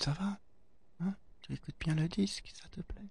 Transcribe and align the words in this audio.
Ça 0.00 0.12
va 0.12 0.38
hein? 1.00 1.14
Tu 1.42 1.52
écoutes 1.52 1.76
bien 1.78 1.94
le 1.94 2.08
disque, 2.08 2.50
ça 2.54 2.66
te 2.70 2.80
plaît? 2.80 3.10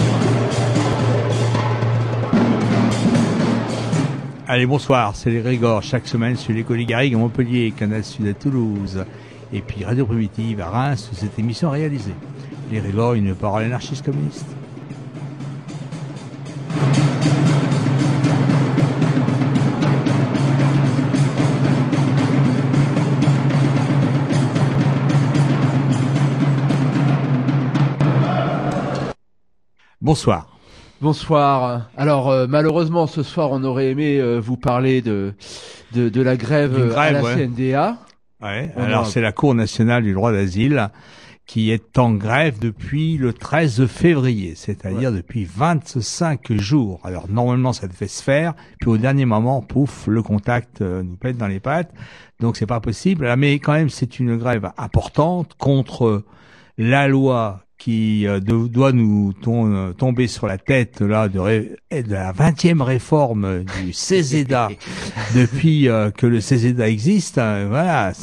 Allez, 4.53 4.65
bonsoir, 4.65 5.15
c'est 5.15 5.29
les 5.29 5.39
Grégor, 5.39 5.81
chaque 5.81 6.05
semaine 6.05 6.35
sur 6.35 6.51
les 6.51 6.65
Garrigue 6.65 7.15
à 7.15 7.17
Montpellier, 7.17 7.71
Canal 7.71 8.03
Sud 8.03 8.27
à 8.27 8.33
Toulouse, 8.33 9.05
et 9.53 9.61
puis 9.61 9.85
Radio 9.85 10.05
Primitive 10.05 10.59
à 10.59 10.69
Reims, 10.69 11.07
sous 11.09 11.15
cette 11.15 11.39
émission 11.39 11.69
réalisée. 11.69 12.11
Les 12.69 12.81
Grégor, 12.81 13.13
une 13.13 13.33
parole 13.33 13.63
anarchiste 13.63 14.03
communiste. 14.03 14.45
Bonsoir. 30.01 30.51
Bonsoir. 31.01 31.89
Alors 31.97 32.29
euh, 32.29 32.45
malheureusement 32.47 33.07
ce 33.07 33.23
soir 33.23 33.49
on 33.51 33.63
aurait 33.63 33.89
aimé 33.89 34.19
euh, 34.19 34.39
vous 34.39 34.55
parler 34.55 35.01
de, 35.01 35.33
de, 35.93 36.09
de 36.09 36.21
la 36.21 36.37
grève, 36.37 36.75
D'une 36.75 36.89
grève, 36.89 36.97
à 36.99 37.11
la 37.11 37.23
ouais. 37.23 37.47
CNDA. 37.47 37.97
Ouais, 38.39 38.71
On 38.75 38.83
alors 38.83 39.01
a- 39.01 39.05
c'est 39.05 39.21
la 39.21 39.31
Cour 39.31 39.55
nationale 39.55 40.03
du 40.03 40.13
droit 40.13 40.31
d'asile 40.31 40.89
qui 41.47 41.71
est 41.71 41.97
en 41.97 42.13
grève 42.13 42.59
depuis 42.59 43.17
le 43.17 43.33
13 43.33 43.87
février, 43.87 44.53
c'est-à-dire 44.55 45.11
depuis 45.11 45.43
25 45.43 46.53
jours. 46.53 46.99
Alors 47.03 47.27
normalement 47.29 47.73
ça 47.73 47.87
devait 47.87 48.07
se 48.07 48.21
faire, 48.21 48.53
puis 48.79 48.91
au 48.91 48.97
dernier 48.97 49.25
moment, 49.25 49.61
pouf, 49.61 50.05
le 50.07 50.21
contact 50.21 50.81
euh, 50.81 51.01
nous 51.01 51.15
pète 51.17 51.35
dans 51.35 51.47
les 51.47 51.59
pattes, 51.59 51.91
donc 52.39 52.57
c'est 52.57 52.67
pas 52.67 52.79
possible. 52.79 53.25
Ah, 53.25 53.35
Mais 53.37 53.55
quand 53.55 53.73
même 53.73 53.89
c'est 53.89 54.19
une 54.19 54.37
grève 54.37 54.69
importante 54.77 55.55
contre 55.57 56.23
la 56.77 57.07
loi 57.07 57.61
qui 57.81 58.27
euh, 58.27 58.39
de- 58.39 58.67
doit 58.67 58.91
nous 58.91 59.33
tom- 59.33 59.73
euh, 59.73 59.93
tomber 59.93 60.27
sur 60.27 60.45
la 60.45 60.59
tête 60.59 61.01
là 61.01 61.27
de, 61.29 61.39
la 61.89 62.31
20e 62.31 62.83
réforme 62.83 63.63
du 63.63 63.91
CESEDA 63.93 64.69
depuis 65.35 65.87
euh, 65.89 66.11
que 66.11 66.27
le 66.27 66.41
CESEDA 66.41 66.87
existe. 66.87 67.39
hein, 67.39 67.65
voilà, 67.69 68.13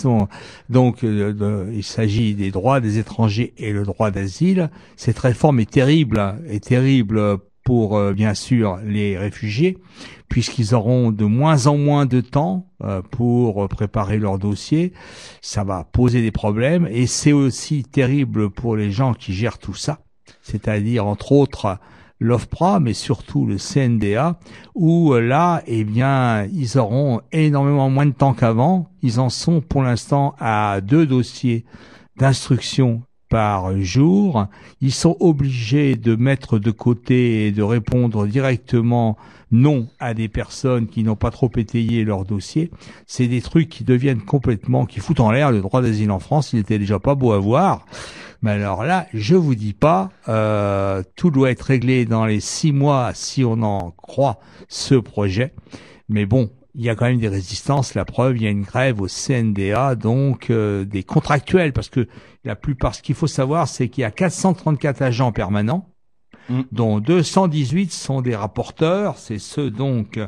donc 0.69 1.03
euh, 1.03 1.33
de- 1.33 1.73
il 1.75 1.83
s'agit 1.83 2.35
des 2.35 2.53
droits 2.53 2.81
des 2.81 2.99
étrangers 2.99 3.53
et 3.59 3.73
le 3.73 3.83
droit 3.83 4.13
d'asile. 4.13 4.71
Cette 4.97 5.19
réforme 5.19 5.59
est 5.59 5.71
terrible, 5.71 6.21
hein, 6.21 6.37
est 6.49 6.63
terrible 6.63 7.39
pour 7.69 7.99
euh, 7.99 8.15
bien 8.15 8.33
sûr 8.33 8.79
les 8.83 9.19
réfugiés, 9.19 9.77
puisqu'ils 10.31 10.75
auront 10.75 11.13
de 11.13 11.27
moins 11.27 11.67
en 11.67 11.77
moins 11.77 12.07
de 12.07 12.23
temps 12.23 12.67
euh, 12.83 13.03
pour 13.03 13.63
euh, 13.63 13.69
préparer 13.69 14.17
leur 14.17 14.39
dossier. 14.39 14.95
Ça 15.43 15.65
va 15.65 15.85
poser 15.85 16.23
des 16.23 16.31
problèmes 16.31 16.89
et 16.91 17.07
c'est 17.07 17.33
aussi 17.33 17.83
terrible 17.83 18.49
pour 18.49 18.75
les 18.75 18.91
gens 18.91 19.13
qui 19.13 19.35
gèrent 19.35 19.59
tout 19.59 19.75
ça, 19.75 19.99
c'est-à-dire 20.41 21.05
entre 21.05 21.33
autres 21.33 21.77
l'OFPRA, 22.21 22.81
mais 22.81 22.95
surtout 22.95 23.45
le 23.45 23.59
CNDA, 23.59 24.39
où 24.75 25.13
là, 25.13 25.63
eh 25.67 25.85
bien, 25.85 26.47
ils 26.47 26.79
auront 26.79 27.21
énormément 27.33 27.91
moins 27.91 28.07
de 28.07 28.13
temps 28.13 28.33
qu'avant. 28.33 28.89
Ils 29.03 29.21
en 29.21 29.29
sont 29.29 29.61
pour 29.61 29.83
l'instant 29.83 30.35
à 30.41 30.81
deux 30.81 31.05
dossiers 31.05 31.67
d'instruction 32.17 33.03
par 33.29 33.79
jour. 33.81 34.47
Ils 34.81 34.93
sont 34.93 35.17
obligés 35.21 35.97
de 35.97 36.17
mettre 36.17 36.59
de 36.59 36.71
côté 36.71 37.47
et 37.47 37.53
de 37.53 37.63
répondre 37.63 38.27
directement 38.27 39.17
non 39.51 39.89
à 39.99 40.15
des 40.15 40.29
personnes 40.29 40.87
qui 40.87 41.03
n'ont 41.03 41.17
pas 41.17 41.31
trop 41.31 41.51
étayé 41.57 42.05
leur 42.05 42.25
dossier. 42.25 42.71
C'est 43.07 43.29
des 43.29 43.41
trucs 43.41 43.69
qui 43.69 43.85
deviennent 43.85 44.23
complètement, 44.23 44.87
qui 44.87 45.01
foutent 45.01 45.21
en 45.21 45.31
l'air 45.31 45.51
le 45.51 45.61
droit 45.61 45.83
d'asile 45.83 46.11
en 46.11 46.19
France. 46.19 46.53
Il 46.53 46.59
était 46.59 46.79
déjà 46.79 46.99
pas 46.99 47.15
beau 47.15 47.33
à 47.33 47.39
voir. 47.39 47.87
Mais 48.43 48.53
alors 48.53 48.85
là, 48.85 49.07
je 49.15 49.35
vous 49.35 49.55
dis 49.55 49.73
pas, 49.73 50.11
euh, 50.29 51.03
tout 51.17 51.31
doit 51.31 51.51
être 51.51 51.63
réglé 51.63 52.05
dans 52.05 52.25
les 52.25 52.41
six 52.41 52.73
mois 52.73 53.11
si 53.15 53.45
on 53.45 53.63
en 53.63 53.91
croit 53.91 54.39
ce 54.69 54.95
projet. 54.95 55.55
Mais 56.09 56.25
bon, 56.25 56.51
il 56.79 56.85
y 56.85 56.89
a 56.89 56.95
quand 56.95 57.05
même 57.05 57.19
des 57.19 57.29
résistances. 57.29 57.95
La 57.95 58.07
preuve, 58.07 58.37
il 58.37 58.45
y 58.45 58.47
a 58.47 58.51
une 58.51 58.63
grève 58.63 59.03
au 59.03 59.09
CNDA, 59.09 59.95
donc 59.95 60.49
euh, 60.49 60.87
des 60.87 61.03
contractuels, 61.03 61.75
parce 61.75 61.91
que 61.91 62.09
la 62.45 62.57
plupart, 62.57 62.95
ce 62.95 63.03
qu'il 63.03 63.15
faut 63.15 63.27
savoir, 63.27 63.69
c'est 63.69 63.91
qu'il 63.91 64.03
y 64.03 64.05
a 64.05 64.11
434 64.11 65.03
agents 65.03 65.33
permanents, 65.33 65.91
Mm. 66.49 66.63
dont 66.73 67.01
218 67.01 67.93
sont 67.93 68.23
des 68.23 68.35
rapporteurs. 68.35 69.19
C'est 69.19 69.39
ceux 69.39 69.71
donc 69.71 70.19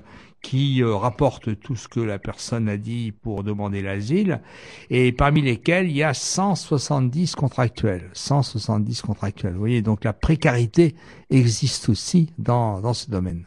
qui 0.42 0.82
euh, 0.82 0.94
rapportent 0.94 1.58
tout 1.60 1.76
ce 1.76 1.88
que 1.88 2.00
la 2.00 2.18
personne 2.18 2.68
a 2.68 2.78
dit 2.78 3.12
pour 3.12 3.44
demander 3.44 3.82
l'asile, 3.82 4.40
et 4.88 5.12
parmi 5.12 5.42
lesquels 5.42 5.88
il 5.90 5.96
y 5.96 6.02
a 6.02 6.14
170 6.14 7.34
contractuels. 7.34 8.08
170 8.14 9.02
contractuels. 9.02 9.52
Vous 9.52 9.58
voyez, 9.58 9.82
donc 9.82 10.04
la 10.04 10.14
précarité 10.14 10.94
existe 11.28 11.90
aussi 11.90 12.32
dans, 12.38 12.80
dans 12.80 12.94
ce 12.94 13.10
domaine. 13.10 13.44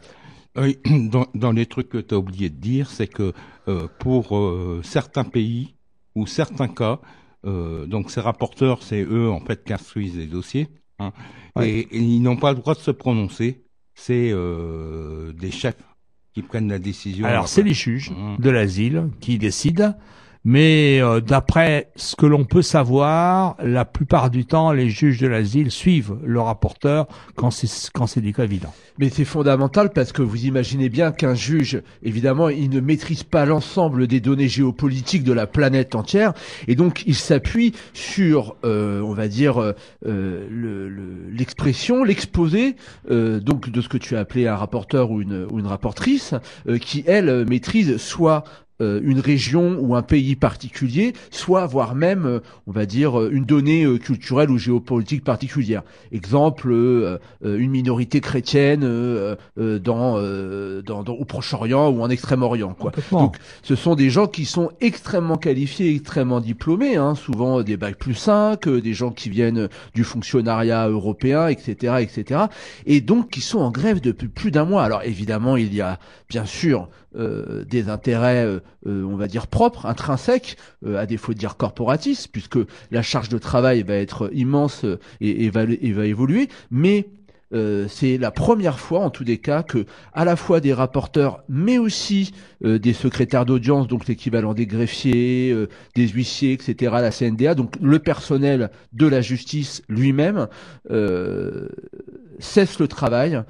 Oui, 0.57 0.77
dans, 1.09 1.25
dans 1.33 1.51
les 1.51 1.65
trucs 1.65 1.89
que 1.89 1.97
tu 1.97 2.13
as 2.13 2.17
oublié 2.17 2.49
de 2.49 2.55
dire, 2.59 2.89
c'est 2.89 3.07
que 3.07 3.33
euh, 3.67 3.87
pour 3.99 4.37
euh, 4.37 4.81
certains 4.83 5.23
pays 5.23 5.75
ou 6.15 6.27
certains 6.27 6.67
cas, 6.67 6.99
euh, 7.45 7.85
donc 7.85 8.11
ces 8.11 8.21
rapporteurs, 8.21 8.83
c'est 8.83 9.03
eux 9.03 9.29
en 9.29 9.39
fait 9.39 9.63
qui 9.63 9.73
instruisent 9.73 10.17
les 10.17 10.27
dossiers, 10.27 10.67
hein, 10.99 11.11
Ouais. 11.55 11.69
et, 11.69 11.79
et 11.95 11.99
ils 11.99 12.21
n'ont 12.21 12.37
pas 12.37 12.51
le 12.51 12.57
droit 12.59 12.73
de 12.73 12.79
se 12.79 12.91
prononcer. 12.91 13.63
C'est 13.95 14.31
euh, 14.31 15.33
des 15.33 15.51
chefs 15.51 15.77
qui 16.33 16.41
prennent 16.41 16.69
la 16.69 16.79
décision. 16.79 17.27
Alors, 17.27 17.47
c'est 17.47 17.61
les 17.61 17.75
juges 17.75 18.09
Mhm. 18.09 18.37
de 18.39 18.49
l'asile 18.49 19.09
qui 19.19 19.37
décident, 19.37 19.93
mais 20.45 20.99
euh, 21.01 21.21
d'après 21.21 21.89
ce 21.95 22.15
que 22.15 22.25
l'on 22.25 22.43
peut 22.43 22.61
savoir, 22.61 23.55
la 23.63 23.85
plupart 23.85 24.29
du 24.29 24.45
temps, 24.45 24.71
les 24.71 24.89
juges 24.89 25.19
de 25.19 25.27
l'asile 25.27 25.71
suivent 25.71 26.17
le 26.23 26.41
rapporteur 26.41 27.07
quand 27.35 27.51
c'est 27.51 27.69
quand 27.93 28.07
c'est 28.07 28.21
du 28.21 28.33
cas 28.33 28.43
évident. 28.43 28.73
Mais 28.99 29.09
c'est 29.09 29.25
fondamental 29.25 29.91
parce 29.91 30.11
que 30.11 30.21
vous 30.21 30.45
imaginez 30.45 30.89
bien 30.89 31.11
qu'un 31.11 31.33
juge, 31.33 31.81
évidemment, 32.03 32.49
il 32.49 32.69
ne 32.69 32.79
maîtrise 32.79 33.23
pas 33.23 33.45
l'ensemble 33.45 34.05
des 34.07 34.19
données 34.19 34.47
géopolitiques 34.49 35.23
de 35.23 35.33
la 35.33 35.47
planète 35.47 35.95
entière, 35.95 36.33
et 36.67 36.75
donc 36.75 37.03
il 37.07 37.15
s'appuie 37.15 37.73
sur, 37.93 38.55
euh, 38.65 39.01
on 39.01 39.13
va 39.13 39.27
dire, 39.27 39.61
euh, 39.61 39.73
euh, 40.05 40.45
le- 40.49 40.89
le- 40.89 41.29
l'expression, 41.31 42.03
l'exposé, 42.03 42.75
euh, 43.09 43.39
donc 43.39 43.69
de 43.69 43.81
ce 43.81 43.89
que 43.89 43.97
tu 43.97 44.15
as 44.15 44.19
appelé 44.19 44.47
un 44.47 44.55
rapporteur 44.55 45.09
ou 45.09 45.21
une, 45.21 45.47
ou 45.49 45.59
une 45.59 45.67
rapportrice, 45.67 46.33
euh, 46.67 46.77
qui 46.77 47.03
elle 47.07 47.45
maîtrise 47.47 47.97
soit 47.97 48.43
une 48.79 49.19
région 49.19 49.77
ou 49.79 49.95
un 49.95 50.01
pays 50.01 50.35
particulier, 50.35 51.13
soit 51.31 51.65
voire 51.65 51.95
même, 51.95 52.25
euh, 52.25 52.39
on 52.67 52.71
va 52.71 52.85
dire, 52.85 53.19
euh, 53.19 53.29
une 53.31 53.45
donnée 53.45 53.83
euh, 53.85 53.97
culturelle 53.97 54.49
ou 54.49 54.57
géopolitique 54.57 55.23
particulière. 55.23 55.83
Exemple, 56.11 56.71
euh, 56.71 57.17
euh, 57.45 57.57
une 57.57 57.71
minorité 57.71 58.19
chrétienne 58.21 58.83
euh, 58.83 59.35
euh, 59.59 59.79
dans, 59.79 60.15
euh, 60.17 60.81
dans, 60.81 61.03
dans- 61.03 61.13
au 61.13 61.25
Proche-Orient 61.25 61.89
ou 61.89 62.01
en 62.01 62.09
Extrême-Orient. 62.09 62.73
Quoi. 62.77 62.91
Donc, 63.11 63.37
ce 63.61 63.75
sont 63.75 63.95
des 63.95 64.09
gens 64.09 64.27
qui 64.27 64.45
sont 64.45 64.71
extrêmement 64.81 65.37
qualifiés, 65.37 65.95
extrêmement 65.95 66.39
diplômés, 66.39 66.95
hein, 66.95 67.15
souvent 67.15 67.61
des 67.63 67.77
bacs 67.77 67.97
plus 67.97 68.15
5, 68.15 68.67
euh, 68.67 68.81
des 68.81 68.93
gens 68.93 69.11
qui 69.11 69.29
viennent 69.29 69.69
du 69.93 70.03
fonctionnariat 70.03 70.87
européen, 70.87 71.47
etc., 71.47 71.95
etc., 72.01 72.41
et 72.85 73.01
donc 73.01 73.29
qui 73.29 73.41
sont 73.41 73.59
en 73.59 73.71
grève 73.71 74.01
depuis 74.01 74.27
plus 74.27 74.51
d'un 74.51 74.65
mois. 74.65 74.83
Alors 74.83 75.03
évidemment, 75.03 75.57
il 75.57 75.73
y 75.73 75.81
a 75.81 75.99
bien 76.29 76.45
sûr 76.45 76.89
euh, 77.15 77.63
des 77.65 77.89
intérêts, 77.89 78.43
euh, 78.45 78.53
euh, 78.53 78.59
on 78.85 79.15
va 79.15 79.27
dire 79.27 79.47
propres, 79.47 79.85
intrinsèques, 79.85 80.57
euh, 80.85 80.97
à 80.97 81.05
défaut 81.05 81.33
de 81.33 81.39
dire 81.39 81.57
corporatistes, 81.57 82.29
puisque 82.31 82.59
la 82.91 83.01
charge 83.01 83.29
de 83.29 83.37
travail 83.37 83.83
va 83.83 83.95
être 83.95 84.29
immense 84.33 84.85
euh, 84.85 84.99
et, 85.21 85.49
va, 85.49 85.63
évoluer, 85.63 86.49
mais 86.71 87.07
euh, 87.53 87.85
c'est 87.87 88.17
la 88.17 88.31
première 88.31 88.79
fois, 88.79 89.01
en 89.01 89.09
tous 89.09 89.23
les 89.23 89.37
cas, 89.37 89.61
que 89.61 89.85
à 90.13 90.25
la 90.25 90.35
fois 90.35 90.59
des 90.59 90.73
rapporteurs, 90.73 91.43
mais 91.47 91.77
aussi 91.77 92.33
euh, 92.65 92.79
des 92.79 92.93
secrétaires 92.93 93.45
d'audience, 93.45 93.87
donc 93.87 94.07
l'équivalent 94.07 94.53
des 94.53 94.65
greffiers, 94.65 95.51
euh, 95.51 95.69
des 95.95 96.07
huissiers, 96.07 96.53
etc., 96.53 96.93
la 96.99 97.11
CNDA, 97.11 97.53
donc 97.53 97.75
le 97.79 97.99
personnel 97.99 98.71
de 98.91 99.05
la 99.05 99.21
justice 99.21 99.83
lui-même, 99.87 100.47
euh, 100.89 101.69
cesse 102.39 102.79
le 102.79 102.87
travail 102.87 103.35
euh, 103.35 103.43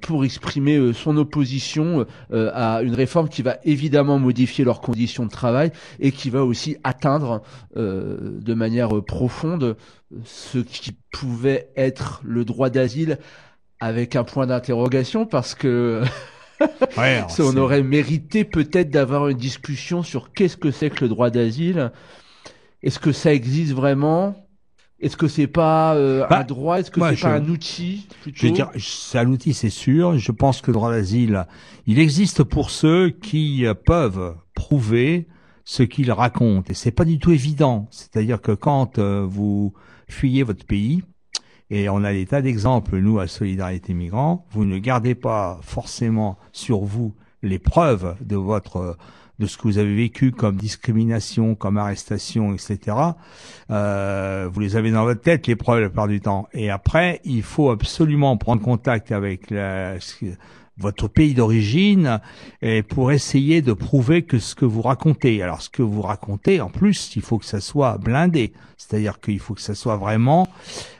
pour 0.00 0.24
exprimer 0.24 0.76
euh, 0.76 0.92
son 0.92 1.16
opposition 1.16 2.06
euh, 2.32 2.50
à 2.54 2.82
une 2.82 2.94
réforme 2.94 3.28
qui 3.28 3.42
va 3.42 3.58
évidemment 3.64 4.18
modifier 4.18 4.64
leurs 4.64 4.80
conditions 4.80 5.24
de 5.24 5.30
travail 5.30 5.72
et 6.00 6.12
qui 6.12 6.30
va 6.30 6.44
aussi 6.44 6.76
atteindre 6.84 7.42
euh, 7.76 8.38
de 8.40 8.54
manière 8.54 8.96
euh, 8.96 9.02
profonde 9.02 9.76
ce 10.24 10.58
qui 10.58 10.92
pouvait 11.12 11.70
être 11.76 12.20
le 12.24 12.44
droit 12.44 12.70
d'asile 12.70 13.18
avec 13.80 14.16
un 14.16 14.24
point 14.24 14.46
d'interrogation 14.46 15.26
parce 15.26 15.54
que 15.54 16.02
Ouais, 16.96 17.16
alors, 17.16 17.30
ça, 17.30 17.42
on 17.44 17.56
aurait 17.56 17.82
mérité 17.82 18.44
peut-être 18.44 18.90
d'avoir 18.90 19.28
une 19.28 19.36
discussion 19.36 20.02
sur 20.02 20.32
qu'est-ce 20.32 20.56
que 20.56 20.70
c'est 20.70 20.90
que 20.90 21.00
le 21.00 21.08
droit 21.08 21.30
d'asile. 21.30 21.90
Est-ce 22.82 23.00
que 23.00 23.12
ça 23.12 23.34
existe 23.34 23.72
vraiment? 23.72 24.43
Est-ce 25.04 25.18
que 25.18 25.28
c'est 25.28 25.46
pas 25.46 25.94
euh, 25.94 26.26
Bah, 26.28 26.40
un 26.40 26.44
droit? 26.44 26.80
Est-ce 26.80 26.90
que 26.90 27.00
c'est 27.10 27.20
pas 27.20 27.34
un 27.34 27.48
outil 27.48 28.08
plutôt? 28.22 28.38
Je 28.40 28.46
veux 28.46 28.52
dire, 28.52 28.70
c'est 28.78 29.18
un 29.18 29.28
outil, 29.28 29.52
c'est 29.52 29.68
sûr. 29.68 30.18
Je 30.18 30.32
pense 30.32 30.62
que 30.62 30.68
le 30.68 30.72
droit 30.72 30.90
d'asile, 30.90 31.46
il 31.86 31.98
existe 31.98 32.42
pour 32.42 32.70
ceux 32.70 33.10
qui 33.10 33.66
peuvent 33.84 34.34
prouver 34.54 35.28
ce 35.64 35.82
qu'ils 35.82 36.10
racontent. 36.10 36.70
Et 36.70 36.74
c'est 36.74 36.90
pas 36.90 37.04
du 37.04 37.18
tout 37.18 37.32
évident. 37.32 37.86
C'est-à-dire 37.90 38.40
que 38.40 38.52
quand 38.52 38.98
euh, 38.98 39.26
vous 39.28 39.74
fuyez 40.08 40.42
votre 40.42 40.64
pays, 40.64 41.02
et 41.70 41.88
on 41.88 42.02
a 42.04 42.12
des 42.12 42.26
tas 42.26 42.42
d'exemples, 42.42 42.98
nous, 42.98 43.18
à 43.18 43.26
Solidarité 43.26 43.94
Migrants, 43.94 44.46
vous 44.52 44.64
ne 44.64 44.78
gardez 44.78 45.14
pas 45.14 45.58
forcément 45.62 46.38
sur 46.52 46.80
vous 46.80 47.14
les 47.42 47.58
preuves 47.58 48.16
de 48.20 48.36
votre 48.36 48.96
de 49.38 49.46
ce 49.46 49.56
que 49.58 49.62
vous 49.64 49.78
avez 49.78 49.94
vécu 49.94 50.30
comme 50.30 50.56
discrimination, 50.56 51.54
comme 51.54 51.76
arrestation, 51.76 52.54
etc. 52.54 52.96
Euh, 53.70 54.48
vous 54.52 54.60
les 54.60 54.76
avez 54.76 54.90
dans 54.90 55.04
votre 55.04 55.22
tête, 55.22 55.46
les 55.46 55.56
preuves, 55.56 55.80
la 55.80 55.88
plupart 55.88 56.08
du 56.08 56.20
temps. 56.20 56.48
Et 56.52 56.70
après, 56.70 57.20
il 57.24 57.42
faut 57.42 57.70
absolument 57.70 58.36
prendre 58.36 58.62
contact 58.62 59.10
avec 59.12 59.50
la- 59.50 59.96
votre 60.76 61.06
pays 61.06 61.34
d'origine 61.34 62.20
et 62.60 62.82
pour 62.82 63.12
essayer 63.12 63.62
de 63.62 63.72
prouver 63.72 64.22
que 64.22 64.38
ce 64.40 64.54
que 64.56 64.64
vous 64.64 64.82
racontez. 64.82 65.40
Alors, 65.42 65.62
ce 65.62 65.70
que 65.70 65.82
vous 65.82 66.02
racontez, 66.02 66.60
en 66.60 66.68
plus, 66.68 67.14
il 67.14 67.22
faut 67.22 67.38
que 67.38 67.44
ça 67.44 67.60
soit 67.60 67.96
blindé. 67.98 68.52
C'est-à-dire 68.76 69.20
qu'il 69.20 69.38
faut 69.38 69.54
que 69.54 69.60
ça 69.60 69.74
soit 69.76 69.96
vraiment 69.96 70.48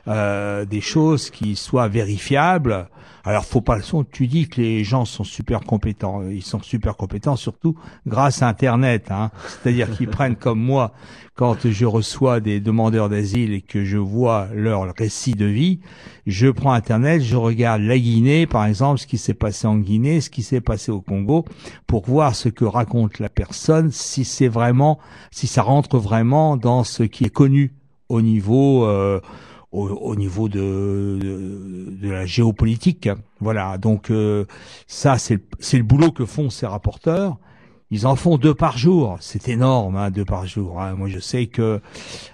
euh, 0.06 0.64
des 0.64 0.80
choses 0.80 1.30
qui 1.30 1.56
soient 1.56 1.88
vérifiables. 1.88 2.88
Alors, 3.26 3.46
faut 3.46 3.62
pas. 3.62 3.78
Tu 4.12 4.26
dis 4.26 4.48
que 4.48 4.60
les 4.60 4.84
gens 4.84 5.06
sont 5.06 5.24
super 5.24 5.60
compétents. 5.60 6.22
Ils 6.28 6.42
sont 6.42 6.60
super 6.60 6.96
compétents, 6.96 7.36
surtout 7.36 7.74
grâce 8.06 8.42
à 8.42 8.48
Internet. 8.48 9.10
Hein. 9.10 9.30
C'est-à-dire 9.48 9.90
qu'ils 9.96 10.08
prennent 10.10 10.36
comme 10.36 10.60
moi 10.60 10.92
quand 11.34 11.68
je 11.68 11.86
reçois 11.86 12.40
des 12.40 12.60
demandeurs 12.60 13.08
d'asile 13.08 13.52
et 13.54 13.60
que 13.60 13.84
je 13.84 13.96
vois 13.98 14.48
leur 14.54 14.92
récit 14.96 15.32
de 15.32 15.46
vie, 15.46 15.80
je 16.26 16.48
prends 16.48 16.72
Internet, 16.72 17.22
je 17.22 17.34
regarde 17.34 17.82
la 17.82 17.98
Guinée, 17.98 18.46
par 18.46 18.66
exemple, 18.66 19.00
ce 19.00 19.06
qui 19.06 19.18
s'est 19.18 19.34
passé 19.34 19.66
en 19.66 19.78
Guinée, 19.78 20.20
ce 20.20 20.30
qui 20.30 20.44
s'est 20.44 20.60
passé 20.60 20.92
au 20.92 21.00
Congo, 21.00 21.44
pour 21.88 22.06
voir 22.06 22.36
ce 22.36 22.48
que 22.48 22.64
raconte 22.64 23.18
la 23.18 23.28
personne, 23.28 23.90
si 23.90 24.24
c'est 24.24 24.48
vraiment, 24.48 25.00
si 25.32 25.48
ça 25.48 25.62
rentre 25.62 25.98
vraiment 25.98 26.56
dans 26.56 26.84
ce 26.84 27.02
qui 27.02 27.24
est 27.24 27.34
connu 27.34 27.74
au 28.08 28.22
niveau, 28.22 28.84
euh, 28.84 29.20
au, 29.74 29.88
au 29.88 30.16
niveau 30.16 30.48
de, 30.48 31.98
la 32.02 32.26
géopolitique. 32.26 33.08
Voilà. 33.40 33.76
Donc 33.78 34.10
euh, 34.10 34.44
ça, 34.86 35.18
c'est 35.18 35.40
le 35.72 35.82
boulot 35.82 36.12
que 36.12 36.24
font 36.24 36.48
ces 36.48 36.66
rapporteurs. 36.66 37.38
Ils 37.94 38.08
en 38.08 38.16
font 38.16 38.38
deux 38.38 38.54
par 38.54 38.76
jour, 38.76 39.18
c'est 39.20 39.48
énorme, 39.48 39.94
hein, 39.94 40.10
deux 40.10 40.24
par 40.24 40.48
jour. 40.48 40.82
hein. 40.82 40.94
Moi, 40.94 41.08
je 41.08 41.20
sais 41.20 41.46
que 41.46 41.80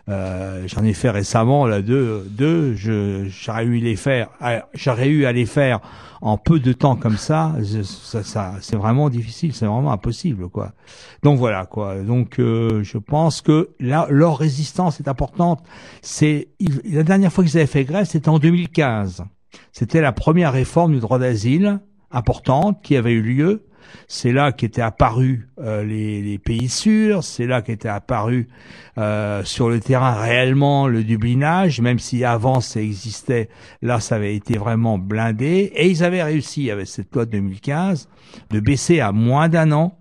euh, 0.08 0.64
j'en 0.66 0.82
ai 0.84 0.94
fait 0.94 1.10
récemment 1.10 1.66
là 1.66 1.82
deux, 1.82 2.26
deux. 2.30 2.74
J'aurais 2.74 3.66
eu 3.66 3.76
les 3.76 3.94
faire, 3.94 4.30
ah, 4.40 4.64
j'aurais 4.72 5.08
eu 5.08 5.26
à 5.26 5.32
les 5.32 5.44
faire 5.44 5.80
en 6.22 6.38
peu 6.38 6.60
de 6.60 6.72
temps 6.72 6.96
comme 6.96 7.18
ça. 7.18 7.52
ça, 7.84 8.22
ça 8.22 8.54
c'est 8.62 8.76
vraiment 8.76 9.10
difficile, 9.10 9.52
c'est 9.52 9.66
vraiment 9.66 9.92
impossible, 9.92 10.48
quoi. 10.48 10.72
Donc 11.22 11.38
voilà, 11.38 11.66
quoi. 11.66 11.96
Donc 11.96 12.38
euh, 12.38 12.82
je 12.82 12.96
pense 12.96 13.42
que 13.42 13.68
là, 13.80 14.06
leur 14.08 14.38
résistance 14.38 14.98
est 14.98 15.08
importante. 15.08 15.62
C'est 16.00 16.48
la 16.90 17.02
dernière 17.02 17.30
fois 17.30 17.44
qu'ils 17.44 17.58
avaient 17.58 17.66
fait 17.66 17.84
grève, 17.84 18.06
c'était 18.06 18.30
en 18.30 18.38
2015. 18.38 19.24
C'était 19.72 20.00
la 20.00 20.12
première 20.12 20.54
réforme 20.54 20.92
du 20.92 21.00
droit 21.00 21.18
d'asile 21.18 21.80
importante 22.10 22.80
qui 22.82 22.96
avait 22.96 23.12
eu 23.12 23.20
lieu. 23.20 23.66
C'est 24.08 24.32
là 24.32 24.52
qu'étaient 24.52 24.82
apparus 24.82 25.48
euh, 25.58 25.84
les, 25.84 26.38
pays 26.38 26.68
sûrs, 26.68 27.24
c'est 27.24 27.46
là 27.46 27.62
qu'était 27.62 27.88
apparu 27.88 28.48
euh, 28.98 29.44
sur 29.44 29.68
le 29.68 29.80
terrain 29.80 30.12
réellement 30.12 30.88
le 30.88 31.04
dublinage, 31.04 31.80
même 31.80 31.98
si 31.98 32.24
avant 32.24 32.60
ça 32.60 32.80
existait, 32.80 33.48
là 33.82 34.00
ça 34.00 34.16
avait 34.16 34.34
été 34.34 34.58
vraiment 34.58 34.98
blindé, 34.98 35.72
et 35.74 35.88
ils 35.88 36.04
avaient 36.04 36.22
réussi 36.22 36.70
avec 36.70 36.86
cette 36.86 37.14
loi 37.14 37.26
de 37.26 37.32
2015 37.32 38.08
de 38.50 38.60
baisser 38.60 39.00
à 39.00 39.12
moins 39.12 39.48
d'un 39.48 39.72
an 39.72 39.98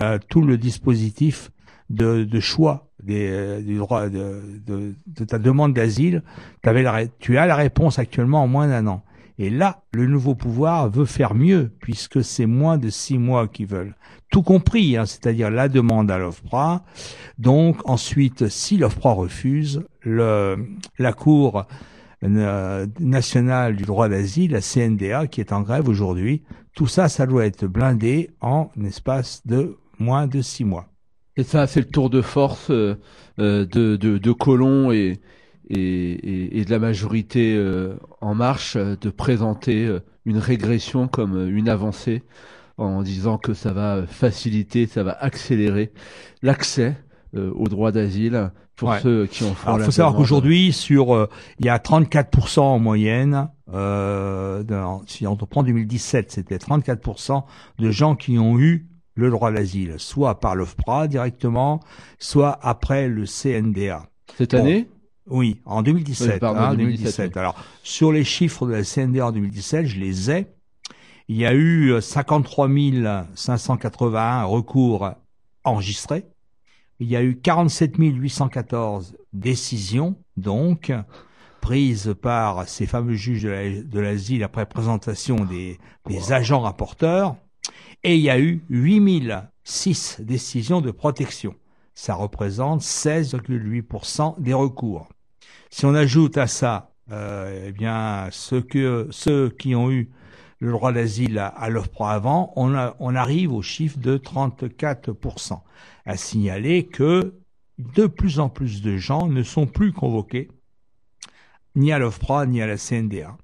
euh, 0.00 0.18
tout 0.28 0.42
le 0.42 0.56
dispositif 0.56 1.50
de, 1.90 2.40
choix 2.40 2.88
des, 3.02 3.28
euh, 3.30 3.60
du 3.60 3.76
droit 3.76 4.08
de, 4.08 4.94
ta 5.28 5.38
demande 5.38 5.74
d'asile. 5.74 6.22
Tu 6.62 7.38
as 7.38 7.46
la 7.46 7.56
réponse 7.56 7.98
actuellement 7.98 8.42
en 8.42 8.48
moins 8.48 8.68
d'un 8.68 8.86
an. 8.86 9.04
Et 9.42 9.50
là, 9.50 9.82
le 9.92 10.06
nouveau 10.06 10.36
pouvoir 10.36 10.88
veut 10.88 11.04
faire 11.04 11.34
mieux, 11.34 11.72
puisque 11.80 12.22
c'est 12.22 12.46
moins 12.46 12.78
de 12.78 12.90
six 12.90 13.18
mois 13.18 13.48
qu'ils 13.48 13.66
veulent. 13.66 13.96
Tout 14.30 14.42
compris, 14.42 14.96
hein, 14.96 15.04
c'est-à-dire 15.04 15.50
la 15.50 15.68
demande 15.68 16.12
à 16.12 16.18
l'OFPRA. 16.18 16.84
Donc 17.38 17.78
ensuite, 17.84 18.46
si 18.46 18.76
l'OFPRA 18.76 19.10
refuse, 19.10 19.82
la 20.04 21.12
Cour 21.12 21.66
euh, 22.22 22.86
nationale 23.00 23.74
du 23.74 23.82
droit 23.82 24.08
d'asile, 24.08 24.52
la 24.52 24.60
CNDA, 24.60 25.26
qui 25.26 25.40
est 25.40 25.52
en 25.52 25.62
grève 25.62 25.88
aujourd'hui, 25.88 26.44
tout 26.76 26.86
ça, 26.86 27.08
ça 27.08 27.26
doit 27.26 27.44
être 27.44 27.66
blindé 27.66 28.30
en 28.40 28.70
espace 28.84 29.44
de 29.44 29.76
moins 29.98 30.28
de 30.28 30.40
six 30.40 30.64
mois. 30.64 30.86
Et 31.36 31.42
ça, 31.42 31.66
c'est 31.66 31.80
le 31.80 31.88
tour 31.88 32.10
de 32.10 32.22
force 32.22 32.70
euh, 32.70 32.94
euh, 33.40 33.66
de, 33.66 33.96
de, 33.96 34.18
de 34.18 34.32
Colomb 34.32 34.92
et, 34.92 35.20
et, 35.70 35.76
et, 35.78 36.58
et 36.60 36.64
de 36.64 36.70
la 36.70 36.78
majorité 36.78 37.54
euh, 37.56 37.94
en 38.20 38.34
marche 38.34 38.76
euh, 38.76 38.96
de 39.00 39.10
présenter 39.10 39.86
euh, 39.86 40.00
une 40.24 40.38
régression 40.38 41.08
comme 41.08 41.36
euh, 41.36 41.48
une 41.48 41.68
avancée 41.68 42.22
en 42.78 43.02
disant 43.02 43.38
que 43.38 43.54
ça 43.54 43.72
va 43.72 44.06
faciliter, 44.06 44.86
ça 44.86 45.02
va 45.02 45.12
accélérer 45.12 45.92
l'accès 46.42 46.96
euh, 47.36 47.50
au 47.54 47.68
droit 47.68 47.92
d'asile 47.92 48.50
pour 48.76 48.88
Ouais. 48.88 49.00
ceux 49.00 49.26
qui 49.26 49.44
en 49.44 49.54
font 49.54 49.68
Alors, 49.68 49.80
il 49.80 49.84
faut 49.84 49.90
savoir 49.90 50.16
qu'aujourd'hui, 50.16 50.72
sur, 50.72 51.14
euh, 51.14 51.28
il 51.60 51.66
y 51.66 51.68
a 51.68 51.78
34% 51.78 52.60
en 52.60 52.78
moyenne. 52.78 53.48
Euh, 53.72 54.62
dans- 54.62 55.02
si 55.06 55.26
on 55.26 55.36
prend 55.36 55.62
2017, 55.62 56.32
c'était 56.32 56.56
34% 56.58 57.44
de 57.78 57.90
gens 57.90 58.16
qui 58.16 58.38
ont 58.38 58.58
eu 58.58 58.86
le 59.14 59.30
droit 59.30 59.52
d'asile, 59.52 59.94
soit 59.98 60.40
par 60.40 60.56
l'OFPRA 60.56 61.06
directement, 61.06 61.80
soit 62.18 62.58
après 62.62 63.08
le 63.08 63.26
CNDA. 63.26 64.06
Cette 64.38 64.52
Bon. 64.52 64.58
année? 64.60 64.88
Oui, 65.28 65.60
en 65.64 65.82
2017. 65.82 66.32
Oui, 66.34 66.38
pardon, 66.40 66.60
hein, 66.60 66.74
2017, 66.74 66.96
2017. 67.30 67.36
Alors, 67.36 67.54
sur 67.82 68.12
les 68.12 68.24
chiffres 68.24 68.66
de 68.66 68.72
la 68.72 68.82
CNDA 68.82 69.26
en 69.28 69.32
2017, 69.32 69.86
je 69.86 69.98
les 70.00 70.30
ai. 70.30 70.46
Il 71.28 71.36
y 71.36 71.46
a 71.46 71.54
eu 71.54 71.92
euh, 71.92 72.00
53 72.00 72.68
581 73.34 74.44
recours 74.44 75.10
enregistrés. 75.64 76.24
Il 77.00 77.08
y 77.08 77.16
a 77.16 77.22
eu 77.22 77.36
47 77.36 77.96
814 77.98 79.16
décisions, 79.32 80.16
donc, 80.36 80.92
prises 81.60 82.14
par 82.20 82.68
ces 82.68 82.86
fameux 82.86 83.14
juges 83.14 83.42
de 83.42 83.48
la- 84.00 84.02
l'asile 84.02 84.42
après 84.42 84.66
présentation 84.66 85.36
des, 85.44 85.78
des 86.08 86.32
agents 86.32 86.60
rapporteurs. 86.60 87.36
et 88.04 88.16
il 88.16 88.20
y 88.20 88.30
a 88.30 88.38
eu 88.40 88.62
8006 88.70 90.20
décisions 90.20 90.80
de 90.80 90.90
protection. 90.90 91.54
Ça 91.94 92.14
représente 92.14 92.82
16,8% 92.82 94.40
des 94.40 94.54
recours. 94.54 95.08
Si 95.70 95.84
on 95.86 95.94
ajoute 95.94 96.38
à 96.38 96.46
ça, 96.46 96.92
euh, 97.10 97.66
eh 97.68 97.72
bien, 97.72 98.28
ceux, 98.30 98.62
que, 98.62 99.08
ceux 99.10 99.50
qui 99.50 99.74
ont 99.74 99.90
eu 99.90 100.10
le 100.58 100.70
droit 100.70 100.92
d'asile 100.92 101.38
à, 101.38 101.68
l'OFPRA 101.68 102.12
avant, 102.12 102.52
on, 102.56 102.74
a, 102.74 102.94
on 103.00 103.14
arrive 103.14 103.52
au 103.52 103.62
chiffre 103.62 103.98
de 103.98 104.16
34%. 104.16 105.60
À 106.06 106.16
signaler 106.16 106.86
que 106.86 107.34
de 107.78 108.06
plus 108.06 108.38
en 108.38 108.48
plus 108.48 108.80
de 108.82 108.96
gens 108.96 109.26
ne 109.26 109.42
sont 109.42 109.66
plus 109.66 109.92
convoqués 109.92 110.48
ni 111.74 111.92
à 111.92 111.98
l'OFPRA 111.98 112.46
ni 112.46 112.62
à 112.62 112.66
la 112.66 112.76
CNDA. 112.76 113.36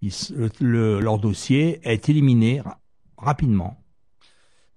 Le, 0.00 0.48
le, 0.60 1.00
leur 1.00 1.18
dossier 1.18 1.80
est 1.82 2.08
éliminé 2.08 2.60
ra 2.60 2.78
rapidement. 3.16 3.82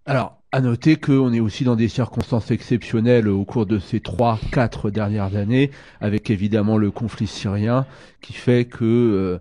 Alors, 0.05 0.40
à 0.51 0.60
noter 0.60 0.98
qu'on 0.98 1.31
est 1.31 1.39
aussi 1.39 1.63
dans 1.63 1.77
des 1.77 1.88
circonstances 1.88 2.51
exceptionnelles 2.51 3.29
au 3.29 3.46
cours 3.46 3.65
de 3.65 3.79
ces 3.79 4.01
trois, 4.01 4.38
quatre 4.51 4.89
dernières 4.89 5.36
années, 5.38 5.72
avec 6.01 6.29
évidemment 6.29 6.77
le 6.77 6.91
conflit 6.91 7.27
syrien, 7.27 7.86
qui 8.20 8.34
fait 8.34 8.65
que 8.65 8.84
euh, 8.84 9.39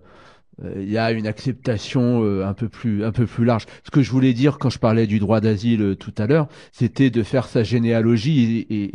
il 0.63 0.89
y 0.89 0.97
a 0.97 1.11
une 1.11 1.27
acceptation 1.27 2.23
euh, 2.23 2.45
un 2.45 2.53
peu 2.53 2.69
plus 2.69 3.03
un 3.03 3.11
peu 3.11 3.25
plus 3.25 3.45
large. 3.45 3.65
Ce 3.83 3.91
que 3.91 4.01
je 4.01 4.11
voulais 4.11 4.33
dire 4.33 4.59
quand 4.59 4.69
je 4.69 4.79
parlais 4.79 5.07
du 5.07 5.19
droit 5.19 5.41
d'asile 5.41 5.81
euh, 5.81 5.95
tout 5.95 6.13
à 6.17 6.27
l'heure, 6.27 6.47
c'était 6.71 7.09
de 7.09 7.23
faire 7.23 7.47
sa 7.47 7.63
généalogie 7.63 8.67
et, 8.69 8.91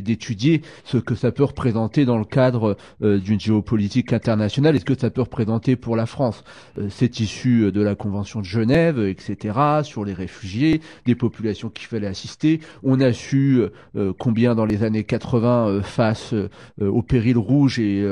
d'étudier 0.00 0.62
ce 0.84 0.98
que 0.98 1.14
ça 1.14 1.32
peut 1.32 1.44
représenter 1.44 2.04
dans 2.04 2.18
le 2.18 2.24
cadre 2.24 2.76
euh, 3.02 3.18
d'une 3.18 3.38
géopolitique 3.38 4.12
internationale 4.12 4.74
et 4.74 4.78
ce 4.78 4.84
que 4.84 4.98
ça 4.98 5.10
peut 5.10 5.22
représenter 5.22 5.76
pour 5.76 5.96
la 5.96 6.06
France. 6.06 6.44
C'est 6.88 7.20
issu 7.20 7.70
de 7.70 7.80
la 7.80 7.94
Convention 7.94 8.40
de 8.40 8.44
Genève, 8.44 8.98
etc. 8.98 9.58
Sur 9.82 10.04
les 10.04 10.12
réfugiés, 10.12 10.80
des 11.06 11.14
populations 11.14 11.68
qu'il 11.68 11.86
fallait 11.86 12.06
assister. 12.06 12.60
On 12.82 13.00
a 13.00 13.12
su 13.12 13.62
combien 14.18 14.54
dans 14.54 14.64
les 14.64 14.82
années 14.82 15.04
80 15.04 15.82
face 15.82 16.34
au 16.80 17.02
péril 17.02 17.38
rouge 17.38 17.78
et 17.78 18.06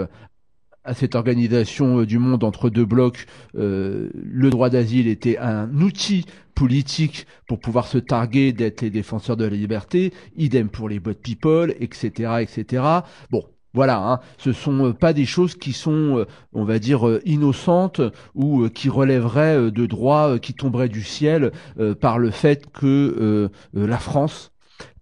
à 0.85 0.95
cette 0.95 1.15
organisation 1.15 2.01
euh, 2.01 2.07
du 2.07 2.19
monde 2.19 2.45
entre 2.45 2.71
deux 2.71 2.85
blocs, 2.85 3.27
euh, 3.57 4.11
le 4.15 4.51
droit 4.51 4.71
d'asile 4.71 5.09
était 5.09 5.39
un 5.39 5.81
outil 5.81 6.27
politique 6.55 7.27
pour 7.47 7.61
pouvoir 7.61 7.87
se 7.87 7.99
targuer 7.99 8.53
d'être 8.53 8.83
les 8.83 8.91
défenseurs 8.91 9.37
de 9.37 9.45
la 9.45 9.57
liberté, 9.57 10.13
idem 10.37 10.69
pour 10.69 10.89
les 10.89 11.01
bot 11.01 11.15
people, 11.15 11.75
etc., 11.81 12.35
etc. 12.41 12.85
Bon, 13.31 13.45
voilà, 13.75 13.99
hein, 13.99 14.21
ce 14.39 14.53
sont 14.53 14.89
euh, 14.89 14.93
pas 14.93 15.13
des 15.13 15.25
choses 15.25 15.55
qui 15.55 15.73
sont, 15.73 16.27
on 16.53 16.65
va 16.65 16.79
dire, 16.79 17.21
innocentes 17.25 18.01
ou 18.35 18.69
qui 18.69 18.89
relèveraient 18.89 19.71
de 19.71 19.87
droits 19.87 20.39
qui 20.39 20.53
tomberaient 20.55 20.91
du 20.91 21.03
ciel 21.03 21.53
par 22.01 22.19
le 22.19 22.31
fait 22.31 22.71
que 22.71 23.51
la 23.73 23.99
France 23.99 24.52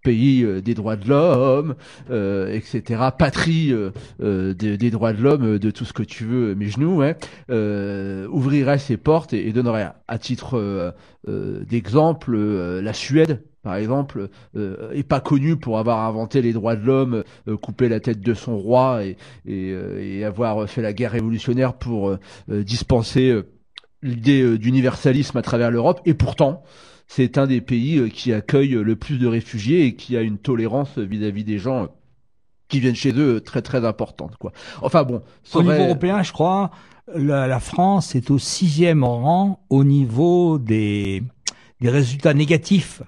pays 0.02 0.42
euh, 0.42 0.61
des 0.61 0.75
droits 0.75 0.97
de 0.97 1.09
l'homme, 1.09 1.75
euh, 2.11 2.52
etc., 2.52 3.02
patrie 3.16 3.73
euh, 3.73 4.54
des, 4.54 4.76
des, 4.76 4.90
droits 4.90 5.12
de 5.12 5.23
l'homme, 5.23 5.59
de 5.59 5.71
tout 5.71 5.85
ce 5.85 5.92
que 5.92 6.02
tu 6.02 6.25
veux, 6.25 6.54
mes 6.54 6.69
genoux, 6.69 7.02
hein, 7.02 7.14
ouvrirait 8.30 8.78
ses 8.78 8.97
portes 8.97 9.33
et, 9.33 9.49
et 9.49 9.52
donnerait, 9.52 9.90
à 10.09 10.19
titre 10.19 10.95
d'exemple, 11.26 12.37
la 12.37 12.92
Suède, 12.92 13.42
par 13.62 13.75
exemple, 13.75 14.28
euh, 14.57 14.90
est 14.92 15.02
pas 15.02 15.21
connue 15.21 15.57
pour 15.57 15.78
avoir 15.78 16.07
inventé 16.07 16.40
les 16.40 16.52
droits 16.52 16.76
de 16.76 16.85
l'homme, 16.85 17.25
euh, 17.47 17.57
coupé 17.59 17.88
la 17.90 18.00
tête 18.00 18.21
de 18.21 18.33
son 18.33 18.57
roi 18.57 19.04
et, 19.04 19.16
et, 19.47 20.19
et, 20.19 20.25
avoir 20.25 20.69
fait 20.69 20.80
la 20.80 20.95
guerre 20.95 21.12
révolutionnaire 21.12 21.75
pour 21.75 22.16
dispenser 22.49 23.38
l'idée 24.02 24.59
d'universalisme 24.59 25.37
à 25.37 25.42
travers 25.42 25.71
l'Europe. 25.71 26.00
Et 26.07 26.14
pourtant, 26.14 26.62
c'est 27.12 27.38
un 27.38 27.49
des 27.49 27.61
pays 27.61 27.99
euh, 27.99 28.09
qui 28.09 28.33
accueille 28.33 28.71
le 28.71 28.95
plus 28.95 29.19
de 29.19 29.26
réfugiés 29.26 29.85
et 29.85 29.97
qui 29.97 30.17
a 30.17 30.21
une 30.21 30.38
tolérance 30.38 30.97
vis-à-vis 30.97 31.43
des 31.43 31.59
gens 31.59 31.83
euh, 31.83 31.87
qui 32.69 32.79
viennent 32.79 32.95
chez 32.95 33.12
eux 33.12 33.35
euh, 33.35 33.40
très 33.40 33.62
très 33.62 33.85
importante 33.85 34.37
quoi. 34.37 34.52
Enfin 34.81 35.02
bon, 35.02 35.21
au 35.55 35.62
niveau 35.62 35.75
européen, 35.75 36.23
je 36.23 36.33
crois, 36.33 36.71
la, 37.12 37.49
la, 37.49 37.59
France 37.59 38.14
est 38.14 38.31
au 38.31 38.38
sixième 38.38 39.02
rang 39.02 39.61
au 39.71 39.83
niveau 39.83 40.59
des 40.59 41.25
des 41.81 41.88
résultats 41.88 42.33
négatifs 42.33 43.02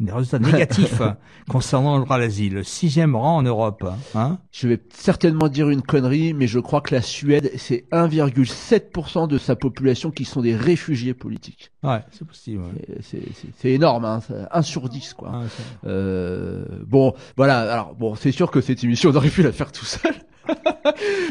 des 0.00 0.12
résultats 0.12 0.38
négatifs 0.38 1.00
concernant 1.48 1.98
le 1.98 2.04
droit 2.04 2.16
à 2.16 2.18
l'asile. 2.18 2.64
Sixième 2.64 3.14
rang 3.14 3.36
en 3.36 3.42
Europe. 3.42 3.84
Hein 4.14 4.38
je 4.50 4.68
vais 4.68 4.80
certainement 4.92 5.48
dire 5.48 5.68
une 5.70 5.82
connerie, 5.82 6.34
mais 6.34 6.46
je 6.46 6.58
crois 6.58 6.80
que 6.80 6.94
la 6.94 7.02
Suède, 7.02 7.50
c'est 7.56 7.84
1,7% 7.92 9.28
de 9.28 9.38
sa 9.38 9.56
population 9.56 10.10
qui 10.10 10.24
sont 10.24 10.40
des 10.40 10.56
réfugiés 10.56 11.14
politiques. 11.14 11.72
Ouais, 11.82 12.00
c'est 12.10 12.26
possible. 12.26 12.62
Ouais. 12.62 13.20
C'est 13.58 13.70
énorme, 13.70 14.04
hein, 14.04 14.20
1 14.50 14.62
sur 14.62 14.88
10, 14.88 15.14
quoi. 15.14 15.30
Ouais, 15.30 15.46
euh, 15.86 16.64
bon, 16.86 17.14
voilà. 17.36 17.60
Alors, 17.72 17.94
bon, 17.94 18.14
c'est 18.14 18.32
sûr 18.32 18.50
que 18.50 18.60
cette 18.60 18.82
émission, 18.82 19.10
on 19.10 19.14
aurait 19.14 19.30
pu 19.30 19.42
la 19.42 19.52
faire 19.52 19.72
tout 19.72 19.84
seul. 19.84 20.14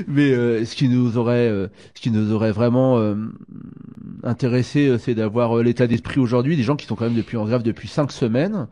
Mais 0.08 0.32
euh, 0.32 0.65
ce 0.65 0.75
qui 0.75 0.88
nous 0.88 1.18
aurait, 1.18 1.48
euh, 1.48 1.68
ce 1.96 2.01
qui 2.01 2.12
nous 2.12 2.32
aurait 2.34 2.51
vraiment 2.51 2.98
euh, 2.98 3.15
intéressé, 4.24 4.88
euh, 4.88 4.98
c'est 4.98 5.15
d'avoir 5.15 5.58
euh, 5.58 5.63
l'état 5.63 5.88
d'esprit 5.88 6.20
aujourd'hui 6.20 6.58
des 6.58 6.63
gens 6.63 6.75
qui 6.75 6.86
sont 6.86 6.96
quand 6.96 7.06
même 7.06 7.15
depuis 7.15 7.38
en 7.38 7.46
grève 7.46 7.63
depuis 7.63 7.88
cinq 7.88 8.12
semaines. 8.12 8.68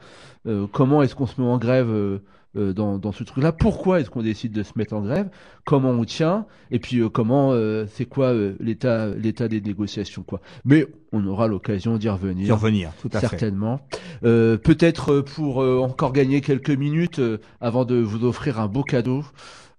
comment 0.72 1.03
est-ce 1.03 1.15
qu'on 1.15 1.27
se 1.27 1.39
met 1.39 1.48
en 1.48 1.58
grève 1.58 2.19
dans, 2.55 2.98
dans, 2.98 3.12
ce 3.12 3.24
truc-là? 3.24 3.51
Pourquoi 3.51 4.00
est-ce 4.00 4.10
qu'on 4.10 4.24
décide 4.24 4.51
de 4.51 4.63
se 4.63 4.72
mettre 4.75 4.93
en 4.96 5.01
grève? 5.01 5.29
Comment 5.65 5.91
on 5.91 6.03
tient? 6.05 6.48
Et 6.72 6.79
puis 6.79 7.01
comment 7.12 7.53
c'est 7.88 8.05
quoi 8.05 8.34
l'état 8.60 9.10
l'état 9.10 9.48
des 9.48 9.62
négociations 9.62 10.24
quoi? 10.24 10.41
Mais 10.65 10.88
on 11.12 11.25
aura 11.27 11.48
l'occasion 11.48 11.98
d'y 11.98 12.10
revenir. 12.10 12.46
D'y 12.46 12.51
revenir, 12.51 12.91
tout 13.01 13.10
à 13.13 13.19
certainement. 13.19 13.81
fait. 13.91 14.58
Peut-être 14.58 15.22
pour 15.22 15.58
encore 15.58 16.13
gagner 16.13 16.41
quelques 16.41 16.72
minutes 16.72 17.22
avant 17.62 17.86
de 17.86 17.96
vous 17.96 18.25
offrir 18.25 18.60
un 18.60 18.67
beau 18.67 18.84
cadeau. 18.84 19.24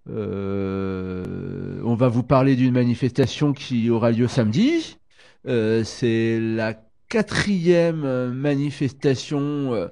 Euh, 0.08 1.80
on 1.84 1.94
va 1.94 2.08
vous 2.08 2.22
parler 2.22 2.56
d'une 2.56 2.72
manifestation 2.72 3.52
qui 3.52 3.90
aura 3.90 4.10
lieu 4.10 4.28
samedi. 4.28 4.98
Euh, 5.46 5.84
c'est 5.84 6.38
la 6.40 6.74
quatrième 7.08 8.30
manifestation 8.30 9.88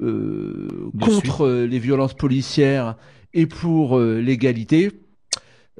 euh, 0.00 0.68
contre 1.00 1.48
les 1.48 1.78
violences 1.78 2.14
policières 2.14 2.96
et 3.34 3.46
pour 3.46 3.98
l'égalité 3.98 4.92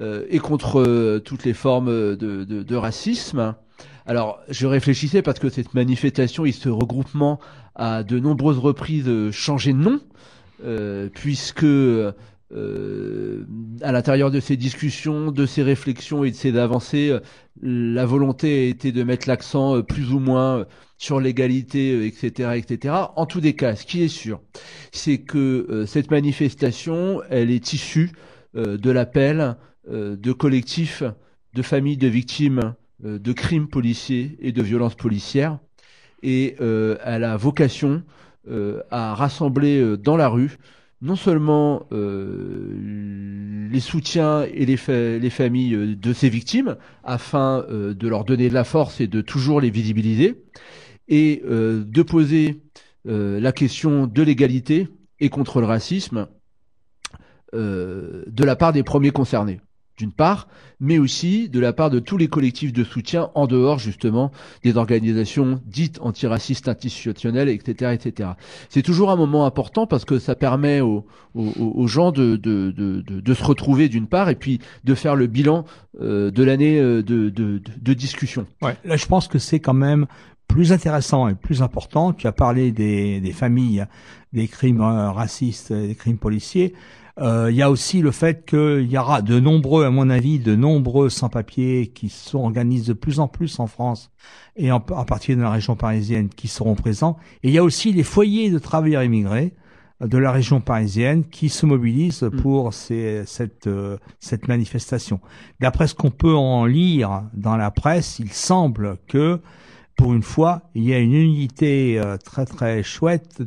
et 0.00 0.38
contre 0.38 1.19
toutes 1.19 1.45
les 1.45 1.52
formes 1.52 2.17
de, 2.17 2.17
de, 2.17 2.62
de, 2.62 2.76
racisme. 2.76 3.55
Alors, 4.07 4.41
je 4.49 4.67
réfléchissais 4.67 5.23
parce 5.23 5.38
que 5.38 5.49
cette 5.49 5.75
manifestation 5.75 6.45
et 6.45 6.50
ce 6.50 6.69
regroupement 6.69 7.38
a 7.76 8.02
de 8.02 8.19
nombreuses 8.19 8.59
reprises 8.59 9.31
changé 9.31 9.73
de 9.73 9.79
nom, 9.79 10.00
puisque 11.14 11.67
euh, 12.55 13.47
à 13.81 13.93
l'intérieur 13.93 14.31
de 14.31 14.39
ces 14.39 14.57
discussions, 14.57 15.33
de 15.33 15.47
ces 15.47 15.63
réflexions 15.63 16.23
et 16.23 16.31
de 16.31 16.37
ces 16.37 16.57
avancées, 16.59 17.09
euh, 17.11 17.21
la 17.63 18.05
volonté 18.05 18.67
a 18.67 18.69
été 18.69 18.93
de 18.93 19.03
mettre 19.03 19.27
l'accent 19.27 19.77
euh, 19.77 19.83
plus 19.83 20.13
ou 20.13 20.19
moins 20.19 20.67
sur 20.99 21.19
l'égalité, 21.19 22.07
etc., 22.07 22.51
etc. 22.57 22.95
En 23.17 23.25
tous 23.25 23.41
les 23.41 23.55
cas, 23.55 23.75
ce 23.75 23.87
qui 23.87 24.03
est 24.03 24.09
sûr, 24.09 24.41
c'est 24.93 25.19
que 25.19 25.85
cette 25.87 26.11
manifestation, 26.13 27.23
elle 27.29 27.51
est 27.51 27.73
issue 27.73 28.13
de 28.55 28.91
l'appel 28.91 29.57
de 29.91 30.33
collectifs 30.33 31.03
de 31.55 31.63
familles 31.63 31.97
de 31.97 32.07
victimes 32.07 32.75
de 33.03 33.33
crimes 33.33 33.67
policiers 33.67 34.39
et 34.41 34.53
de 34.53 34.63
violences 34.63 34.95
policières, 34.95 35.59
et 36.23 36.55
elle 36.61 37.25
a 37.25 37.37
vocation 37.37 38.05
à 38.49 39.15
rassembler 39.17 39.97
dans 39.97 40.17
la 40.17 40.29
rue 40.29 40.57
non 41.03 41.17
seulement 41.17 41.85
euh, 41.93 43.69
les 43.71 43.81
soutiens 43.81 44.43
et 44.45 44.65
les, 44.65 44.77
fa 44.77 44.93
les, 44.93 45.31
familles 45.31 45.75
euh, 45.75 45.97
de 45.97 46.13
ces 46.13 46.29
victimes, 46.29 46.77
afin 47.03 47.65
euh, 47.69 47.93
de 47.93 48.09
leur 48.09 48.25
donner 48.25 48.49
de 48.49 48.55
la 48.55 48.63
force 48.63 49.01
et 49.01 49.09
de 49.09 49.21
toujours 49.21 49.61
les 49.61 49.71
visibiliser, 49.71 50.45
et 51.09 51.43
de 51.45 52.03
poser 52.03 52.63
la 53.05 53.53
question 53.53 54.07
de 54.07 54.23
l'égalité 54.23 54.89
et 55.19 55.29
contre 55.29 55.61
le 55.61 55.67
racisme 55.67 56.29
de 57.53 58.45
la 58.45 58.57
part 58.57 58.73
des 58.73 58.85
premiers 58.85 59.11
concernés 59.11 59.61
d'une 60.03 60.11
part, 60.11 60.49
mais 60.81 60.99
aussi 60.99 61.49
de 61.49 61.61
la 61.61 61.73
part 61.73 61.89
de 61.89 62.01
tous 62.01 62.17
les 62.17 62.27
collectifs 62.27 62.73
de 62.73 62.83
soutien 62.83 63.31
en 63.37 63.47
dehors 63.47 63.79
justement 63.79 64.33
des 64.65 64.77
organisations 64.77 65.61
dites 65.65 66.01
antiracistes 66.01 66.67
institutionnelles, 66.67 67.49
etc., 67.49 67.93
etc. 67.95 68.31
C'est 68.69 68.83
toujours 68.83 69.13
un 69.13 69.17
moment 69.17 69.47
important 69.47 69.87
parce 69.87 70.05
que 70.05 70.19
ça 70.19 70.35
permet 70.35 70.81
aux, 70.81 71.07
gens 71.87 72.11
de, 72.11 72.41
se 73.33 73.45
retrouver 73.45 73.89
d'une 73.89 74.09
part 74.09 74.29
et 74.29 74.35
puis 74.35 74.59
de 74.83 74.97
faire 74.97 75.15
le 75.15 75.29
bilan 75.29 75.67
euh, 76.01 76.33
de 76.33 76.43
l'année 76.43 76.81
euh, 76.81 77.05
de, 77.05 77.95
discussion. 77.95 78.47
Ouais, 78.61 78.77
là 78.85 78.97
je 78.97 79.07
pense 79.07 79.29
que 79.29 79.39
c'est 79.39 79.61
quand 79.61 79.75
même 79.75 80.07
plus 80.49 80.73
intéressant 80.73 81.29
et 81.29 81.35
plus 81.37 81.63
important. 81.63 82.13
Tu 82.13 82.27
as 82.27 82.33
parlé 82.33 82.73
des, 82.73 83.21
des 83.21 83.33
familles, 83.33 83.87
des 84.33 84.49
crimes 84.49 84.81
euh, 84.81 85.13
racistes, 85.13 85.73
des 85.73 85.95
crimes 85.95 86.19
policiers. 86.19 86.75
Euh, 87.21 87.49
Il 87.50 87.57
y 87.57 87.62
a 87.62 87.71
aussi 87.71 88.00
le 88.00 88.11
fait 88.11 88.47
qu'il 88.47 88.90
y 88.90 88.97
aura 88.97 89.21
de 89.23 89.38
nombreux, 89.38 89.85
à 89.85 89.90
mon 89.90 90.09
avis, 90.09 90.38
de 90.38 90.54
nombreux 90.57 91.11
sans-papiers 91.11 91.88
qui 91.88 92.09
s'organisent 92.09 92.87
de 92.87 92.95
plus 92.95 93.21
en 93.21 93.28
plus 93.28 93.61
en 93.61 93.66
France 93.66 94.11
et 94.57 94.73
en, 94.73 94.76
en 94.76 95.04
particulier 95.04 95.37
dans 95.37 95.45
la 95.45 95.50
région 95.50 95.76
parisienne 95.76 96.28
qui 96.31 96.49
seront 96.49 96.75
présents. 96.75 97.16
Et 97.42 97.49
il 97.49 97.54
y 97.54 97.59
a 97.59 97.64
aussi 97.64 97.92
les 97.92 98.02
foyers 98.02 98.50
de 98.50 98.59
travailleurs 98.59 99.02
immigrés 99.02 99.52
de 100.00 100.19
la 100.19 100.33
région 100.33 100.61
parisienne 100.61 101.23
qui 101.25 101.49
se 101.49 101.64
mobilisent 101.64 102.28
pour 102.42 102.75
ces- 102.75 103.23
cette, 103.25 103.69
euh, 103.69 103.99
cette 104.19 104.49
manifestation. 104.49 105.21
D'après 105.61 105.87
ce 105.87 105.95
qu'on 105.95 106.11
peut 106.11 106.35
en 106.35 106.64
lire 106.66 107.23
dans 107.35 107.57
la 107.57 107.71
presse, 107.71 108.19
il 108.19 108.33
semble 108.33 108.97
que 109.07 109.40
pour 109.97 110.15
une 110.15 110.23
fois, 110.23 110.63
il 110.75 110.85
y 110.85 110.95
a 110.95 110.99
une 110.99 111.13
unité 111.15 111.99
euh, 111.99 112.17
très 112.17 112.45
très 112.45 112.83
chouette 112.83 113.43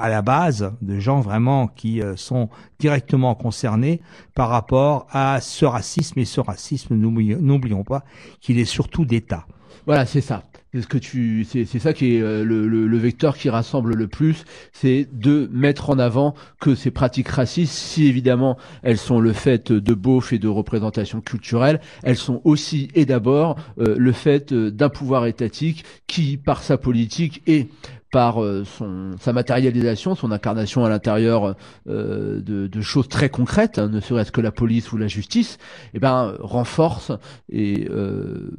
à 0.00 0.08
la 0.08 0.22
base 0.22 0.72
de 0.82 0.98
gens 0.98 1.20
vraiment 1.20 1.66
qui 1.68 2.02
euh, 2.02 2.16
sont 2.16 2.50
directement 2.78 3.34
concernés 3.34 4.00
par 4.34 4.48
rapport 4.48 5.06
à 5.10 5.40
ce 5.40 5.64
racisme 5.64 6.18
et 6.18 6.24
ce 6.24 6.40
racisme, 6.40 6.94
n'oubli- 6.94 7.36
n'oublions 7.36 7.84
pas 7.84 8.04
qu'il 8.40 8.58
est 8.58 8.64
surtout 8.64 9.04
d'État. 9.04 9.46
Voilà, 9.86 10.04
c'est 10.04 10.20
ça. 10.20 10.42
C'est 10.74 10.82
ce 10.82 10.88
que 10.88 10.98
tu, 10.98 11.44
c'est 11.48 11.66
c'est 11.66 11.78
ça 11.78 11.92
qui 11.92 12.16
est 12.16 12.20
euh, 12.20 12.42
le, 12.44 12.66
le, 12.66 12.88
le 12.88 12.98
vecteur 12.98 13.36
qui 13.36 13.48
rassemble 13.48 13.94
le 13.94 14.08
plus, 14.08 14.44
c'est 14.72 15.06
de 15.12 15.48
mettre 15.52 15.90
en 15.90 16.00
avant 16.00 16.34
que 16.60 16.74
ces 16.74 16.90
pratiques 16.90 17.28
racistes, 17.28 17.72
si 17.72 18.06
évidemment 18.06 18.58
elles 18.82 18.98
sont 18.98 19.20
le 19.20 19.32
fait 19.32 19.70
de 19.70 19.94
beauf 19.94 20.32
et 20.32 20.40
de 20.40 20.48
représentation 20.48 21.20
culturelle, 21.20 21.80
elles 22.02 22.16
sont 22.16 22.40
aussi 22.42 22.88
et 22.96 23.06
d'abord 23.06 23.56
euh, 23.78 23.94
le 23.96 24.10
fait 24.10 24.50
euh, 24.52 24.72
d'un 24.72 24.88
pouvoir 24.88 25.26
étatique 25.26 25.84
qui, 26.08 26.36
par 26.36 26.64
sa 26.64 26.76
politique 26.76 27.42
et 27.46 27.68
par 28.10 28.42
euh, 28.42 28.64
son, 28.64 29.12
sa 29.20 29.32
matérialisation, 29.32 30.16
son 30.16 30.32
incarnation 30.32 30.84
à 30.84 30.88
l'intérieur 30.88 31.56
euh, 31.88 32.40
de, 32.40 32.66
de 32.66 32.80
choses 32.80 33.08
très 33.08 33.28
concrètes, 33.28 33.78
hein, 33.78 33.88
ne 33.88 34.00
serait-ce 34.00 34.32
que 34.32 34.40
la 34.40 34.52
police 34.52 34.92
ou 34.92 34.96
la 34.96 35.08
justice, 35.08 35.58
eh 35.94 36.00
ben 36.00 36.36
renforce 36.40 37.12
et 37.48 37.88
euh, 37.90 38.50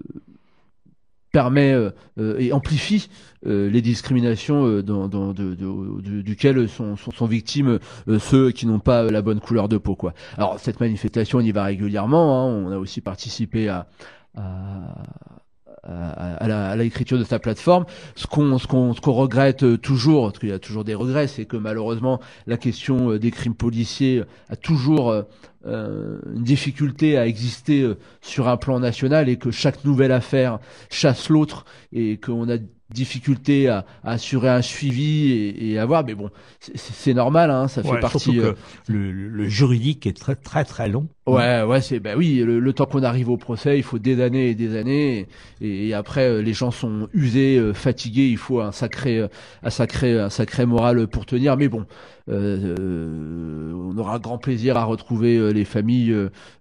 permet 1.35 1.73
euh, 1.73 1.89
euh, 2.17 2.39
et 2.39 2.53
amplifie 2.53 3.09
euh, 3.45 3.69
les 3.69 3.81
discriminations 3.81 4.65
euh, 4.65 4.81
dans, 4.81 5.09
dans, 5.09 5.33
de, 5.33 5.53
de- 5.53 6.21
duquel 6.21 6.69
sont, 6.69 6.95
sont, 6.95 7.11
sont 7.11 7.25
victimes 7.25 7.79
euh, 8.07 8.19
ceux 8.19 8.51
qui 8.51 8.65
n'ont 8.65 8.79
pas 8.79 9.03
la 9.11 9.21
bonne 9.21 9.41
couleur 9.41 9.67
de 9.67 9.77
peau. 9.77 9.95
Quoi. 9.97 10.13
Alors 10.37 10.59
cette 10.59 10.79
manifestation, 10.79 11.39
on 11.39 11.41
y 11.41 11.51
va 11.51 11.65
régulièrement. 11.65 12.25
hein. 12.39 12.45
on 12.65 12.71
a 12.71 12.77
aussi 12.77 13.01
participé 13.01 13.67
à, 13.67 13.85
à, 14.37 15.03
à, 15.85 16.43
à 16.43 16.71
à 16.71 16.75
l'écriture 16.75 17.17
de 17.17 17.23
sa 17.23 17.39
plateforme. 17.39 17.85
Ce 18.15 18.27
qu'on 18.27 18.57
ce 18.57 18.67
qu'on 18.67 18.93
ce 18.93 19.01
qu'on 19.01 19.13
regrette 19.13 19.63
euh, 19.63 19.77
toujours, 19.77 20.27
parce 20.27 20.39
qu'il 20.39 20.49
y 20.49 20.53
a 20.53 20.59
toujours 20.59 20.83
des 20.83 20.95
regrets, 20.95 21.27
c'est 21.27 21.45
que 21.45 21.57
malheureusement 21.57 22.19
la 22.47 22.57
question 22.57 23.11
euh, 23.11 23.19
des 23.19 23.31
crimes 23.31 23.55
policiers 23.55 24.23
a 24.49 24.55
toujours 24.55 25.09
euh, 25.09 25.23
euh, 25.67 26.19
une 26.35 26.43
difficulté 26.43 27.17
à 27.17 27.25
exister 27.25 27.81
euh, 27.81 27.97
sur 28.21 28.47
un 28.47 28.57
plan 28.57 28.79
national 28.79 29.29
et 29.29 29.37
que 29.37 29.49
chaque 29.49 29.83
nouvelle 29.83 30.11
affaire 30.11 30.59
chasse 30.91 31.29
l'autre 31.29 31.65
et 31.91 32.17
qu'on 32.17 32.47
a 32.49 32.57
difficulté 32.89 33.67
à, 33.67 33.85
à 34.03 34.11
assurer 34.13 34.49
un 34.49 34.61
suivi 34.61 35.31
et, 35.31 35.71
et 35.71 35.79
à 35.79 35.85
voir. 35.85 36.03
Mais 36.05 36.15
bon, 36.15 36.29
c'est- 36.59 37.13
normal, 37.13 37.49
hein, 37.51 37.67
ça 37.67 37.81
fait 37.83 37.89
Ouais, 37.89 37.99
partie. 37.99 38.39
euh, 38.39 38.53
que 38.87 38.91
le, 38.91 39.47
juridique 39.47 40.05
est 40.07 40.17
très 40.17 40.35
très 40.35 40.63
très 40.65 40.89
long. 40.89 41.07
Ouais, 41.27 41.63
ouais, 41.63 41.81
c'est 41.81 41.99
bah 41.99 42.11
oui, 42.15 42.35
le, 42.45 42.59
le 42.59 42.73
temps 42.73 42.85
qu'on 42.85 43.01
arrive 43.03 43.29
au 43.29 43.37
procès, 43.37 43.77
il 43.77 43.83
faut 43.83 43.97
des 43.97 44.21
années 44.21 44.49
et 44.49 44.55
des 44.55 44.75
années, 44.77 45.27
et, 45.61 45.87
et 45.87 45.93
après 45.95 46.27
euh, 46.29 46.41
les 46.41 46.53
gens 46.53 46.69
sont 46.71 47.07
usés, 47.13 47.57
euh, 47.57 47.73
fatigués, 47.73 48.29
il 48.29 48.37
faut 48.37 48.59
un 48.61 48.71
sacré, 48.71 49.25
un 49.63 49.69
sacré, 49.71 50.19
un 50.19 50.29
sacré 50.29 50.65
moral 50.67 51.07
pour 51.07 51.25
tenir. 51.25 51.57
Mais 51.57 51.67
bon, 51.67 51.85
euh, 52.29 53.71
on 53.73 53.97
aura 53.97 54.19
grand 54.19 54.37
plaisir 54.37 54.77
à 54.77 54.83
retrouver 54.83 55.53
les 55.53 55.65
familles 55.65 56.15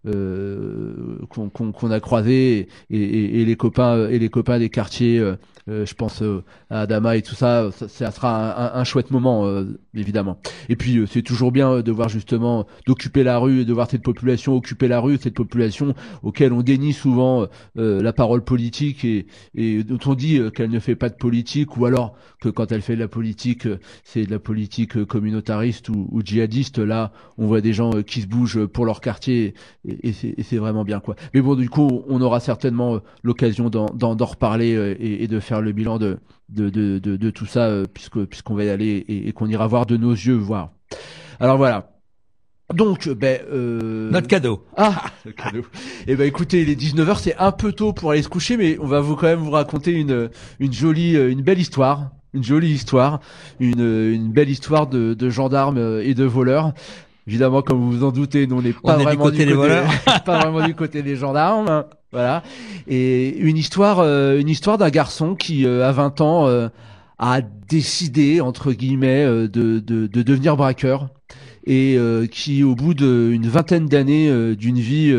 euh, 0.07 1.19
qu'on 1.28 1.90
a 1.90 2.00
croisées 2.00 2.69
et, 2.90 3.45
les 3.45 3.57
copains 3.57 4.09
et 4.09 4.19
les 4.19 4.28
copains 4.28 4.59
des 4.59 4.71
quartiers. 4.71 5.23
je 5.66 5.95
pense 5.95 6.13
euh, 6.23 6.42
à 6.71 6.83
Adama 6.83 7.16
et 7.16 7.23
tout 7.23 7.35
ça, 7.35 7.71
ça, 7.73 7.88
ça 7.88 8.11
sera 8.11 8.78
un, 8.78 8.85
chouette 8.85 9.11
moment 9.11 9.47
euh, 9.47 9.78
évidemment. 9.94 10.38
Et 10.68 10.77
puis 10.77 10.98
euh, 10.98 11.07
c'est 11.07 11.22
toujours 11.22 11.53
bien 11.53 11.70
euh, 11.70 11.83
de 11.83 11.92
voir 11.92 12.09
justement 12.09 12.66
d'occuper 12.87 13.22
la 13.22 13.38
rue 13.38 13.61
et 13.61 13.64
de 13.64 13.72
voir 13.72 13.90
cette 13.90 14.03
population 14.03 14.55
occuper 14.55 14.88
la 14.88 15.00
rue, 15.00 15.18
cette 15.20 15.35
population 15.35 15.94
auquel 16.22 16.53
on 16.53 16.62
dénie 16.62 16.92
souvent 16.92 17.46
euh, 17.79 18.03
la 18.03 18.12
parole 18.12 18.42
politique 18.44 19.05
et, 19.05 19.27
et 19.55 19.85
dont 19.85 19.98
on 20.07 20.14
dit 20.14 20.38
euh, 20.38 20.50
qu'elle 20.50 20.70
ne 20.70 20.81
fait 20.81 20.96
pas 20.96 21.09
de 21.09 21.14
politique 21.14 21.77
ou 21.77 21.87
alors 21.87 22.14
que 22.44 22.50
quand 22.50 22.72
elle 22.72 22.83
fait 22.83 22.94
de 22.94 23.00
la 23.00 23.09
politique, 23.09 23.66
euh, 23.66 23.81
c'est 24.05 24.27
de 24.27 24.31
la 24.31 24.38
politique 24.38 24.96
euh, 24.96 25.07
communautariste 25.07 25.88
ou, 25.88 26.20
djihadiste. 26.22 26.79
Là, 26.79 27.12
on 27.38 27.46
voit 27.46 27.62
des 27.62 27.72
gens 27.72 27.94
euh, 27.94 28.03
qui 28.03 28.20
se 28.20 28.27
bougent 28.27 28.66
pour 28.66 28.85
leur 28.85 29.00
quartier 29.00 29.55
et, 29.88 30.12
c'est 30.12 30.57
vraiment 30.57 30.85
bien 30.85 31.00
quoi. 31.00 31.16
Mais 31.33 31.40
bon, 31.40 31.55
du 31.55 31.70
coup, 31.70 32.03
on 32.09 32.20
aura 32.20 32.40
certainement 32.40 32.96
euh, 32.96 32.98
l'occasion 33.22 33.70
d'en 33.70 34.16
reparler 34.27 34.74
euh, 34.74 34.94
et, 34.98 35.24
et 35.24 35.29
de 35.29 35.40
faire 35.40 35.61
le 35.62 35.72
bilan 35.72 35.98
de 35.98 36.04
de, 36.49 36.71
de, 36.71 36.99
de, 36.99 37.17
de 37.17 37.31
tout 37.31 37.47
ça 37.47 37.67
euh, 37.67 37.85
puisque 37.93 38.25
puisqu'on 38.25 38.55
va 38.55 38.64
y 38.64 38.71
aller 38.71 39.05
et, 39.09 39.29
et 39.29 39.33
qu'on 39.33 39.49
ira 39.49 39.67
voir 39.67 39.87
de 39.87 39.97
nos 39.97 40.12
yeux 40.12 40.35
voir. 40.35 40.71
Alors 41.40 41.57
voilà. 41.57 41.90
Donc, 42.73 43.09
ben, 43.09 43.40
euh... 43.53 44.11
Notre 44.11 44.27
cadeau. 44.27 44.64
Ah, 44.77 45.05
le 45.27 45.33
cadeau. 45.33 45.62
Eh 46.07 46.17
ben, 46.17 46.27
écoutez, 46.27 46.62
il 46.62 46.71
est 46.71 46.81
19h, 46.81 47.19
c'est 47.21 47.37
un 47.37 47.53
peu 47.53 47.73
tôt 47.73 47.93
pour 47.93 48.11
aller 48.11 48.23
se 48.23 48.29
coucher, 48.29 48.57
mais 48.57 48.79
on 48.81 48.87
va 48.87 49.01
vous 49.01 49.17
quand 49.17 49.27
même 49.27 49.40
vous 49.40 49.51
raconter 49.51 49.93
une, 49.93 50.31
une 50.61 50.73
jolie, 50.73 51.17
euh, 51.17 51.31
une 51.31 51.43
belle 51.43 51.59
histoire. 51.59 52.11
Une 52.33 52.43
jolie 52.43 52.71
histoire. 52.71 53.21
Une, 53.61 53.81
une 53.81 54.33
belle 54.33 54.49
histoire 54.49 54.87
de, 54.87 55.14
de 55.14 55.31
gendarmes 55.31 55.79
euh, 55.79 56.03
et 56.03 56.14
de 56.14 56.25
voleurs. 56.25 56.73
Évidemment, 57.26 57.62
comme 57.62 57.78
vous 57.78 57.90
vous 57.90 58.04
en 58.04 58.12
doutez, 58.12 58.46
nous, 58.46 58.56
on 58.58 58.62
n'est 58.62 58.72
pas 58.74 58.94
est 58.94 58.98
du 58.98 59.02
vraiment 59.04 59.24
côté 59.24 59.46
des 59.46 59.52
voleurs. 59.54 59.87
pas 60.26 60.40
vraiment 60.40 60.66
du 60.66 60.74
côté 60.74 61.02
des 61.02 61.16
gendarmes. 61.16 61.68
hein. 61.68 61.87
Voilà. 62.12 62.42
Et 62.87 63.37
une 63.38 63.56
histoire, 63.56 63.98
euh, 64.00 64.38
une 64.38 64.48
histoire 64.48 64.78
d'un 64.78 64.90
garçon 64.90 65.34
qui, 65.34 65.66
euh, 65.66 65.84
à 65.88 65.90
20 65.92 66.20
ans, 66.20 66.46
euh, 66.46 66.68
a 67.18 67.40
décidé, 67.40 68.40
entre 68.40 68.72
guillemets, 68.72 69.24
de, 69.24 69.48
de, 69.48 70.06
de 70.06 70.22
devenir 70.22 70.56
braqueur 70.56 71.08
et 71.66 71.96
qui, 72.30 72.62
au 72.62 72.74
bout 72.74 72.92
d'une 72.92 73.46
vingtaine 73.46 73.87
d'années 73.87 74.54
d'une 74.54 74.78
vie 74.78 75.16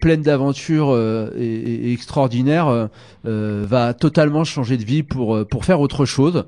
pleine 0.00 0.22
d'aventures 0.22 0.96
et, 1.36 1.44
et- 1.44 1.92
extraordinaire, 1.92 2.88
va 3.24 3.94
totalement 3.94 4.44
changer 4.44 4.76
de 4.76 4.84
vie 4.84 5.02
pour 5.02 5.44
pour 5.48 5.64
faire 5.64 5.80
autre 5.80 6.04
chose, 6.04 6.44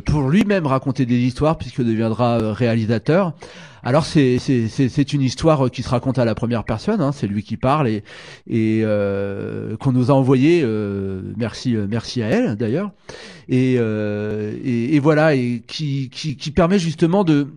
pour 0.00 0.28
lui-même 0.28 0.66
raconter 0.66 1.04
des 1.06 1.18
histoires 1.18 1.58
puisqu'il 1.58 1.84
deviendra 1.84 2.38
euh, 2.40 2.52
réalisateur. 2.52 3.34
Alors 3.82 4.06
c'est 4.06 4.38
c'est 4.38 5.12
une 5.12 5.20
histoire 5.20 5.66
euh, 5.66 5.68
qui 5.68 5.82
se 5.82 5.90
raconte 5.90 6.18
à 6.18 6.24
la 6.24 6.34
première 6.34 6.64
personne, 6.64 7.02
hein, 7.02 7.12
c'est 7.12 7.26
lui 7.26 7.42
qui 7.42 7.58
parle 7.58 7.86
et 7.88 8.02
et 8.46 8.80
euh, 8.82 9.76
qu'on 9.76 9.92
nous 9.92 10.10
a 10.10 10.14
envoyé. 10.14 10.62
euh, 10.64 11.20
merci 11.36 11.76
euh, 11.76 11.86
merci 11.88 12.22
à 12.22 12.28
elle 12.28 12.56
d'ailleurs 12.56 12.92
et, 13.48 13.76
euh, 13.78 14.56
et 14.64 14.98
voilà 15.00 15.34
et 15.34 15.62
qui 15.66 16.08
qui 16.08 16.36
qui 16.36 16.50
permet 16.50 16.78
justement 16.78 17.24
de 17.24 17.48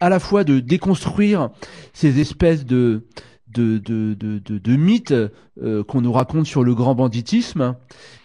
à 0.00 0.08
la 0.10 0.18
fois 0.18 0.44
de 0.44 0.60
déconstruire 0.60 1.48
ces 1.94 2.20
espèces 2.20 2.66
de 2.66 3.06
de, 3.52 3.78
de, 3.78 4.14
de, 4.14 4.38
de, 4.38 4.58
de 4.58 4.76
mythes 4.76 5.12
euh, 5.12 5.82
qu'on 5.82 6.00
nous 6.02 6.12
raconte 6.12 6.46
sur 6.46 6.62
le 6.62 6.74
grand 6.74 6.94
banditisme, 6.94 7.74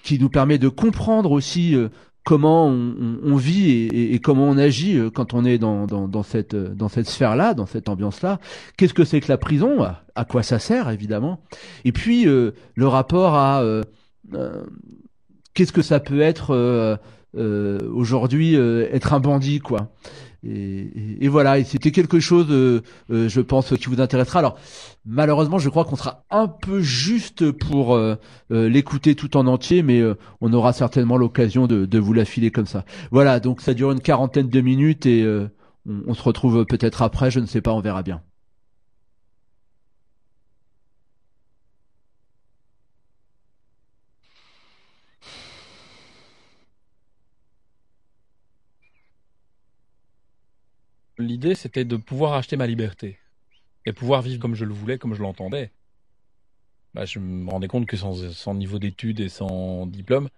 qui 0.04 0.20
nous 0.20 0.30
permet 0.30 0.60
de 0.60 0.70
comprendre 0.70 1.32
aussi 1.32 1.76
euh, 1.76 1.90
comment 2.26 2.66
on, 2.66 3.36
vit 3.36 3.88
et, 3.88 4.20
comment 4.20 4.50
on 4.50 4.58
agit 4.58 4.98
euh, 4.98 5.10
quand 5.12 5.34
on 5.34 5.46
est 5.46 5.64
euh, 5.64 5.86
dans 5.86 6.24
cette 6.24 7.08
sphère-là, 7.08 7.54
dans 7.54 7.68
cette 7.68 7.88
ambiance-là. 7.88 8.40
Qu'est-ce 8.76 8.96
que 8.96 9.06
c'est 9.06 9.22
que 9.22 9.32
la 9.32 9.38
prison? 9.38 9.86
À, 10.16 10.26
quoi 10.26 10.44
ça 10.44 10.60
sert, 10.60 10.90
évidemment? 10.90 11.40
Et 11.86 11.92
puis, 11.94 12.28
euh, 12.28 12.52
le 12.74 12.88
rapport 12.88 13.36
à... 13.36 13.64
Qu'est-ce 15.54 15.72
que 15.72 15.84
ça 15.84 16.00
peut 16.00 16.20
être 16.20 17.00
aujourd'hui, 17.36 18.56
être 18.56 19.14
un 19.14 19.20
bandit, 19.20 19.60
quoi? 19.60 19.92
Et, 20.48 21.28
voilà, 21.28 21.58
et 21.60 21.64
c'était 21.64 21.92
quelque 21.92 22.20
chose, 22.20 22.48
euh, 22.50 22.82
euh, 23.10 23.28
je 23.28 23.42
pense, 23.42 23.74
qui 23.78 23.88
vous 23.88 24.00
intéressera. 24.00 24.40
Alors, 24.40 24.58
malheureusement, 25.06 25.58
je 25.58 25.70
crois 25.70 25.86
qu'on 25.86 25.96
sera 25.96 26.24
un 26.30 26.48
peu 26.48 26.82
juste 26.82 27.52
pour 27.52 27.96
euh, 27.96 28.16
l'écouter 28.50 29.16
tout 29.16 29.38
en 29.38 29.48
entier, 29.48 29.82
mais 29.82 30.04
on 30.42 30.54
aura 30.54 30.74
certainement 30.74 31.18
l'occasion 31.18 31.68
de, 31.68 31.86
de 31.86 32.00
vous 32.00 32.14
la 32.14 32.26
filer 32.26 32.52
comme 32.52 32.68
ça. 32.68 32.86
Voilà, 33.12 33.40
donc 33.40 33.62
ça 33.62 33.74
dure 33.74 33.92
une 33.92 34.02
quarantaine 34.02 34.50
de 34.50 34.62
minutes 34.62 35.06
et 35.06 35.26
on 35.88 36.14
se 36.14 36.22
retrouve 36.22 36.66
peut-être 36.66 37.02
après, 37.02 37.32
je 37.32 37.40
ne 37.40 37.46
sais 37.46 37.62
pas, 37.62 37.74
on 37.74 37.82
verra 37.82 38.04
bien. 38.04 38.22
l'idée, 51.18 51.56
c'était 51.56 51.86
de 51.86 51.98
pouvoir 51.98 52.34
acheter 52.34 52.58
ma 52.58 52.68
liberté 52.68 53.18
et 53.86 53.94
pouvoir 53.94 54.22
vivre 54.22 54.40
comme 54.40 54.56
je 54.56 54.66
le 54.66 54.74
voulais, 54.74 54.98
comme 54.98 55.14
je 55.14 55.22
l'entendais. 55.22 55.72
Bah, 56.94 57.06
je 57.06 57.20
me 57.20 57.50
rendais 57.50 57.68
compte 57.68 57.86
que 57.86 57.98
sans, 57.98 58.54
niveau 58.54 58.80
d'études 58.80 59.20
et 59.20 59.30
sans 59.30 59.86
diplôme, 59.86 60.30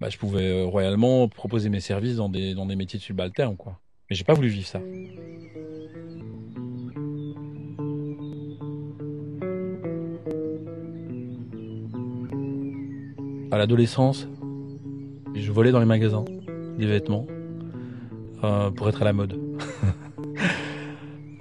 bah, 0.00 0.08
je 0.08 0.18
pouvais 0.18 0.48
euh, 0.48 0.64
royalement 0.64 1.28
proposer 1.28 1.68
mes 1.68 1.80
services 1.80 2.16
dans 2.16 2.28
des, 2.28 2.54
métiers 2.76 2.98
de 2.98 3.04
subalternes. 3.04 3.56
Quoi. 3.56 3.78
Mais 4.10 4.16
j'ai 4.16 4.24
pas 4.24 4.34
voulu 4.34 4.48
vivre 4.48 4.66
ça. 4.66 4.80
À 13.52 13.58
l'adolescence, 13.58 14.28
je 15.34 15.52
volais 15.52 15.70
dans 15.70 15.80
les 15.80 15.86
magasins 15.86 16.24
des 16.78 16.86
vêtements 16.86 17.26
euh, 18.44 18.70
pour 18.70 18.88
être 18.88 19.00
à 19.00 19.04
la 19.04 19.12
mode. 19.12 19.45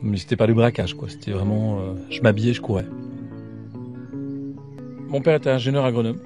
Mais 0.06 0.18
c'était 0.18 0.36
pas 0.36 0.46
du 0.46 0.54
braquage, 0.54 0.94
quoi. 0.94 1.10
C'était 1.10 1.32
vraiment, 1.32 1.80
euh, 1.80 1.94
je 2.12 2.22
m'habillais, 2.22 2.54
je 2.54 2.62
courais. 2.62 2.86
Mon 5.10 5.20
père 5.20 5.36
était 5.36 5.50
ingénieur 5.50 5.84
agronome. 5.84 6.18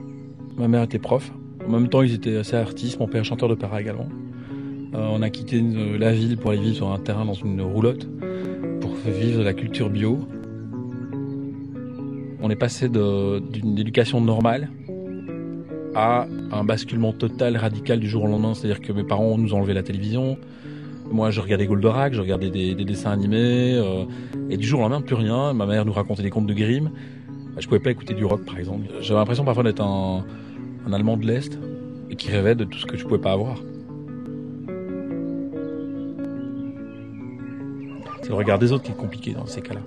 Ma 0.57 0.67
mère 0.67 0.83
était 0.83 0.99
prof. 0.99 1.31
En 1.65 1.71
même 1.71 1.87
temps, 1.87 2.01
ils 2.01 2.13
étaient 2.13 2.35
assez 2.35 2.57
artistes. 2.57 2.99
Mon 2.99 3.07
père 3.07 3.23
chanteur 3.23 3.47
de 3.47 3.53
d'opéra 3.55 3.79
également. 3.79 4.09
Euh, 4.93 5.07
on 5.09 5.21
a 5.21 5.29
quitté 5.29 5.63
la 5.97 6.11
ville 6.11 6.35
pour 6.37 6.51
aller 6.51 6.59
vivre 6.59 6.75
sur 6.75 6.91
un 6.91 6.99
terrain 6.99 7.23
dans 7.23 7.33
une 7.33 7.61
roulotte 7.61 8.05
pour 8.81 8.91
vivre 8.95 9.43
la 9.43 9.53
culture 9.53 9.89
bio. 9.89 10.27
On 12.41 12.49
est 12.49 12.57
passé 12.57 12.89
d'une 12.89 13.77
éducation 13.77 14.19
normale 14.19 14.69
à 15.95 16.27
un 16.51 16.63
basculement 16.65 17.13
total, 17.13 17.55
radical 17.55 17.99
du 18.01 18.09
jour 18.09 18.25
au 18.25 18.27
lendemain. 18.27 18.55
C'est-à-dire 18.55 18.81
que 18.81 18.91
mes 18.91 19.05
parents 19.05 19.37
nous 19.37 19.53
ont 19.53 19.59
enlevé 19.59 19.73
la 19.73 19.83
télévision. 19.83 20.37
Moi, 21.11 21.31
je 21.31 21.41
regardais 21.41 21.65
Goldorak, 21.65 22.13
je 22.13 22.21
regardais 22.21 22.49
des, 22.49 22.75
dessins 22.75 23.11
animés. 23.11 23.75
Euh, 23.75 24.05
et 24.49 24.57
du 24.57 24.67
jour 24.67 24.79
au 24.79 24.83
lendemain, 24.83 25.01
plus 25.01 25.15
rien. 25.15 25.53
Ma 25.53 25.65
mère 25.65 25.85
nous 25.85 25.93
racontait 25.93 26.23
des 26.23 26.29
contes 26.29 26.47
de 26.47 26.53
Grimm. 26.53 26.91
Je 27.57 27.67
pouvais 27.67 27.79
pas 27.79 27.91
écouter 27.91 28.13
du 28.13 28.25
rock, 28.25 28.45
par 28.45 28.57
exemple. 28.57 28.87
J'avais 29.01 29.19
l'impression 29.19 29.43
parfois 29.43 29.63
d'être 29.63 29.81
un, 29.81 30.23
un 30.85 30.93
Allemand 30.93 31.17
de 31.17 31.25
l'Est 31.25 31.59
et 32.09 32.15
qui 32.15 32.29
rêvait 32.29 32.55
de 32.55 32.63
tout 32.63 32.77
ce 32.77 32.85
que 32.85 32.97
je 32.97 33.03
pouvais 33.03 33.19
pas 33.19 33.31
avoir. 33.31 33.57
C'est 38.21 38.29
le 38.29 38.35
regard 38.35 38.59
des 38.59 38.71
autres 38.71 38.83
qui 38.83 38.91
est 38.91 38.97
compliqué 38.97 39.33
dans 39.33 39.45
ces 39.45 39.61
cas-là. 39.61 39.81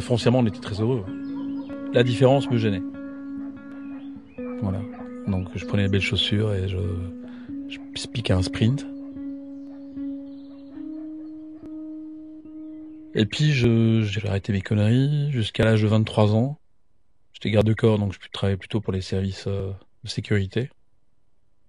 Foncièrement, 0.00 0.38
on 0.38 0.46
était 0.46 0.60
très 0.60 0.80
heureux. 0.80 1.04
La 1.92 2.02
différence 2.02 2.50
me 2.50 2.56
gênait. 2.56 2.82
Voilà. 4.62 4.78
Donc 5.26 5.48
je 5.54 5.66
prenais 5.66 5.84
les 5.84 5.88
belles 5.88 6.00
chaussures 6.00 6.54
et 6.54 6.68
je, 6.68 6.78
je 7.68 8.06
piquais 8.06 8.32
un 8.32 8.42
sprint. 8.42 8.86
Et 13.14 13.26
puis 13.26 13.52
j'ai 13.52 14.26
arrêté 14.26 14.52
mes 14.52 14.62
conneries 14.62 15.30
jusqu'à 15.32 15.64
l'âge 15.64 15.82
de 15.82 15.88
23 15.88 16.34
ans. 16.34 16.58
J'étais 17.34 17.50
garde 17.50 17.66
de 17.66 17.74
corps, 17.74 17.98
donc 17.98 18.14
je 18.14 18.18
travaillais 18.32 18.56
plutôt 18.56 18.80
pour 18.80 18.92
les 18.92 19.02
services 19.02 19.44
euh, 19.48 19.72
de 20.04 20.08
sécurité. 20.08 20.70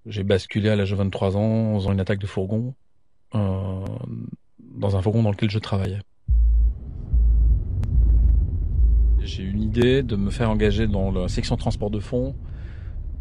J'ai 0.05 0.23
basculé 0.23 0.69
à 0.69 0.75
l'âge 0.75 0.91
de 0.91 0.95
23 0.95 1.35
ans 1.35 1.41
en 1.41 1.79
faisant 1.79 1.91
une 1.91 1.99
attaque 1.99 2.19
de 2.19 2.27
fourgon 2.27 2.73
euh, 3.35 3.85
dans 4.59 4.95
un 4.95 5.01
fourgon 5.01 5.23
dans 5.23 5.31
lequel 5.31 5.49
je 5.49 5.59
travaillais. 5.59 5.99
J'ai 9.19 9.43
eu 9.43 9.51
une 9.51 9.61
idée 9.61 10.03
de 10.03 10.15
me 10.15 10.29
faire 10.29 10.49
engager 10.49 10.87
dans 10.87 11.11
la 11.11 11.27
section 11.27 11.57
transport 11.57 11.89
de 11.89 11.99
fonds 11.99 12.35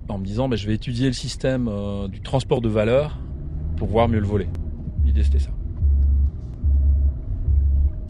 en 0.09 0.19
me 0.19 0.25
disant 0.25 0.47
mais 0.47 0.57
je 0.57 0.67
vais 0.67 0.75
étudier 0.75 1.07
le 1.07 1.13
système 1.13 1.69
euh, 1.69 2.07
du 2.07 2.21
transport 2.21 2.61
de 2.61 2.69
valeur 2.69 3.19
pour 3.77 3.89
pouvoir 3.89 4.09
mieux 4.09 4.21
le 4.21 4.27
voler. 4.27 4.49
L'idée 5.05 5.25
c'était 5.25 5.41
ça. 5.41 5.51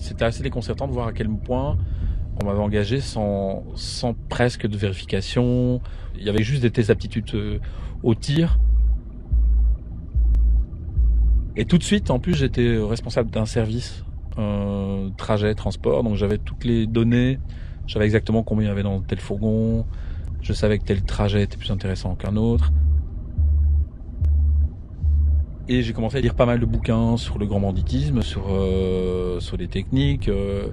C'était 0.02 0.24
assez 0.24 0.42
déconcertant 0.42 0.88
de 0.88 0.92
voir 0.92 1.06
à 1.06 1.12
quel 1.12 1.28
point 1.28 1.78
on 2.42 2.46
m'avait 2.46 2.58
engagé 2.58 3.00
sans, 3.00 3.62
sans 3.76 4.14
presque 4.28 4.66
de 4.66 4.76
vérification. 4.76 5.80
Il 6.16 6.24
y 6.24 6.28
avait 6.28 6.42
juste 6.42 6.60
des 6.60 6.72
tests 6.72 6.88
d'aptitude 6.88 7.30
euh, 7.34 7.58
au 8.02 8.16
tir. 8.16 8.58
Et 11.54 11.66
tout 11.66 11.78
de 11.78 11.84
suite, 11.84 12.10
en 12.10 12.18
plus, 12.18 12.34
j'étais 12.34 12.78
responsable 12.78 13.30
d'un 13.30 13.46
service 13.46 14.04
trajet, 15.18 15.54
transport, 15.54 16.02
donc 16.02 16.16
j'avais 16.16 16.38
toutes 16.38 16.64
les 16.64 16.88
données. 16.88 17.38
Je 17.86 17.92
savais 17.92 18.06
exactement 18.06 18.42
combien 18.42 18.66
il 18.66 18.68
y 18.68 18.72
avait 18.72 18.82
dans 18.82 19.00
tel 19.02 19.20
fourgon. 19.20 19.86
Je 20.40 20.52
savais 20.52 20.78
que 20.78 20.84
tel 20.84 21.02
trajet 21.02 21.42
était 21.42 21.58
plus 21.58 21.70
intéressant 21.70 22.16
qu'un 22.16 22.34
autre. 22.34 22.72
Et 25.68 25.82
j'ai 25.82 25.92
commencé 25.92 26.16
à 26.16 26.20
lire 26.20 26.34
pas 26.34 26.46
mal 26.46 26.58
de 26.58 26.66
bouquins 26.66 27.16
sur 27.16 27.38
le 27.38 27.46
grand 27.46 27.60
banditisme, 27.60 28.22
sur, 28.22 28.46
euh, 28.50 29.38
sur 29.38 29.56
les 29.56 29.68
techniques. 29.68 30.28
Euh, 30.28 30.68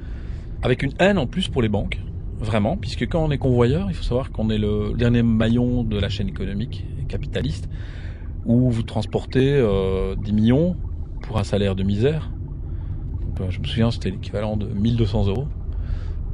avec 0.61 0.83
une 0.83 0.93
haine 0.99 1.17
en 1.17 1.27
plus 1.27 1.47
pour 1.47 1.61
les 1.61 1.69
banques, 1.69 1.99
vraiment, 2.39 2.75
puisque 2.75 3.07
quand 3.07 3.23
on 3.23 3.31
est 3.31 3.37
convoyeur, 3.37 3.85
il 3.89 3.93
faut 3.93 4.03
savoir 4.03 4.31
qu'on 4.31 4.49
est 4.49 4.57
le 4.57 4.93
dernier 4.97 5.23
maillon 5.23 5.83
de 5.83 5.97
la 5.97 6.09
chaîne 6.09 6.27
économique 6.27 6.85
et 6.99 7.05
capitaliste, 7.05 7.69
où 8.45 8.69
vous 8.69 8.83
transportez 8.83 9.53
euh, 9.53 10.15
des 10.15 10.31
millions 10.31 10.75
pour 11.21 11.37
un 11.37 11.43
salaire 11.43 11.75
de 11.75 11.83
misère. 11.83 12.31
Euh, 13.39 13.49
je 13.49 13.59
me 13.59 13.65
souviens, 13.65 13.91
c'était 13.91 14.09
l'équivalent 14.09 14.57
de 14.57 14.65
1200 14.65 15.27
euros, 15.27 15.47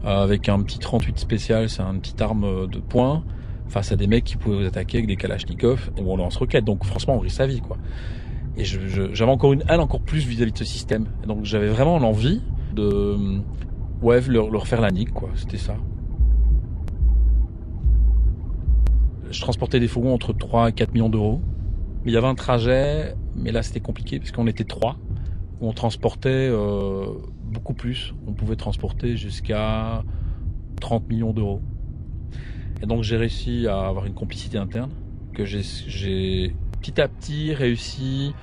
avec 0.04 0.50
un 0.50 0.62
petit 0.62 0.80
38 0.80 1.20
spécial, 1.20 1.70
c'est 1.70 1.82
une 1.82 2.00
petite 2.00 2.22
arme 2.22 2.68
de 2.68 2.80
poing, 2.80 3.24
face 3.68 3.92
à 3.92 3.96
des 3.96 4.08
mecs 4.08 4.24
qui 4.24 4.38
pouvaient 4.38 4.58
vous 4.58 4.66
attaquer 4.66 5.00
avec 5.00 5.08
des 5.08 5.18
kalachnikovs, 5.18 5.92
ou 6.00 6.12
on 6.12 6.18
lance-roquettes, 6.18 6.66
donc 6.66 6.86
franchement, 6.86 7.16
on 7.16 7.20
risque 7.20 7.38
sa 7.38 7.48
vie, 7.48 7.60
quoi. 7.60 7.78
Et 8.58 8.64
j'avais 8.64 9.32
encore 9.32 9.54
une 9.54 9.64
haine 9.70 9.82
encore 9.82 10.02
plus 10.02 10.26
vis-à-vis 10.26 10.52
-vis 10.52 10.54
de 10.54 10.58
ce 10.60 10.66
système. 10.66 11.06
donc 11.28 11.44
j'avais 11.44 11.68
vraiment 11.68 12.00
l'envie 12.00 12.42
de 12.74 13.42
ouais, 14.02 14.22
leur, 14.22 14.68
faire 14.68 14.82
la 14.82 14.92
nique, 14.92 15.14
quoi. 15.14 15.30
C'était 15.36 15.58
ça. 15.58 15.76
Je 19.30 19.42
transportais 19.42 19.80
des 19.80 19.88
fourgons 19.88 20.14
entre 20.14 20.34
3 20.34 20.70
et 20.70 20.74
4 20.74 20.94
millions 20.94 21.10
d'euros. 21.10 21.42
Mais 22.04 22.12
il 22.12 22.14
y 22.14 22.18
avait 22.18 22.28
un 22.28 22.36
trajet, 22.36 23.16
mais 23.36 23.52
là 23.52 23.64
c'était 23.64 23.80
compliqué 23.80 24.20
parce 24.20 24.32
qu'on 24.32 24.46
était 24.48 24.64
trois. 24.64 24.98
on 25.60 25.74
transportait 25.74 26.50
euh, 26.52 27.08
beaucoup 27.44 27.74
plus. 27.74 28.14
On 28.28 28.34
pouvait 28.34 28.56
transporter 28.56 29.18
jusqu'à 29.18 30.04
30 30.80 31.10
millions 31.10 31.34
d'euros. 31.34 31.62
Et 32.84 32.86
donc 32.86 33.02
j'ai 33.02 33.18
réussi 33.18 33.66
à 33.68 33.88
avoir 33.88 34.06
une 34.06 34.14
complicité 34.14 34.60
interne 34.60 34.92
que 35.34 35.46
j'ai 35.46 36.56
petit 36.86 37.02
à 37.02 37.08
petit 37.08 37.52
réussi 37.56 38.36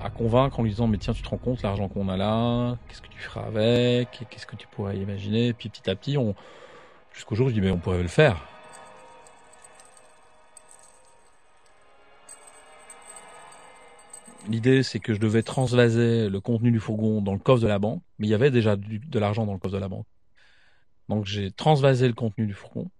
à 0.00 0.08
convaincre 0.08 0.58
en 0.58 0.62
lui 0.62 0.70
disant 0.70 0.86
mais 0.86 0.96
tiens 0.96 1.12
tu 1.12 1.22
te 1.22 1.28
rends 1.28 1.36
compte 1.36 1.60
l'argent 1.60 1.88
qu'on 1.88 2.08
a 2.08 2.16
là, 2.16 2.78
qu'est-ce 2.88 3.02
que 3.02 3.08
tu 3.08 3.18
feras 3.18 3.42
avec, 3.42 4.26
qu'est-ce 4.30 4.46
que 4.46 4.56
tu 4.56 4.66
pourrais 4.66 4.96
imaginer, 4.96 5.52
puis 5.52 5.68
petit 5.68 5.90
à 5.90 5.94
petit 5.94 6.16
on 6.16 6.34
jusqu'au 7.12 7.34
jour 7.34 7.48
où 7.48 7.50
je 7.50 7.54
dis 7.54 7.60
mais 7.60 7.70
on 7.70 7.78
pourrait 7.78 8.00
le 8.00 8.08
faire. 8.08 8.48
L'idée 14.48 14.82
c'est 14.82 14.98
que 14.98 15.12
je 15.12 15.20
devais 15.20 15.42
transvaser 15.42 16.30
le 16.30 16.40
contenu 16.40 16.70
du 16.70 16.80
fourgon 16.80 17.20
dans 17.20 17.34
le 17.34 17.38
coffre 17.38 17.60
de 17.60 17.68
la 17.68 17.78
banque, 17.78 18.02
mais 18.18 18.26
il 18.26 18.30
y 18.30 18.34
avait 18.34 18.50
déjà 18.50 18.74
de 18.76 19.18
l'argent 19.18 19.44
dans 19.44 19.52
le 19.52 19.58
coffre 19.58 19.74
de 19.74 19.80
la 19.80 19.88
banque. 19.88 20.06
Donc 21.10 21.26
j'ai 21.26 21.50
transvasé 21.50 22.08
le 22.08 22.14
contenu 22.14 22.46
du 22.46 22.54
fourgon, 22.54 22.90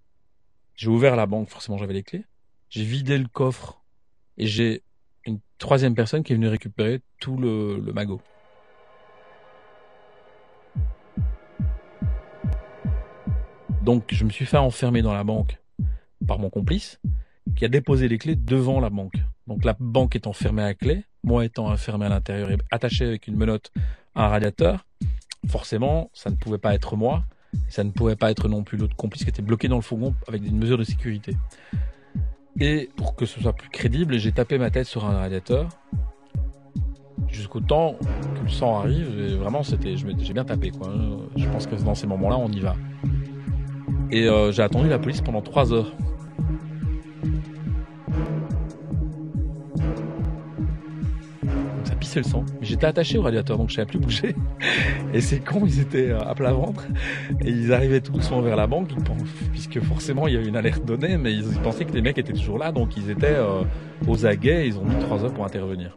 j'ai 0.75 0.89
ouvert 0.89 1.17
la 1.17 1.25
banque, 1.25 1.49
forcément 1.49 1.79
j'avais 1.79 1.95
les 1.95 2.03
clés, 2.03 2.27
j'ai 2.69 2.85
vidé 2.85 3.17
le 3.17 3.29
coffre 3.29 3.82
et 4.43 4.47
j'ai 4.47 4.83
une 5.25 5.39
troisième 5.59 5.95
personne 5.95 6.25
qui 6.25 6.33
est 6.33 6.35
venue 6.35 6.49
récupérer 6.49 7.01
tout 7.21 7.37
le, 7.37 7.81
magot. 7.95 8.21
Donc 13.83 14.13
je 14.13 14.25
me 14.25 14.31
suis 14.31 14.45
fait 14.45 14.57
enfermer 14.57 15.01
dans 15.01 15.15
la 15.15 15.23
banque 15.23 15.61
par 16.27 16.41
mon 16.41 16.51
complice 16.51 16.99
qui 17.55 17.65
a 17.65 17.69
déposé 17.69 18.09
les 18.09 18.19
clés 18.19 18.35
devant 18.35 18.81
la 18.81 18.91
banque. 18.91 19.15
Donc 19.47 19.65
la 19.65 19.77
banque 19.79 20.17
est 20.17 20.27
enfermée 20.27 20.65
à 20.65 20.75
clé, 20.75 21.05
moi 21.23 21.45
étant 21.45 21.71
enfermé 21.71 22.07
à 22.07 22.09
l'intérieur 22.09 22.51
et 22.51 22.59
attaché 22.73 23.05
avec 23.05 23.29
une 23.29 23.37
menotte 23.37 23.71
à 24.17 24.27
un 24.27 24.29
radiateur. 24.29 24.87
Forcément, 25.49 26.11
ça 26.15 26.31
ne 26.31 26.37
pouvait 26.37 26.59
pas 26.59 26.75
être 26.75 26.97
moi, 26.97 27.23
ça 27.69 27.85
ne 27.85 27.93
pouvait 27.93 28.17
pas 28.17 28.33
être 28.33 28.49
non 28.49 28.65
plus 28.65 28.77
l'autre 28.77 28.97
complice 28.97 29.23
qui 29.23 29.31
était 29.31 29.43
bloqué 29.43 29.69
dans 29.69 29.77
le 29.77 29.83
fourgon 29.83 30.17
avec 30.27 30.45
une 30.45 30.59
mesure 30.59 30.79
de 30.79 30.85
sécurité. 30.85 31.37
Et 32.61 32.91
pour 32.97 33.17
que 33.17 33.27
ce 33.27 33.41
soit 33.41 33.55
plus 33.55 33.71
crédible, 33.71 34.19
j'ai 34.19 34.33
tapé 34.33 34.59
ma 34.59 34.71
tête 34.71 34.87
sur 34.87 35.05
un 35.05 35.19
radiateur 35.19 35.69
jusqu'au 37.29 37.61
temps 37.61 37.97
que 38.35 38.43
le 38.43 38.49
sang 38.49 38.79
arrive. 38.79 39.19
Et 39.19 39.35
vraiment, 39.37 39.63
c'était, 39.63 39.97
j'ai 39.97 40.33
bien 40.33 40.45
tapé 40.45 40.71
quoi. 40.71 40.93
Je 41.37 41.47
pense 41.49 41.67
que 41.67 41.75
dans 41.77 41.95
ces 41.95 42.07
moments-là, 42.07 42.37
on 42.37 42.51
y 42.51 42.61
va. 42.61 42.77
Et 44.11 44.29
euh, 44.29 44.53
j'ai 44.53 44.63
attendu 44.63 44.89
la 44.89 44.99
police 44.99 45.23
pendant 45.23 45.41
trois 45.41 45.73
heures. 45.73 45.93
Le 52.21 52.25
sang. 52.25 52.45
J'étais 52.61 52.87
attaché 52.87 53.19
au 53.19 53.23
radiateur, 53.23 53.59
donc 53.59 53.71
je 53.71 53.77
savais 53.77 53.87
plus 53.87 53.99
bouger. 53.99 54.35
Et 55.15 55.21
ces 55.21 55.41
cons, 55.41 55.65
ils 55.67 55.81
étaient 55.81 56.11
euh, 56.11 56.21
à 56.21 56.35
plat 56.35 56.53
ventre. 56.53 56.87
Et 57.45 57.51
ils 57.51 57.73
arrivaient 57.73 58.01
tout 58.01 58.13
doucement 58.13 58.41
vers 58.41 58.57
la 58.57 58.67
banque, 58.67 58.89
puisque 59.53 59.81
forcément, 59.81 60.27
il 60.29 60.35
y 60.35 60.37
avait 60.37 60.49
une 60.49 60.57
alerte 60.57 60.85
donnée, 60.85 61.17
mais 61.17 61.35
ils 61.35 61.59
pensaient 61.63 61.85
que 61.85 61.93
les 61.93 62.03
mecs 62.03 62.19
étaient 62.19 62.33
toujours 62.33 62.59
là, 62.59 62.73
donc 62.73 62.97
ils 62.97 63.11
étaient 63.11 63.27
euh, 63.27 63.63
aux 64.07 64.27
aguets, 64.27 64.67
ils 64.67 64.79
ont 64.79 64.85
mis 64.85 64.99
trois 65.01 65.25
heures 65.25 65.33
pour 65.33 65.45
intervenir. 65.45 65.97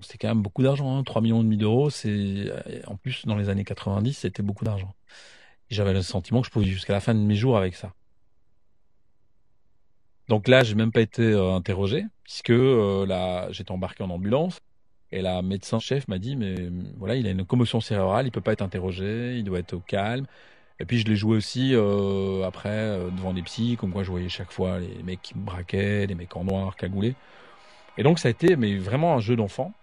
C'était 0.00 0.18
quand 0.18 0.28
même 0.28 0.42
beaucoup 0.42 0.62
d'argent, 0.62 0.98
hein. 0.98 1.04
3 1.04 1.22
millions 1.22 1.40
et 1.40 1.44
demi 1.44 1.56
d'euros, 1.56 1.90
c'est, 1.90 2.08
euh, 2.10 2.82
en 2.86 2.96
plus, 2.96 3.24
dans 3.26 3.36
les 3.36 3.48
années 3.48 3.64
90, 3.64 4.12
c'était 4.14 4.42
beaucoup 4.42 4.64
d'argent. 4.64 4.94
J'avais 5.70 5.92
le 5.92 6.02
sentiment 6.02 6.40
que 6.42 6.48
je 6.48 6.52
pouvais 6.52 6.66
jusqu'à 6.66 6.92
la 6.92 7.00
fin 7.00 7.14
de 7.14 7.20
mes 7.20 7.36
jours 7.36 7.56
avec 7.56 7.74
ça. 7.74 7.94
Donc 10.32 10.48
là, 10.48 10.64
j'ai 10.64 10.74
même 10.74 10.92
pas 10.92 11.02
été 11.02 11.20
euh, 11.20 11.52
interrogé 11.52 12.06
puisque 12.24 12.48
euh, 12.48 13.04
là, 13.04 13.52
j'étais 13.52 13.70
embarqué 13.70 14.02
en 14.02 14.08
ambulance 14.08 14.60
et 15.10 15.20
la 15.20 15.42
médecin 15.42 15.78
chef 15.78 16.08
m'a 16.08 16.16
dit 16.16 16.36
mais 16.36 16.70
voilà, 16.96 17.16
il 17.16 17.26
a 17.26 17.32
une 17.32 17.44
commotion 17.44 17.82
cérébrale, 17.82 18.28
il 18.28 18.30
peut 18.30 18.40
pas 18.40 18.54
être 18.54 18.62
interrogé, 18.62 19.36
il 19.36 19.44
doit 19.44 19.58
être 19.58 19.74
au 19.74 19.80
calme. 19.80 20.24
Et 20.80 20.86
puis 20.86 20.96
je 21.00 21.04
l'ai 21.04 21.16
joué 21.16 21.36
aussi 21.36 21.74
euh, 21.74 22.46
après 22.46 22.98
devant 23.14 23.34
des 23.34 23.42
psys, 23.42 23.76
comme 23.76 23.92
quoi 23.92 24.04
je 24.04 24.10
voyais 24.10 24.30
chaque 24.30 24.52
fois 24.52 24.78
les 24.78 25.02
mecs 25.02 25.20
qui 25.20 25.36
me 25.36 25.44
braquaient, 25.44 26.06
les 26.06 26.14
mecs 26.14 26.34
en 26.34 26.44
noir, 26.44 26.76
cagoulés. 26.76 27.14
Et 27.98 28.02
donc 28.02 28.18
ça 28.18 28.28
a 28.28 28.30
été 28.30 28.56
mais 28.56 28.78
vraiment 28.78 29.14
un 29.14 29.20
jeu 29.20 29.36
d'enfant 29.36 29.74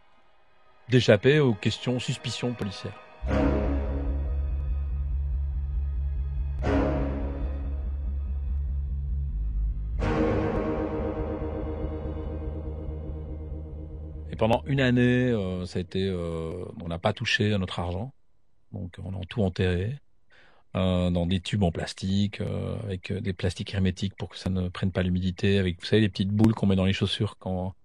d'échapper 0.89 1.39
aux 1.39 1.53
questions 1.53 1.99
suspicions 1.99 2.53
policières. 2.53 2.99
Pendant 14.39 14.63
une 14.65 14.79
année, 14.81 15.29
euh, 15.31 15.65
ça 15.65 15.79
a 15.79 15.81
été, 15.81 16.07
euh, 16.07 16.65
on 16.81 16.87
n'a 16.87 16.97
pas 16.97 17.13
touché 17.13 17.53
à 17.53 17.57
notre 17.59 17.79
argent, 17.79 18.13
donc 18.71 18.97
on 19.03 19.13
a 19.21 19.25
tout 19.25 19.43
enterré 19.43 19.99
euh, 20.75 21.09
dans 21.11 21.25
des 21.27 21.41
tubes 21.41 21.63
en 21.63 21.71
plastique, 21.71 22.41
avec 22.83 23.13
des 23.13 23.33
plastiques 23.33 23.73
hermétiques 23.73 24.15
pour 24.15 24.29
que 24.29 24.37
ça 24.37 24.49
ne 24.49 24.69
prenne 24.69 24.91
pas 24.91 25.03
l'humidité, 25.03 25.59
avec 25.59 25.79
vous 25.79 25.85
savez 25.85 26.01
les 26.01 26.09
petites 26.09 26.29
boules 26.31 26.53
qu'on 26.55 26.67
met 26.67 26.75
dans 26.77 26.85
les 26.85 26.93
chaussures 26.93 27.35
pour 27.35 27.75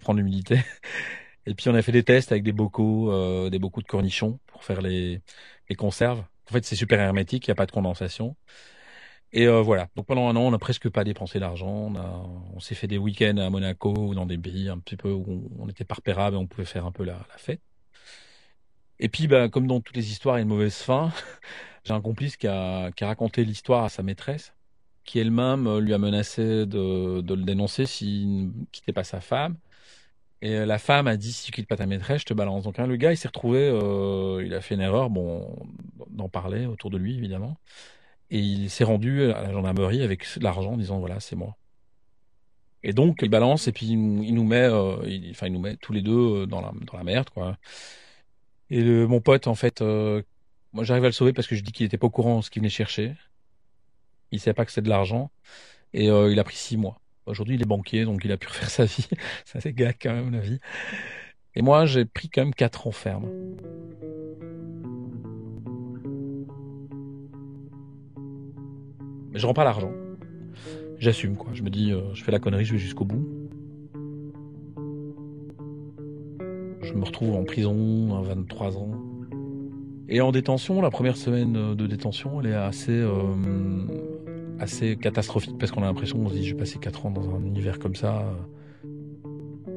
prendre 0.00 0.18
l'humidité. 0.18 0.60
Et 1.46 1.54
puis 1.54 1.68
on 1.68 1.74
a 1.74 1.82
fait 1.82 1.92
des 1.92 2.04
tests 2.04 2.32
avec 2.32 2.44
des 2.44 2.52
bocaux, 2.52 3.50
des 3.50 3.58
bocaux 3.58 3.82
de 3.82 3.86
cornichons 3.86 4.38
pour 4.46 4.64
faire 4.64 4.82
les, 4.82 5.20
les 5.68 5.76
conserves. 5.76 6.24
En 6.50 6.52
fait, 6.52 6.64
c'est 6.64 6.76
super 6.76 7.00
hermétique, 7.00 7.46
il 7.46 7.50
n'y 7.50 7.52
a 7.52 7.56
pas 7.56 7.66
de 7.66 7.72
condensation. 7.72 8.36
Et 9.32 9.46
euh, 9.46 9.62
voilà. 9.62 9.88
Donc 9.96 10.06
pendant 10.06 10.28
un 10.28 10.36
an, 10.36 10.42
on 10.42 10.50
n'a 10.50 10.58
presque 10.58 10.88
pas 10.90 11.04
dépensé 11.04 11.40
d'argent. 11.40 11.92
On, 12.54 12.60
s'est 12.60 12.74
fait 12.74 12.86
des 12.86 12.98
week-ends 12.98 13.38
à 13.38 13.48
Monaco 13.50 13.94
ou 13.96 14.14
dans 14.14 14.26
des 14.26 14.38
pays 14.38 14.68
un 14.68 14.78
petit 14.78 14.96
peu 14.96 15.10
où 15.10 15.50
on, 15.58 15.68
était 15.68 15.84
pas 15.84 15.94
repérable 15.94 16.36
et 16.36 16.38
on 16.38 16.46
pouvait 16.46 16.66
faire 16.66 16.86
un 16.86 16.92
peu 16.92 17.04
la, 17.04 17.18
fête. 17.38 17.60
Et 18.98 19.08
puis, 19.08 19.26
bah, 19.26 19.48
comme 19.48 19.66
dans 19.66 19.80
toutes 19.80 19.96
les 19.96 20.10
histoires, 20.10 20.36
il 20.36 20.40
y 20.40 20.42
a 20.42 20.42
une 20.42 20.48
mauvaise 20.48 20.76
fin. 20.76 21.12
J'ai 21.84 21.94
un 21.94 22.00
complice 22.00 22.36
qui 22.36 22.46
a, 22.46 22.90
raconté 23.00 23.44
l'histoire 23.44 23.84
à 23.84 23.88
sa 23.88 24.02
maîtresse, 24.02 24.54
qui 25.04 25.18
elle-même 25.18 25.66
euh, 25.66 25.80
lui 25.80 25.94
a 25.94 25.98
menacé 25.98 26.66
de, 26.66 27.20
le 27.20 27.44
dénoncer 27.44 27.86
s'il 27.86 28.46
ne 28.46 28.52
quittait 28.70 28.92
pas 28.92 29.04
sa 29.04 29.20
femme. 29.20 29.56
Et 30.42 30.56
euh, 30.56 30.66
la 30.66 30.78
femme 30.78 31.06
a 31.08 31.16
dit 31.16 31.32
si 31.32 31.46
tu 31.46 31.52
quittes 31.52 31.68
pas 31.68 31.76
ta 31.76 31.86
maîtresse, 31.86 32.20
je 32.20 32.26
te 32.26 32.34
balance. 32.34 32.64
Donc 32.64 32.78
hein, 32.78 32.86
le 32.86 32.96
gars, 32.96 33.12
il 33.12 33.16
s'est 33.16 33.28
retrouvé, 33.28 33.68
il 34.44 34.54
a 34.54 34.60
fait 34.60 34.74
une 34.74 34.80
erreur, 34.80 35.10
bon, 35.10 35.66
d'en 36.10 36.28
parler 36.28 36.66
autour 36.66 36.90
de 36.90 36.98
lui 36.98 37.16
évidemment, 37.16 37.56
et 38.32 38.38
il 38.38 38.70
s'est 38.70 38.82
rendu 38.84 39.30
à 39.30 39.42
la 39.42 39.52
gendarmerie 39.52 40.02
avec 40.02 40.26
l'argent, 40.40 40.72
en 40.72 40.76
disant 40.76 40.98
voilà 40.98 41.20
c'est 41.20 41.36
moi. 41.36 41.56
Et 42.82 42.92
donc 42.92 43.20
il 43.22 43.28
balance 43.28 43.68
et 43.68 43.72
puis 43.72 43.86
il 43.86 44.34
nous 44.34 44.44
met, 44.44 44.62
euh, 44.62 44.96
il- 45.06 45.30
enfin 45.30 45.46
il 45.46 45.52
nous 45.52 45.60
met 45.60 45.76
tous 45.76 45.92
les 45.92 46.02
deux 46.02 46.42
euh, 46.42 46.46
dans 46.46 46.60
la 46.60 47.04
merde 47.04 47.30
quoi. 47.30 47.56
Et 48.70 48.82
le, 48.82 49.06
mon 49.06 49.20
pote 49.20 49.46
en 49.46 49.54
fait, 49.54 49.82
euh, 49.82 50.22
moi 50.72 50.82
j'arrive 50.82 51.04
à 51.04 51.08
le 51.08 51.12
sauver 51.12 51.32
parce 51.32 51.46
que 51.46 51.54
je 51.54 51.62
dis 51.62 51.72
qu'il 51.72 51.86
était 51.86 51.98
pas 51.98 52.06
au 52.06 52.10
courant 52.10 52.38
de 52.38 52.44
ce 52.44 52.50
qu'il 52.50 52.60
venait 52.60 52.70
chercher. 52.70 53.14
Il 54.32 54.40
savait 54.40 54.54
pas 54.54 54.64
que 54.64 54.72
c'était 54.72 54.82
de 54.82 54.88
l'argent 54.88 55.30
et 55.92 56.06
il 56.06 56.38
a 56.38 56.44
pris 56.44 56.56
six 56.56 56.78
mois. 56.78 56.98
Aujourd'hui, 57.26 57.54
il 57.56 57.62
est 57.62 57.66
banquier, 57.66 58.04
donc 58.04 58.22
il 58.24 58.32
a 58.32 58.36
pu 58.38 58.48
refaire 58.48 58.70
sa 58.70 58.84
vie. 58.86 59.06
C'est 59.44 59.58
assez 59.58 59.72
gag 59.74 59.96
quand 60.00 60.12
même, 60.12 60.32
la 60.32 60.40
vie. 60.40 60.58
Et 61.54 61.62
moi, 61.62 61.84
j'ai 61.86 62.04
pris 62.06 62.30
quand 62.30 62.42
même 62.42 62.54
4 62.54 62.86
ans 62.86 62.92
ferme. 62.92 63.28
Mais 69.32 69.38
je 69.38 69.46
rends 69.46 69.54
pas 69.54 69.64
l'argent. 69.64 69.92
J'assume, 70.98 71.36
quoi. 71.36 71.50
Je 71.54 71.62
me 71.62 71.70
dis, 71.70 71.90
euh, 71.90 72.14
je 72.14 72.22
fais 72.22 72.30
la 72.30 72.38
connerie, 72.38 72.64
je 72.64 72.74
vais 72.74 72.78
jusqu'au 72.78 73.04
bout. 73.04 73.26
Je 76.82 76.92
me 76.94 77.04
retrouve 77.04 77.34
en 77.34 77.44
prison 77.44 78.14
à 78.16 78.22
23 78.22 78.76
ans. 78.76 78.90
Et 80.08 80.20
en 80.20 80.30
détention, 80.30 80.82
la 80.82 80.90
première 80.90 81.16
semaine 81.16 81.56
euh, 81.56 81.74
de 81.74 81.86
détention, 81.86 82.40
elle 82.40 82.48
est 82.48 82.54
assez, 82.54 82.92
euh, 82.92 83.12
assez 84.58 84.96
catastrophique 84.96 85.56
parce 85.58 85.72
qu'on 85.72 85.82
a 85.82 85.86
l'impression, 85.86 86.18
on 86.20 86.28
se 86.28 86.34
dit, 86.34 86.44
j'ai 86.44 86.54
passé 86.54 86.78
4 86.78 87.06
ans 87.06 87.10
dans 87.10 87.34
un 87.34 87.42
univers 87.42 87.78
comme 87.78 87.94
ça. 87.94 88.24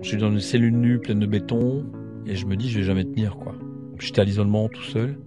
Je 0.02 0.08
suis 0.08 0.18
dans 0.18 0.30
une 0.30 0.42
cellule 0.42 0.78
nue 0.78 1.00
pleine 1.00 1.20
de 1.20 1.26
béton 1.26 1.86
et 2.26 2.36
je 2.36 2.46
me 2.46 2.56
dis, 2.56 2.70
je 2.70 2.80
vais 2.80 2.86
jamais 2.86 3.06
tenir, 3.06 3.38
quoi. 3.38 3.56
J'étais 4.00 4.20
à 4.20 4.26
l'isolement 4.26 4.68
tout 4.68 4.84
seul. 4.84 5.18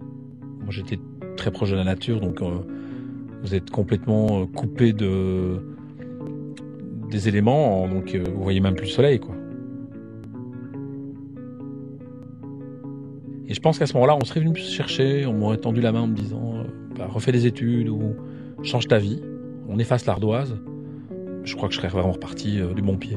Moi, 0.61 0.71
j'étais 0.71 1.01
très 1.37 1.51
proche 1.51 1.71
de 1.71 1.77
la 1.77 1.85
nature, 1.85 2.21
donc 2.21 2.41
vous 3.43 3.55
êtes 3.55 3.71
complètement 3.71 4.43
euh, 4.43 4.47
coupé 4.47 4.93
de 4.93 5.61
des 7.11 7.27
éléments, 7.27 7.89
donc 7.89 8.15
euh, 8.15 8.23
vous 8.35 8.43
voyez 8.43 8.61
même 8.61 8.75
plus 8.75 8.87
le 8.87 8.93
soleil, 8.93 9.19
quoi. 9.19 9.35
Et 13.47 13.55
je 13.55 13.61
pense 13.61 13.79
qu'à 13.79 13.87
ce 13.87 13.95
moment-là, 13.95 14.15
on 14.21 14.25
serait 14.27 14.41
venu 14.41 14.51
me 14.51 14.57
chercher, 14.57 15.25
on 15.25 15.33
m'aurait 15.33 15.57
tendu 15.57 15.81
la 15.81 15.91
main 15.91 16.03
en 16.03 16.07
me 16.07 16.15
disant, 16.15 16.57
euh, 16.57 16.65
bah, 16.99 17.07
refais 17.09 17.33
des 17.33 17.47
études 17.47 17.89
ou 17.89 18.15
change 18.63 18.89
ta 18.89 18.99
vie, 18.99 19.23
on 19.69 19.79
efface 19.79 20.05
l'ardoise. 20.05 20.59
Je 21.45 21.57
crois 21.57 21.69
que 21.69 21.75
je 21.75 21.79
serais 21.81 21.89
vraiment 21.89 22.13
reparti 22.13 22.61
du 22.75 22.83
bon 22.83 22.99
pied. 22.99 23.17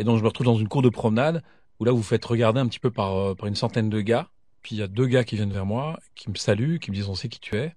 Et 0.00 0.04
donc 0.04 0.16
je 0.16 0.22
me 0.22 0.28
retrouve 0.28 0.46
dans 0.46 0.56
une 0.56 0.66
cour 0.66 0.80
de 0.80 0.88
promenade 0.88 1.42
où 1.78 1.84
là 1.84 1.92
vous 1.92 2.02
faites 2.02 2.24
regarder 2.24 2.58
un 2.58 2.66
petit 2.66 2.78
peu 2.78 2.90
par, 2.90 3.14
euh, 3.16 3.34
par 3.34 3.46
une 3.48 3.54
centaine 3.54 3.90
de 3.90 4.00
gars. 4.00 4.30
Puis 4.62 4.74
il 4.74 4.78
y 4.78 4.82
a 4.82 4.88
deux 4.88 5.06
gars 5.06 5.24
qui 5.24 5.36
viennent 5.36 5.52
vers 5.52 5.66
moi, 5.66 6.00
qui 6.14 6.30
me 6.30 6.36
saluent, 6.36 6.78
qui 6.78 6.90
me 6.90 6.96
disent 6.96 7.10
on 7.10 7.14
sait 7.14 7.28
qui 7.28 7.38
tu 7.38 7.54
es 7.56 7.74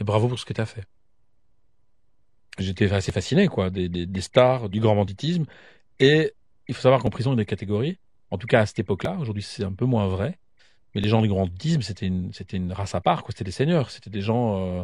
et 0.00 0.04
bravo 0.04 0.26
pour 0.26 0.38
ce 0.38 0.46
que 0.46 0.54
tu 0.54 0.60
as 0.62 0.64
fait. 0.64 0.86
J'étais 2.58 2.90
assez 2.90 3.12
fasciné 3.12 3.46
quoi, 3.46 3.68
des, 3.68 3.90
des, 3.90 4.20
stars 4.22 4.70
du 4.70 4.80
grand 4.80 4.96
banditisme. 4.96 5.44
Et 5.98 6.32
il 6.66 6.74
faut 6.74 6.80
savoir 6.80 7.02
qu'en 7.02 7.10
prison 7.10 7.32
il 7.32 7.34
y 7.34 7.40
a 7.40 7.42
des 7.42 7.46
catégories. 7.46 7.98
En 8.30 8.38
tout 8.38 8.46
cas 8.46 8.60
à 8.60 8.66
cette 8.66 8.78
époque-là, 8.78 9.18
aujourd'hui 9.20 9.42
c'est 9.42 9.62
un 9.62 9.72
peu 9.74 9.84
moins 9.84 10.08
vrai. 10.08 10.38
Mais 10.94 11.02
les 11.02 11.10
gens 11.10 11.20
du 11.20 11.28
grand 11.28 11.40
banditisme 11.40 11.82
c'était 11.82 12.06
une 12.06 12.32
c'était 12.32 12.56
une 12.56 12.72
race 12.72 12.94
à 12.94 13.02
part 13.02 13.22
quoi. 13.22 13.32
C'était 13.32 13.44
des 13.44 13.50
seigneurs, 13.50 13.90
c'était 13.90 14.08
des 14.08 14.22
gens. 14.22 14.80
Euh, 14.80 14.82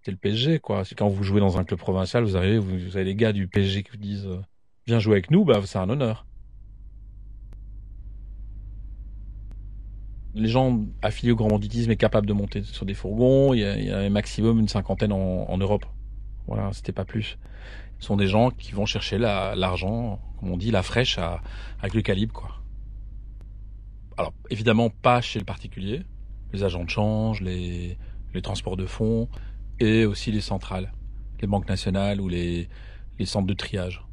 c'était 0.00 0.10
le 0.10 0.16
PSG 0.16 0.58
quoi. 0.58 0.84
C'est 0.84 0.96
quand 0.96 1.08
vous 1.08 1.22
jouez 1.22 1.38
dans 1.38 1.58
un 1.58 1.64
club 1.64 1.78
provincial, 1.78 2.24
vous 2.24 2.36
arrivez, 2.36 2.58
vous, 2.58 2.76
vous 2.76 2.96
avez 2.96 3.04
les 3.04 3.14
gars 3.14 3.32
du 3.32 3.46
PSG 3.46 3.84
qui 3.84 3.92
vous 3.92 3.98
disent 3.98 4.26
euh, 4.26 4.40
viens 4.88 4.98
jouer 4.98 5.14
avec 5.14 5.30
nous, 5.30 5.44
bah 5.44 5.60
c'est 5.64 5.78
un 5.78 5.88
honneur. 5.90 6.24
Les 10.34 10.48
gens 10.48 10.84
affiliés 11.02 11.32
au 11.32 11.36
grand 11.36 11.48
banditisme 11.48 11.90
est 11.90 11.96
capables 11.96 12.26
de 12.26 12.32
monter 12.32 12.62
sur 12.62 12.86
des 12.86 12.94
fourgons. 12.94 13.52
Il 13.52 13.60
y 13.60 13.64
a, 13.64 14.04
il 14.04 14.10
maximum 14.10 14.58
une 14.58 14.68
cinquantaine 14.68 15.12
en, 15.12 15.58
Europe. 15.58 15.84
Voilà, 16.46 16.70
c'était 16.72 16.92
pas 16.92 17.04
plus. 17.04 17.38
Ce 17.98 18.06
sont 18.06 18.16
des 18.16 18.28
gens 18.28 18.50
qui 18.50 18.72
vont 18.72 18.86
chercher 18.86 19.18
la- 19.18 19.54
l'argent, 19.56 20.20
comme 20.38 20.50
on 20.52 20.56
dit, 20.56 20.70
la 20.70 20.82
fraîche 20.82 21.18
avec 21.80 21.94
le 21.94 22.02
calibre, 22.02 22.32
quoi. 22.32 22.50
Alors, 24.16 24.32
évidemment, 24.50 24.90
pas 24.90 25.20
chez 25.20 25.38
le 25.38 25.44
particulier. 25.44 26.02
Les 26.52 26.64
agents 26.64 26.84
de 26.84 26.90
change, 26.90 27.40
les, 27.40 27.98
transports 28.42 28.76
de 28.76 28.86
fonds 28.86 29.28
et 29.80 30.04
aussi 30.04 30.30
les 30.30 30.40
centrales, 30.40 30.92
les 31.40 31.48
banques 31.48 31.68
nationales 31.68 32.20
ou 32.20 32.28
les 32.28 32.68
centres 33.24 33.48
de 33.48 33.54
triage. 33.54 34.07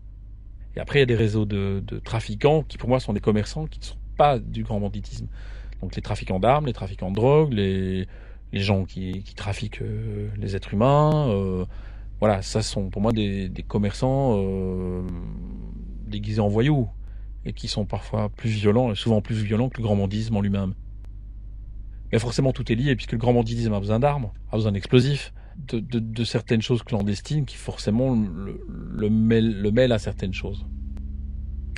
Et 0.76 0.80
après, 0.80 1.00
il 1.00 1.02
y 1.02 1.04
a 1.04 1.08
des 1.08 1.16
réseaux 1.16 1.46
de, 1.46 1.82
de 1.86 2.00
trafiquants 2.00 2.64
qui, 2.64 2.78
pour 2.78 2.90
moi, 2.90 3.00
sont 3.00 3.14
des 3.14 3.22
commerçants 3.22 3.66
qui 3.66 3.80
ne 3.80 3.86
sont 3.86 3.98
pas 4.18 4.40
du 4.40 4.64
grand 4.64 4.80
banditisme. 4.80 5.28
Donc 5.82 5.96
les 5.96 6.02
trafiquants 6.02 6.40
d'armes, 6.40 6.66
les 6.66 6.74
trafiquants 6.74 7.12
de 7.12 7.16
drogue, 7.16 7.54
les, 7.54 8.08
les 8.52 8.60
gens 8.60 8.86
qui, 8.86 9.24
qui 9.24 9.36
trafiquent 9.36 9.82
euh, 9.82 10.30
les 10.38 10.56
êtres 10.56 10.74
humains. 10.74 11.30
euh, 11.30 11.66
voilà, 12.20 12.42
ça 12.42 12.62
sont 12.62 12.90
pour 12.90 13.02
moi 13.02 13.12
des, 13.12 13.50
des 13.50 13.64
commerçants 13.64 14.38
euh, 14.38 15.02
déguisés 16.08 16.40
en 16.40 16.48
voyous 16.48 16.90
et 17.44 17.54
qui 17.54 17.68
sont 17.68 17.86
parfois 17.86 18.30
plus 18.30 18.50
violents, 18.50 18.92
et 18.92 18.96
souvent 18.96 19.22
plus 19.22 19.36
violents 19.36 19.70
que 19.70 19.78
le 19.78 19.84
grand 19.84 19.96
banditisme 19.96 20.36
en 20.36 20.42
lui-même. 20.42 20.74
Mais 22.12 22.20
forcément, 22.20 22.54
tout 22.54 22.72
est 22.72 22.76
lié, 22.76 22.96
puisque 22.96 23.12
le 23.12 23.18
grand 23.18 23.34
banditisme 23.34 23.74
a 23.74 23.80
besoin 23.80 24.00
d'armes, 24.00 24.32
a 24.52 24.56
besoin 24.56 24.72
d'explosifs, 24.72 25.34
de, 25.58 26.24
certaines 26.24 26.62
choses 26.62 26.84
clandestines 26.84 27.46
qui 27.46 27.56
forcément 27.56 28.16
le, 28.16 28.62
le, 28.92 29.10
mêlent, 29.10 29.62
le 29.62 29.72
mêlent 29.72 29.92
à 29.92 30.00
certaines 30.00 30.34
choses. 30.34 30.66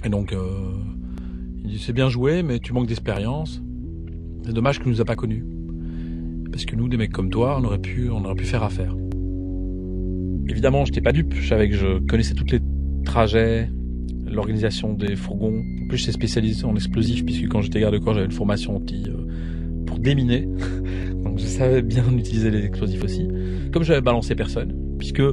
Et 0.03 0.09
donc, 0.09 0.33
euh, 0.33 0.73
il 1.63 1.71
dit 1.71 1.79
c'est 1.79 1.93
bien 1.93 2.09
joué, 2.09 2.43
mais 2.43 2.59
tu 2.59 2.73
manques 2.73 2.87
d'expérience. 2.87 3.61
C'est 4.45 4.53
dommage 4.53 4.79
que 4.79 4.89
nous 4.89 5.01
a 5.01 5.05
pas 5.05 5.15
connus. 5.15 5.45
Parce 6.51 6.65
que 6.65 6.75
nous, 6.75 6.89
des 6.89 6.97
mecs 6.97 7.11
comme 7.11 7.29
toi, 7.29 7.57
on 7.59 7.63
aurait 7.65 7.79
pu, 7.79 8.09
on 8.09 8.23
aurait 8.23 8.35
pu 8.35 8.45
faire 8.45 8.63
affaire. 8.63 8.95
Évidemment, 10.49 10.85
j'étais 10.85 11.01
pas 11.01 11.11
dupe. 11.11 11.33
Je 11.33 11.47
savais 11.47 11.69
que 11.69 11.75
je 11.75 11.99
connaissais 11.99 12.33
tous 12.33 12.45
les 12.51 12.61
trajets, 13.03 13.69
l'organisation 14.25 14.93
des 14.93 15.15
fourgons. 15.15 15.63
En 15.83 15.87
plus, 15.87 15.97
j'étais 15.97 16.13
spécialisé 16.13 16.65
en 16.65 16.75
explosifs, 16.75 17.25
puisque 17.25 17.47
quand 17.47 17.61
j'étais 17.61 17.79
garde-corps, 17.79 18.13
j'avais 18.13 18.25
une 18.25 18.31
formation 18.31 18.77
anti, 18.77 19.05
euh, 19.07 19.27
pour 19.87 19.97
déminer. 19.97 20.47
Donc, 21.23 21.39
je 21.39 21.45
savais 21.45 21.81
bien 21.81 22.03
utiliser 22.15 22.51
les 22.51 22.65
explosifs 22.65 23.03
aussi. 23.03 23.27
Comme 23.73 23.83
j'avais 23.83 24.01
balancé 24.01 24.35
personne, 24.35 24.75
puisque 24.99 25.23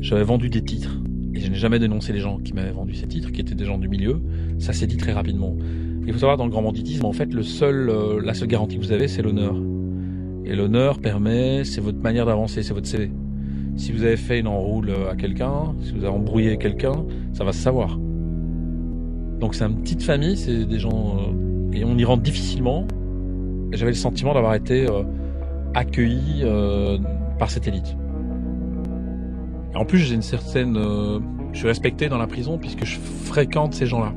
j'avais 0.00 0.24
vendu 0.24 0.50
des 0.50 0.62
titres, 0.62 1.00
et 1.34 1.40
je 1.40 1.48
n'ai 1.48 1.56
jamais 1.56 1.78
dénoncé 1.78 2.12
les 2.12 2.20
gens 2.20 2.38
qui 2.38 2.52
m'avaient 2.52 2.72
vendu 2.72 2.94
ces 2.94 3.06
titres, 3.06 3.32
qui 3.32 3.40
étaient 3.40 3.54
des 3.54 3.64
gens 3.64 3.78
du 3.78 3.88
milieu, 3.88 4.20
ça 4.58 4.72
s'est 4.72 4.86
dit 4.86 4.98
très 4.98 5.12
rapidement. 5.12 5.56
Il 6.06 6.12
faut 6.12 6.18
savoir, 6.18 6.36
dans 6.36 6.44
le 6.44 6.50
grand 6.50 6.62
banditisme, 6.62 7.06
en 7.06 7.12
fait, 7.12 7.32
le 7.32 7.42
seul, 7.42 7.88
euh, 7.88 8.20
la 8.22 8.34
seule 8.34 8.48
garantie 8.48 8.76
que 8.76 8.82
vous 8.82 8.92
avez, 8.92 9.08
c'est 9.08 9.22
l'honneur. 9.22 9.56
Et 10.44 10.54
l'honneur 10.54 10.98
permet, 10.98 11.64
c'est 11.64 11.80
votre 11.80 11.98
manière 11.98 12.26
d'avancer, 12.26 12.62
c'est 12.62 12.74
votre 12.74 12.86
CV. 12.86 13.10
Si 13.76 13.90
vous 13.92 14.04
avez 14.04 14.18
fait 14.18 14.38
une 14.38 14.46
enroule 14.46 14.92
à 15.10 15.16
quelqu'un, 15.16 15.74
si 15.80 15.92
vous 15.92 16.04
avez 16.04 16.14
embrouillé 16.14 16.58
quelqu'un, 16.58 17.06
ça 17.32 17.44
va 17.44 17.52
se 17.52 17.58
savoir. 17.58 17.98
Donc 19.40 19.54
c'est 19.54 19.64
une 19.64 19.82
petite 19.82 20.02
famille, 20.02 20.36
c'est 20.36 20.64
des 20.64 20.78
gens 20.78 21.18
euh, 21.18 21.72
et 21.72 21.84
on 21.84 21.98
y 21.98 22.04
rentre 22.04 22.22
difficilement. 22.22 22.86
J'avais 23.74 23.90
le 23.90 23.96
sentiment 23.96 24.34
d'avoir 24.34 24.54
été 24.54 24.88
euh, 24.88 25.02
accueilli 25.74 26.42
euh, 26.42 26.98
par 27.38 27.50
cette 27.50 27.66
élite. 27.66 27.96
Et 29.72 29.76
en 29.76 29.84
plus, 29.84 29.98
j'ai 29.98 30.14
une 30.14 30.22
certaine, 30.22 30.76
euh, 30.76 31.18
je 31.52 31.58
suis 31.58 31.68
respecté 31.68 32.08
dans 32.08 32.18
la 32.18 32.26
prison 32.26 32.58
puisque 32.58 32.84
je 32.84 32.98
fréquente 32.98 33.74
ces 33.74 33.86
gens-là. 33.86 34.12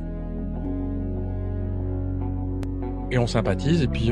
Et 3.10 3.18
on 3.18 3.26
sympathise. 3.26 3.82
Et 3.82 3.88
puis 3.88 4.10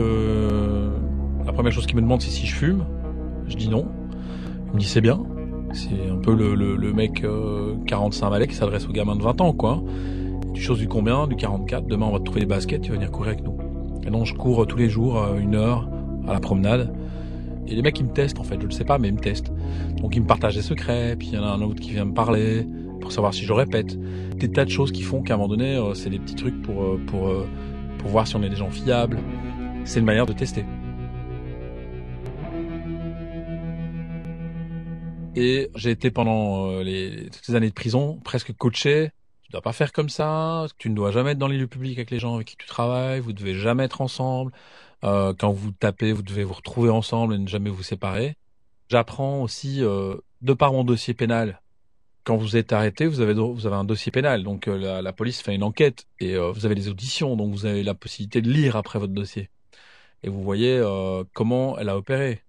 la 1.45 1.53
première 1.53 1.73
chose 1.73 1.87
qu'il 1.87 1.97
me 1.97 2.03
demande, 2.03 2.23
c'est 2.23 2.31
si 2.31 2.47
je 2.47 2.55
fume. 2.55 2.85
Je 3.47 3.57
dis 3.57 3.69
non. 3.69 3.87
Il 4.69 4.75
me 4.75 4.79
dit 4.79 4.87
c'est 4.87 5.01
bien. 5.01 5.23
C'est 5.73 6.09
un 6.11 6.17
peu 6.17 6.35
le, 6.35 6.93
mec 6.93 7.23
euh, 7.25 7.77
45 7.87 8.31
balais 8.31 8.47
qui 8.47 8.55
s'adresse 8.55 8.87
aux 8.89 8.93
gamins 8.93 9.17
de 9.17 9.23
20 9.23 9.41
ans, 9.41 9.53
quoi. 9.53 9.83
Tu 10.55 10.63
choses 10.63 10.79
du 10.79 10.89
combien 10.89 11.27
Du 11.27 11.37
44. 11.37 11.87
Demain, 11.87 12.07
on 12.07 12.13
va 12.13 12.19
te 12.19 12.25
trouver 12.25 12.41
des 12.41 12.47
baskets. 12.47 12.81
Tu 12.81 12.91
vas 12.91 12.97
venir 12.97 13.11
courir 13.11 13.33
avec 13.33 13.45
nous. 13.45 13.66
Et 14.07 14.11
donc, 14.11 14.25
je 14.25 14.35
cours 14.35 14.63
euh, 14.63 14.67
tous 14.67 14.77
les 14.77 14.89
jours 14.89 15.19
euh, 15.19 15.39
une 15.39 15.57
heure 15.57 15.89
à 16.29 16.33
la 16.33 16.41
promenade. 16.41 16.95
Et 17.67 17.75
les 17.75 17.83
mecs, 17.83 17.99
ils 17.99 18.07
me 18.07 18.13
testent, 18.13 18.39
en 18.39 18.45
fait. 18.45 18.61
Je 18.61 18.67
le 18.67 18.71
sais 18.71 18.85
pas, 18.85 18.99
mais 18.99 19.09
ils 19.09 19.15
me 19.15 19.21
testent. 19.21 19.53
Donc, 20.01 20.15
ils 20.15 20.23
me 20.23 20.27
partagent 20.27 20.55
des 20.55 20.63
secrets. 20.63 21.17
Puis, 21.17 21.29
il 21.29 21.35
y 21.35 21.39
en 21.39 21.45
a 21.45 21.49
un 21.49 21.61
autre 21.61 21.81
qui 21.81 21.91
vient 21.91 22.05
me 22.05 22.15
parler 22.15 22.67
pour 23.01 23.11
savoir 23.11 23.35
si 23.35 23.45
je 23.45 23.53
répète. 23.53 23.99
Des 24.37 24.51
tas 24.51 24.65
de 24.65 24.71
choses 24.71 24.93
qui 24.93 25.03
font 25.03 25.23
qu'à 25.23 25.35
un 25.35 25.37
moment 25.39 25.49
donné, 25.49 25.77
euh, 25.77 25.95
c'est 25.95 26.11
des 26.11 26.21
petits 26.21 26.37
trucs 26.37 26.63
pour, 26.63 26.99
pour, 27.07 27.33
pour 27.99 28.09
voir 28.09 28.29
si 28.29 28.37
on 28.37 28.43
est 28.43 28.49
des 28.49 28.57
gens 28.57 28.71
fiables. 28.71 29.19
C'est 29.85 29.99
une 29.99 30.07
manière 30.07 30.27
de 30.27 30.33
tester. 30.33 30.65
Et 35.35 35.71
j'ai 35.75 35.91
été 35.91 36.11
pendant 36.11 36.81
les, 36.81 37.27
toutes 37.27 37.45
ces 37.45 37.55
années 37.55 37.69
de 37.69 37.75
prison 37.75 38.19
presque 38.25 38.55
coaché. 38.57 39.11
Tu 39.47 39.53
dois 39.53 39.63
pas 39.63 39.73
faire 39.73 39.93
comme 39.93 40.09
ça. 40.09 40.67
Tu 40.77 40.91
ne 40.91 40.97
dois 40.97 41.13
jamais 41.13 41.31
être 41.31 41.39
dans 41.39 41.47
les 41.47 41.57
lieux 41.57 41.69
publics 41.69 41.97
avec 41.99 42.11
les 42.11 42.19
gens 42.19 42.35
avec 42.35 42.49
qui 42.49 42.57
tu 42.57 42.67
travailles. 42.67 43.21
Vous 43.21 43.33
devez 43.33 43.55
jamais 43.55 43.85
être 43.85 44.01
ensemble. 44.01 44.51
Euh, 45.05 45.33
quand 45.39 45.53
vous 45.53 45.71
tapez, 45.71 46.13
vous 46.13 46.23
devez 46.23 46.43
vous 46.43 46.55
retrouver 46.55 46.91
ensemble 46.91 47.35
et 47.35 47.39
ne 47.39 47.47
jamais 47.47 47.71
vous 47.71 47.85
séparer. 47.85 48.37
J'apprends 48.89 49.43
aussi, 49.43 49.85
euh, 49.85 50.17
de 50.43 50.53
par 50.53 50.73
mon 50.73 50.83
dossier 50.83 51.15
pénal, 51.15 51.63
quand 52.25 52.37
vous 52.37 52.57
êtes 52.57 52.73
arrêté, 52.73 53.07
vous 53.07 53.21
avez 53.21 53.35
un 53.73 53.85
dossier 53.85 54.11
pénal, 54.11 54.43
donc 54.43 54.67
euh, 54.67 55.01
la, 55.01 55.13
police 55.13 55.43
fait 55.43 55.55
une 55.55 55.63
enquête 55.63 56.07
et 56.19 56.37
vous 56.37 56.67
avez 56.67 56.75
des 56.75 56.89
auditions, 56.89 57.37
donc 57.37 57.53
vous 57.53 57.67
avez 57.67 57.85
la 57.85 57.95
possibilité 57.95 58.43
de 58.43 58.51
lire 58.51 58.75
après 58.75 58.99
votre 58.99 59.13
dossier 59.13 59.49
et 60.25 60.29
vous 60.29 60.43
voyez 60.43 60.83
comment 61.35 61.79
elle 61.79 61.89
a 61.89 61.97
opéré, 61.97 62.43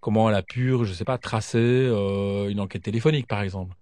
comment 0.00 0.30
elle 0.30 0.34
a 0.34 0.42
pu, 0.42 0.72
je 0.82 0.94
sais 0.94 1.04
pas, 1.04 1.18
tracer 1.18 1.58
une 2.48 2.60
enquête 2.60 2.82
téléphonique 2.82 3.26
par 3.26 3.42
exemple, 3.42 3.74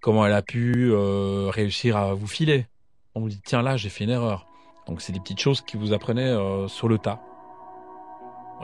comment 0.00 0.26
elle 0.26 0.32
a 0.32 0.42
pu 0.42 0.90
euh, 0.92 1.50
réussir 1.50 1.96
à 1.96 2.14
vous 2.14 2.26
filer. 2.26 2.66
On 3.14 3.20
vous 3.20 3.28
dit 3.28 3.40
tiens 3.44 3.62
là 3.62 3.76
j'ai 3.76 3.88
fait 3.88 4.04
une 4.04 4.10
erreur, 4.10 4.46
donc 4.86 5.00
c'est 5.00 5.12
des 5.12 5.20
petites 5.20 5.40
choses 5.40 5.60
qui 5.60 5.76
vous 5.76 5.92
apprenaient 5.92 6.28
euh, 6.28 6.68
sur 6.68 6.88
le 6.88 6.98
tas. 6.98 7.20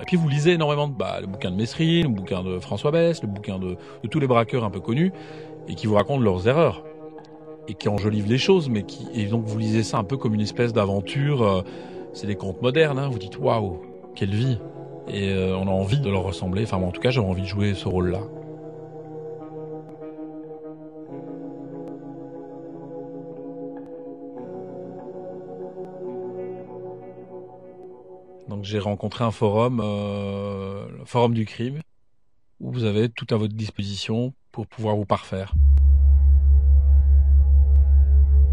Et 0.01 0.05
puis 0.05 0.17
vous 0.17 0.29
lisez 0.29 0.53
énormément 0.53 0.89
bah, 0.89 1.21
le 1.21 1.27
bouquin 1.27 1.51
de 1.51 1.57
Messrine, 1.57 2.03
le 2.03 2.13
bouquin 2.13 2.43
de 2.43 2.59
François 2.59 2.91
Bess, 2.91 3.23
le 3.23 3.29
bouquin 3.29 3.59
de, 3.59 3.77
tous 4.11 4.21
les 4.21 4.27
braqueurs 4.27 4.65
un 4.65 4.71
peu 4.71 4.81
connus, 4.81 5.13
et 5.69 5.75
qui 5.75 5.87
vous 5.87 5.95
racontent 5.95 6.21
leurs 6.21 6.47
erreurs 6.49 6.85
et 7.69 7.75
qui 7.75 7.89
enjolivent 7.89 8.29
les 8.29 8.39
choses, 8.39 8.69
mais 8.69 8.85
qui 8.85 9.09
et 9.15 9.27
donc 9.27 9.45
vous 9.45 9.59
lisez 9.59 9.83
ça 9.83 9.99
un 9.99 10.05
peu 10.05 10.17
comme 10.17 10.35
une 10.35 10.41
espèce 10.41 10.73
d'aventure. 10.73 11.43
euh, 11.43 11.63
c'est 12.13 12.27
des 12.27 12.37
contes 12.37 12.63
modernes. 12.63 12.99
Hein, 12.99 13.09
vous 13.09 13.19
dites 13.19 13.39
waouh, 13.39 13.83
quelle 14.15 14.35
vie 14.35 14.59
Et 15.09 15.31
euh, 15.31 15.57
on 15.57 15.67
a 15.67 15.71
envie 15.71 16.01
de 16.01 16.09
leur 16.09 16.23
ressembler. 16.23 16.63
Enfin, 16.63 16.79
en 16.79 16.91
tout 16.91 17.01
cas, 17.01 17.11
j'avais 17.11 17.27
envie 17.27 17.43
de 17.43 17.47
jouer 17.47 17.75
ce 17.75 17.89
rôle-là. 17.89 18.21
J'ai 28.67 28.81
rencontré 28.81 29.25
un 29.25 29.31
forum, 29.31 29.81
euh, 29.83 30.87
le 30.99 31.05
forum 31.05 31.35
du 31.35 31.45
crime, 31.45 31.79
où 32.59 32.73
vous 32.73 32.83
avez 32.83 33.09
tout 33.09 33.27
à 33.31 33.37
votre 33.37 33.55
disposition 33.55 34.33
pour 34.51 34.67
pouvoir 34.67 34.97
vous 34.97 35.05
parfaire. 35.05 35.55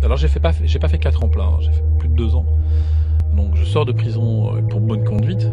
Alors 0.03 0.17
j'ai 0.17 0.27
pas, 0.27 0.53
fait 0.53 0.99
quatre 0.99 1.23
ans 1.23 1.29
plein, 1.29 1.45
hein, 1.45 1.57
j'ai 1.61 1.71
fait 1.71 1.83
plus 1.97 2.09
de 2.09 2.13
deux 2.13 2.35
ans. 2.35 2.45
Donc 3.35 3.55
je 3.55 3.63
sors 3.63 3.85
de 3.85 3.91
prison 3.91 4.55
euh, 4.55 4.61
pour 4.61 4.81
bonne 4.81 5.03
conduite. 5.03 5.47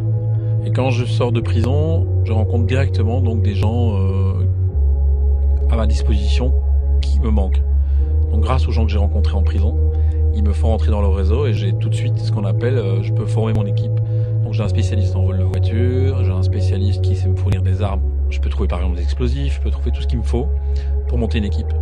Et 0.66 0.72
quand 0.72 0.90
je 0.90 1.06
sors 1.06 1.32
de 1.32 1.40
prison, 1.40 2.06
je 2.24 2.32
rencontre 2.32 2.66
directement 2.66 3.22
donc 3.22 3.42
des 3.42 3.54
gens 3.54 3.98
euh, 3.98 4.46
à 5.70 5.76
ma 5.76 5.86
disposition 5.86 6.52
qui 7.00 7.18
me 7.20 7.30
manquent. 7.30 7.62
Donc 8.30 8.42
grâce 8.42 8.68
aux 8.68 8.72
gens 8.72 8.84
que 8.84 8.92
j'ai 8.92 8.98
rencontrés 8.98 9.36
en 9.36 9.42
prison, 9.42 9.74
ils 10.34 10.42
me 10.42 10.52
font 10.52 10.68
rentrer 10.68 10.90
dans 10.90 11.00
leur 11.00 11.14
réseau 11.14 11.46
et 11.46 11.54
j'ai 11.54 11.72
tout 11.72 11.88
de 11.88 11.94
suite 11.94 12.18
ce 12.18 12.30
qu'on 12.30 12.44
appelle, 12.44 13.02
je 13.02 13.12
peux 13.12 13.24
former 13.24 13.54
mon 13.54 13.64
équipe. 13.64 13.98
J'ai 14.52 14.62
un 14.62 14.68
spécialiste 14.68 15.14
en 15.16 15.22
vol 15.24 15.38
de 15.38 15.44
voiture, 15.44 16.24
j'ai 16.24 16.30
un 16.32 16.42
spécialiste 16.42 17.02
qui 17.02 17.14
sait 17.16 17.28
me 17.28 17.36
fournir 17.36 17.62
des 17.62 17.82
armes. 17.82 18.02
Je 18.30 18.40
peux 18.40 18.48
trouver 18.50 18.68
par 18.68 18.80
exemple 18.80 18.96
des 18.96 19.02
explosifs, 19.02 19.54
je 19.54 19.60
peux 19.60 19.70
trouver 19.70 19.90
tout 19.92 20.02
ce 20.02 20.06
qu'il 20.06 20.18
me 20.18 20.24
faut 20.24 20.48
pour 21.08 21.18
monter 21.18 21.38
une 21.38 21.44
équipe. 21.44 21.72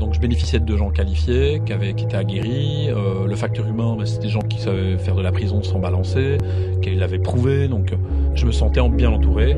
Donc 0.00 0.12
je 0.12 0.20
bénéficiais 0.20 0.58
de 0.58 0.76
gens 0.76 0.90
qualifiés, 0.90 1.62
qui, 1.64 1.72
avaient, 1.72 1.94
qui 1.94 2.04
étaient 2.04 2.16
aguerris. 2.16 2.88
Euh, 2.90 3.26
le 3.26 3.34
facteur 3.36 3.66
humain, 3.66 3.96
ben, 3.96 4.04
c'est 4.04 4.20
des 4.20 4.28
gens 4.28 4.40
qui 4.42 4.58
savaient 4.60 4.98
faire 4.98 5.14
de 5.14 5.22
la 5.22 5.32
prison 5.32 5.62
sans 5.62 5.78
balancer, 5.78 6.36
qui 6.82 6.94
l'avaient 6.94 7.18
prouvé. 7.18 7.68
Donc 7.68 7.94
je 8.34 8.44
me 8.44 8.52
sentais 8.52 8.80
en- 8.80 8.90
bien 8.90 9.10
entouré. 9.10 9.56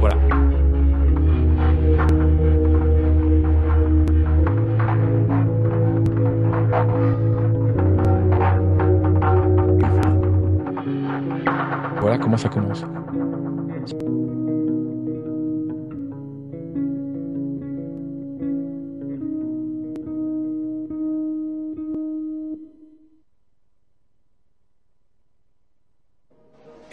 Voilà. 0.00 0.16
Ça 12.40 12.48
commence. 12.48 12.84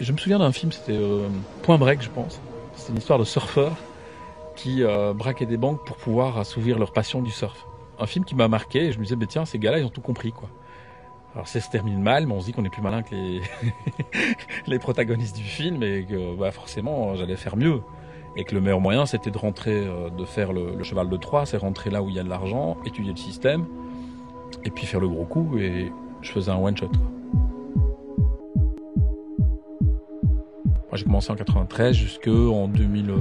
Je 0.00 0.12
me 0.12 0.18
souviens 0.18 0.38
d'un 0.38 0.52
film, 0.52 0.70
c'était 0.70 0.92
euh, 0.92 1.28
Point 1.62 1.78
Break, 1.78 2.02
je 2.02 2.10
pense. 2.10 2.40
C'est 2.76 2.92
une 2.92 2.98
histoire 2.98 3.18
de 3.18 3.24
surfeurs 3.24 3.76
qui 4.54 4.82
euh, 4.82 5.12
braquaient 5.12 5.46
des 5.46 5.56
banques 5.56 5.84
pour 5.86 5.96
pouvoir 5.96 6.38
assouvir 6.38 6.78
leur 6.78 6.92
passion 6.92 7.22
du 7.22 7.30
surf. 7.30 7.66
Un 7.98 8.06
film 8.06 8.24
qui 8.24 8.34
m'a 8.34 8.48
marqué 8.48 8.86
et 8.86 8.92
je 8.92 8.98
me 8.98 9.04
disais, 9.04 9.16
bah, 9.16 9.26
tiens, 9.28 9.44
ces 9.44 9.58
gars-là, 9.58 9.80
ils 9.80 9.84
ont 9.84 9.90
tout 9.90 10.00
compris, 10.00 10.30
quoi. 10.30 10.48
Alors 11.34 11.46
ça 11.46 11.60
se 11.60 11.70
termine 11.70 12.00
mal, 12.00 12.26
mais 12.26 12.32
on 12.32 12.40
se 12.40 12.46
dit 12.46 12.52
qu'on 12.52 12.64
est 12.64 12.70
plus 12.70 12.82
malin 12.82 13.02
que 13.02 13.14
les, 13.14 13.42
les 14.66 14.78
protagonistes 14.78 15.36
du 15.36 15.44
film 15.44 15.82
et 15.82 16.04
que 16.04 16.36
bah, 16.36 16.50
forcément, 16.50 17.14
j'allais 17.16 17.36
faire 17.36 17.56
mieux. 17.56 17.80
Et 18.36 18.44
que 18.44 18.54
le 18.54 18.60
meilleur 18.60 18.80
moyen, 18.80 19.04
c'était 19.04 19.30
de 19.30 19.38
rentrer, 19.38 19.86
euh, 19.86 20.10
de 20.10 20.24
faire 20.24 20.52
le, 20.52 20.82
cheval 20.82 21.08
de 21.08 21.16
Troie, 21.16 21.44
c'est 21.44 21.56
rentrer 21.56 21.90
là 21.90 22.02
où 22.02 22.08
il 22.08 22.14
y 22.14 22.18
a 22.18 22.22
de 22.22 22.28
l'argent, 22.28 22.76
étudier 22.86 23.10
le 23.10 23.16
système, 23.16 23.66
et 24.64 24.70
puis 24.70 24.86
faire 24.86 25.00
le 25.00 25.08
gros 25.08 25.24
coup, 25.24 25.58
et 25.58 25.90
je 26.22 26.30
faisais 26.30 26.50
un 26.50 26.56
one-shot. 26.56 26.90
Moi, 30.90 30.94
j'ai 30.94 31.04
commencé 31.04 31.32
en 31.32 31.34
93 31.34 31.94
jusqu'en 31.94 32.68
2000, 32.68 33.10
euh, 33.10 33.16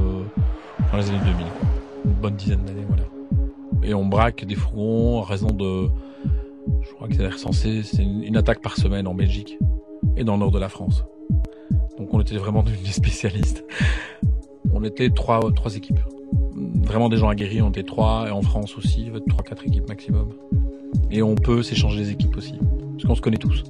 dans 0.92 0.98
les 0.98 1.10
années 1.10 1.20
2000. 1.20 1.36
quoi. 1.36 1.68
Une 2.06 2.12
bonne 2.12 2.36
dizaine 2.36 2.64
d'années, 2.64 2.86
voilà. 2.88 3.04
Et 3.84 3.94
on 3.94 4.06
braque 4.06 4.46
des 4.46 4.56
fourgons 4.56 5.22
à 5.22 5.26
raison 5.26 5.50
de, 5.50 5.90
je 6.90 6.94
crois 6.96 7.08
que 7.08 7.16
c'est 7.16 7.28
recensé, 7.28 7.84
c'est 7.84 8.04
une, 8.04 8.38
attaque 8.38 8.62
par 8.62 8.76
semaine 8.78 9.08
en 9.08 9.14
Belgique 9.14 9.58
et 10.16 10.24
dans 10.24 10.34
le 10.34 10.40
nord 10.40 10.52
de 10.52 10.60
la 10.60 10.70
France. 10.70 11.04
Donc 11.98 12.14
on 12.14 12.22
était 12.22 12.38
vraiment 12.38 12.64
devenus 12.64 12.84
des 12.84 12.92
spécialistes. 13.04 13.64
On 14.74 14.84
était 14.84 15.10
trois, 15.10 15.40
trois 15.54 15.76
équipes. 15.76 16.00
Vraiment 16.84 17.10
des 17.10 17.18
gens 17.18 17.30
aguerris, 17.30 17.62
on 17.62 17.70
était 17.70 17.84
trois, 17.84 18.28
et 18.28 18.32
en 18.32 18.42
France 18.42 18.78
aussi, 18.78 19.12
trois, 19.28 19.44
quatre 19.44 19.66
équipes 19.66 19.88
maximum. 19.88 20.30
Et 21.12 21.22
on 21.22 21.36
peut 21.36 21.64
s'échanger 21.64 22.00
les 22.00 22.12
équipes 22.12 22.38
aussi, 22.38 22.54
parce 22.94 23.04
qu'on 23.04 23.16
se 23.16 23.22
connaît 23.22 23.38
tous. 23.38 23.64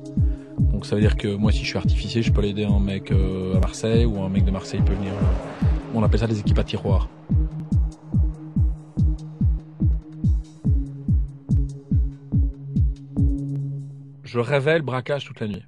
Donc 0.71 0.85
ça 0.85 0.95
veut 0.95 1.01
dire 1.01 1.17
que 1.17 1.35
moi 1.35 1.51
si 1.51 1.63
je 1.63 1.65
suis 1.65 1.77
artificier, 1.77 2.21
je 2.21 2.31
peux 2.31 2.41
l'aider 2.41 2.65
un 2.65 2.79
mec 2.79 3.11
euh, 3.11 3.55
à 3.55 3.59
Marseille 3.59 4.05
ou 4.05 4.21
un 4.21 4.29
mec 4.29 4.45
de 4.45 4.51
Marseille 4.51 4.81
peut 4.85 4.93
venir. 4.93 5.11
euh, 5.13 5.65
on 5.95 6.03
appelle 6.03 6.19
ça 6.19 6.27
des 6.27 6.39
équipes 6.39 6.59
à 6.59 6.63
tiroir. 6.63 7.09
Je 14.27 14.39
rêvais 14.39 14.77
le 14.77 14.83
braquage 14.83 15.23
toute 15.23 15.39
la 15.39 15.47
nuit. 15.47 15.63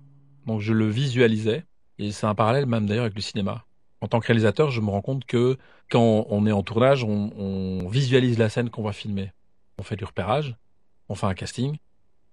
Donc 0.45 0.59
je 0.59 0.73
le 0.73 0.85
visualisais 0.85 1.63
et 1.97 2.11
c'est 2.11 2.27
un 2.27 2.35
parallèle 2.35 2.65
même 2.65 2.87
d'ailleurs 2.87 3.05
avec 3.05 3.15
le 3.15 3.21
cinéma. 3.21 3.63
En 4.01 4.09
tant 4.09 4.19
que 4.19 4.27
réalisateur, 4.27 4.69
je 4.69 4.81
me 4.81 4.89
rends 4.89 5.01
compte 5.01 5.23
que 5.23 5.57
quand 5.89 6.25
on 6.29 6.45
est 6.45 6.51
en 6.51 6.61
tournage, 6.61 7.05
on, 7.05 7.87
visualise 7.87 8.37
la 8.37 8.49
scène 8.49 8.69
qu'on 8.69 8.83
va 8.83 8.91
filmer. 8.91 9.31
On 9.77 9.83
fait 9.83 9.95
du 9.95 10.03
repérage, 10.03 10.57
on 11.07 11.15
fait 11.15 11.25
un 11.25 11.33
casting, 11.35 11.77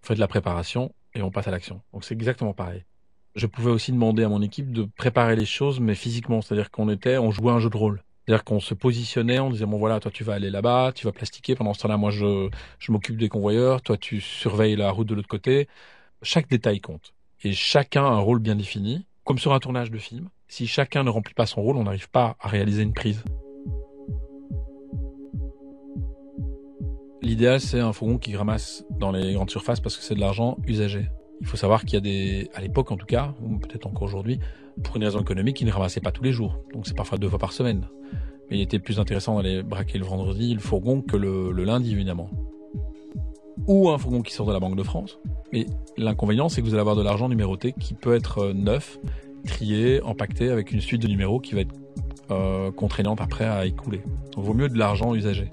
on 0.02 0.06
fait 0.06 0.16
de 0.16 0.20
la 0.20 0.26
préparation 0.26 0.92
et 1.14 1.22
on 1.22 1.30
passe 1.30 1.46
à 1.46 1.52
l'action. 1.52 1.80
Donc 1.92 2.04
c'est 2.04 2.14
exactement 2.14 2.54
pareil. 2.54 2.84
Je 3.36 3.46
pouvais 3.46 3.70
aussi 3.70 3.92
demander 3.92 4.24
à 4.24 4.28
mon 4.28 4.42
équipe 4.42 4.72
de 4.72 4.82
préparer 4.82 5.36
les 5.36 5.46
choses, 5.46 5.78
mais 5.78 5.94
physiquement, 5.94 6.42
c'est-à-dire 6.42 6.72
qu'on 6.72 6.88
était, 6.88 7.18
on 7.18 7.30
jouait 7.30 7.52
un 7.52 7.60
jeu 7.60 7.70
de 7.70 7.76
rôle. 7.76 8.02
C'est-à-dire 8.26 8.42
qu'on 8.42 8.58
se 8.58 8.74
positionnait, 8.74 9.38
on 9.38 9.50
disait 9.50 9.66
bon 9.66 9.78
voilà, 9.78 10.00
toi 10.00 10.10
tu 10.10 10.24
vas 10.24 10.34
aller 10.34 10.50
là-bas, 10.50 10.90
tu 10.92 11.06
vas 11.06 11.12
plastiquer. 11.12 11.54
Pendant 11.54 11.72
ce 11.72 11.82
temps-là, 11.82 11.96
moi 11.96 12.10
je, 12.10 12.48
je 12.80 12.90
m'occupe 12.90 13.16
des 13.16 13.28
convoyeurs, 13.28 13.82
toi 13.82 13.96
tu 13.96 14.20
surveilles 14.20 14.74
la 14.74 14.90
route 14.90 15.06
de 15.06 15.14
l'autre 15.14 15.28
côté. 15.28 15.68
Chaque 16.22 16.48
détail 16.48 16.80
compte 16.80 17.12
et 17.44 17.52
chacun 17.52 18.04
a 18.04 18.08
un 18.08 18.18
rôle 18.18 18.38
bien 18.38 18.56
défini, 18.56 19.06
comme 19.24 19.38
sur 19.38 19.52
un 19.52 19.58
tournage 19.58 19.90
de 19.90 19.98
film. 19.98 20.30
Si 20.48 20.66
chacun 20.66 21.04
ne 21.04 21.10
remplit 21.10 21.34
pas 21.34 21.46
son 21.46 21.60
rôle, 21.60 21.76
on 21.76 21.84
n'arrive 21.84 22.08
pas 22.08 22.36
à 22.40 22.48
réaliser 22.48 22.82
une 22.82 22.94
prise. 22.94 23.22
L'idéal, 27.22 27.60
c'est 27.60 27.80
un 27.80 27.92
fourgon 27.92 28.18
qui 28.18 28.34
ramasse 28.36 28.84
dans 28.90 29.12
les 29.12 29.34
grandes 29.34 29.50
surfaces 29.50 29.80
parce 29.80 29.96
que 29.96 30.02
c'est 30.02 30.14
de 30.14 30.20
l'argent 30.20 30.56
usagé. 30.66 31.08
Il 31.40 31.46
faut 31.46 31.56
savoir 31.56 31.84
qu'il 31.84 31.94
y 31.94 31.96
a 31.96 32.00
des, 32.00 32.50
à 32.54 32.60
l'époque 32.62 32.90
en 32.90 32.96
tout 32.96 33.06
cas, 33.06 33.34
ou 33.42 33.58
peut-être 33.58 33.86
encore 33.86 34.04
aujourd'hui, 34.04 34.38
pour 34.82 34.96
une 34.96 35.04
raison 35.04 35.20
économique, 35.20 35.60
ils 35.60 35.66
ne 35.66 35.72
ramassaient 35.72 36.00
pas 36.00 36.12
tous 36.12 36.22
les 36.22 36.32
jours. 36.32 36.62
Donc 36.72 36.86
c'est 36.86 36.96
parfois 36.96 37.18
deux 37.18 37.28
fois 37.28 37.38
par 37.38 37.52
semaine. 37.52 37.88
Mais 38.48 38.58
il 38.58 38.62
était 38.62 38.78
plus 38.78 38.98
intéressant 39.00 39.36
d'aller 39.36 39.62
braquer 39.62 39.98
le 39.98 40.06
vendredi 40.06 40.54
le 40.54 40.60
fourgon 40.60 41.02
que 41.02 41.16
le, 41.16 41.50
le 41.50 41.64
lundi, 41.64 41.92
évidemment. 41.92 42.30
Ou 43.66 43.88
un 43.88 43.98
fourgon 43.98 44.22
qui 44.22 44.32
sort 44.32 44.46
de 44.46 44.52
la 44.52 44.60
Banque 44.60 44.76
de 44.76 44.82
France. 44.82 45.18
Mais 45.52 45.66
l'inconvénient, 45.96 46.48
c'est 46.48 46.60
que 46.60 46.66
vous 46.66 46.74
allez 46.74 46.80
avoir 46.80 46.96
de 46.96 47.02
l'argent 47.02 47.28
numéroté 47.28 47.74
qui 47.78 47.94
peut 47.94 48.14
être 48.14 48.38
euh, 48.38 48.52
neuf, 48.52 48.98
trié, 49.46 50.02
empaqueté 50.02 50.50
avec 50.50 50.72
une 50.72 50.80
suite 50.80 51.02
de 51.02 51.08
numéros 51.08 51.40
qui 51.40 51.54
va 51.54 51.62
être 51.62 51.74
euh, 52.30 52.72
contraignante 52.72 53.20
après 53.20 53.44
à 53.44 53.66
écouler. 53.66 54.02
Donc 54.34 54.44
vaut 54.44 54.54
mieux 54.54 54.68
de 54.68 54.76
l'argent 54.76 55.14
usagé. 55.14 55.52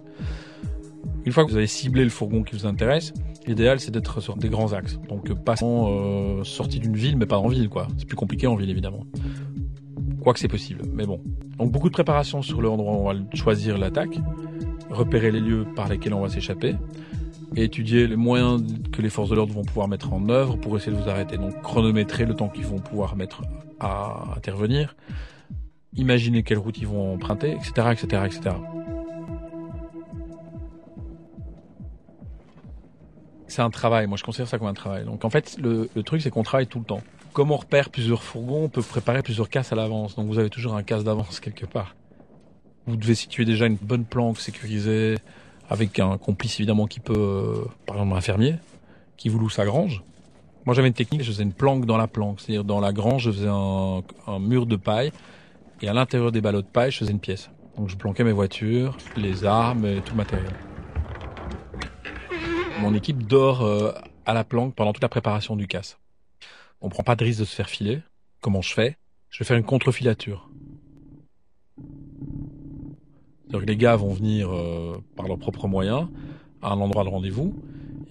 Une 1.24 1.32
fois 1.32 1.46
que 1.46 1.52
vous 1.52 1.58
avez 1.58 1.68
ciblé 1.68 2.04
le 2.04 2.10
fourgon 2.10 2.42
qui 2.42 2.56
vous 2.56 2.66
intéresse, 2.66 3.14
l'idéal 3.46 3.80
c'est 3.80 3.92
d'être 3.92 4.20
sur 4.22 4.36
des 4.36 4.50
grands 4.50 4.74
axes. 4.74 5.00
Donc 5.08 5.30
euh, 5.30 5.36
pas 5.36 5.54
euh, 5.62 6.44
sorti 6.44 6.80
d'une 6.80 6.96
ville, 6.96 7.16
mais 7.16 7.28
pas 7.28 7.38
en 7.38 7.48
ville, 7.48 7.70
quoi. 7.70 7.88
C'est 7.98 8.08
plus 8.08 8.16
compliqué 8.16 8.48
en 8.48 8.56
ville, 8.56 8.72
évidemment. 8.72 9.06
Quoique 10.22 10.40
c'est 10.40 10.48
possible, 10.48 10.82
mais 10.92 11.06
bon. 11.06 11.22
Donc 11.60 11.72
beaucoup 11.72 11.90
de 11.90 11.94
préparation 11.94 12.42
sur 12.42 12.60
le 12.60 12.70
endroit 12.70 12.94
où 12.94 13.08
on 13.08 13.14
va 13.14 13.20
choisir 13.36 13.78
l'attaque, 13.78 14.20
repérer 14.90 15.32
les 15.32 15.42
lieux 15.42 15.68
par 15.76 15.90
lesquels 15.90 16.16
on 16.16 16.22
va 16.22 16.30
s'échapper, 16.30 16.76
et 17.56 17.64
étudier 17.64 18.08
les 18.08 18.16
moyens 18.16 18.64
que 18.92 19.02
les 19.02 19.10
forces 19.10 19.30
de 19.30 19.36
l'ordre 19.36 19.54
vont 19.54 19.64
pouvoir 19.64 19.88
mettre 19.88 20.14
en 20.14 20.30
œuvre 20.30 20.58
pour 20.58 20.76
essayer 20.78 20.96
de 20.96 21.02
vous 21.02 21.10
arrêter. 21.10 21.38
Donc 21.38 21.62
chronométrer 21.62 22.26
le 22.26 22.36
temps 22.36 22.50
qu'ils 22.50 22.66
vont 22.66 22.80
pouvoir 22.80 23.16
mettre 23.16 23.44
à 23.80 24.34
intervenir, 24.36 24.96
imaginer 25.96 26.44
quelle 26.44 26.58
route 26.58 26.78
ils 26.78 26.88
vont 26.88 27.14
emprunter, 27.14 27.52
etc., 27.52 27.90
etc., 27.92 28.24
etc. 28.26 28.56
c'est 33.54 33.62
un 33.62 33.70
travail. 33.70 34.08
Moi, 34.08 34.18
je 34.18 34.24
considère 34.24 34.48
ça 34.48 34.58
comme 34.58 34.68
un 34.68 34.74
travail. 34.74 35.06
Donc, 35.06 35.24
en 35.24 35.30
fait, 35.30 35.58
le, 35.62 35.90
le 35.96 36.04
truc, 36.04 36.22
c'est 36.22 36.32
qu'on 36.32 36.44
travaille 36.44 36.68
tout 36.68 36.80
le 36.80 36.86
temps. 36.86 37.02
Comme 37.34 37.52
on 37.52 37.58
repère 37.58 37.90
plusieurs 37.90 38.24
fourgons, 38.24 38.64
on 38.66 38.70
peut 38.70 38.82
préparer 38.82 39.22
plusieurs 39.22 39.50
casses 39.50 39.72
à 39.72 39.76
l'avance. 39.76 40.16
Donc, 40.16 40.28
vous 40.28 40.40
avez 40.40 40.50
toujours 40.50 40.76
un 40.76 40.84
casse 40.84 41.04
d'avance 41.04 41.40
quelque 41.40 41.66
part. 41.66 41.96
Vous 42.88 42.98
devez 42.98 43.16
situer 43.16 43.46
déjà 43.46 43.66
une 43.66 43.78
bonne 43.78 44.06
planque 44.06 44.40
sécurisée, 44.40 45.18
avec 45.74 45.98
un 45.98 46.20
complice 46.20 46.60
évidemment 46.60 46.86
qui 46.86 47.00
peut, 47.00 47.16
euh, 47.18 47.66
par 47.88 47.96
exemple, 47.96 48.16
un 48.16 48.22
fermier, 48.22 48.56
qui 49.18 49.28
vous 49.28 49.40
loue 49.40 49.50
sa 49.50 49.66
grange. 49.66 50.04
Moi, 50.68 50.76
j'avais 50.76 50.88
une 50.88 50.94
technique, 50.94 51.24
je 51.24 51.32
faisais 51.32 51.42
une 51.42 51.52
planque 51.52 51.88
dans 51.88 51.98
la 51.98 52.06
planque. 52.06 52.42
C'est-à-dire, 52.42 52.64
dans 52.64 52.80
la 52.80 52.94
grange, 52.94 53.24
je 53.24 53.32
faisais 53.32 53.50
un, 53.50 54.04
mur 54.40 54.68
de 54.68 54.76
paille, 54.76 55.12
et 55.82 55.88
à 55.88 55.94
l'intérieur 55.94 56.32
des 56.32 56.42
ballots 56.42 56.62
de 56.62 56.68
paille, 56.68 56.92
je 56.92 57.00
faisais 57.00 57.12
une 57.12 57.20
pièce. 57.20 57.50
Donc, 57.76 57.90
je 57.90 57.96
planquais 57.96 58.24
mes 58.24 58.32
voitures, 58.32 58.96
les 59.18 59.46
armes 59.46 59.88
et 59.88 60.02
tout 60.02 60.12
le 60.12 60.18
matériel. 60.18 60.54
Mon 62.80 62.94
équipe 62.94 63.26
dort 63.26 63.64
euh, 63.64 63.94
à 64.28 64.36
la 64.36 64.44
planque 64.44 64.76
pendant 64.76 64.94
toute 64.94 65.02
la 65.02 65.10
préparation 65.10 65.56
du 65.56 65.66
casse. 65.66 65.98
On 66.82 66.90
prend 66.90 67.02
pas 67.02 67.16
de 67.16 67.24
risque 67.24 67.40
de 67.40 67.46
se 67.46 67.56
faire 67.56 67.70
filer. 67.70 68.00
Comment 68.42 68.62
je 68.62 68.76
fais? 68.76 68.96
Je 69.32 69.40
vais 69.40 69.46
faire 69.46 69.58
une 69.58 69.64
contre-filature. 69.64 70.48
Donc 73.54 73.68
les 73.68 73.78
gars 73.78 73.96
vont 73.96 74.12
venir 74.12 74.52
euh, 74.52 74.98
par 75.16 75.28
leurs 75.28 75.38
propres 75.38 75.68
moyens 75.68 76.08
à 76.64 76.72
un 76.72 76.80
endroit 76.80 77.04
de 77.04 77.10
rendez-vous 77.10 77.54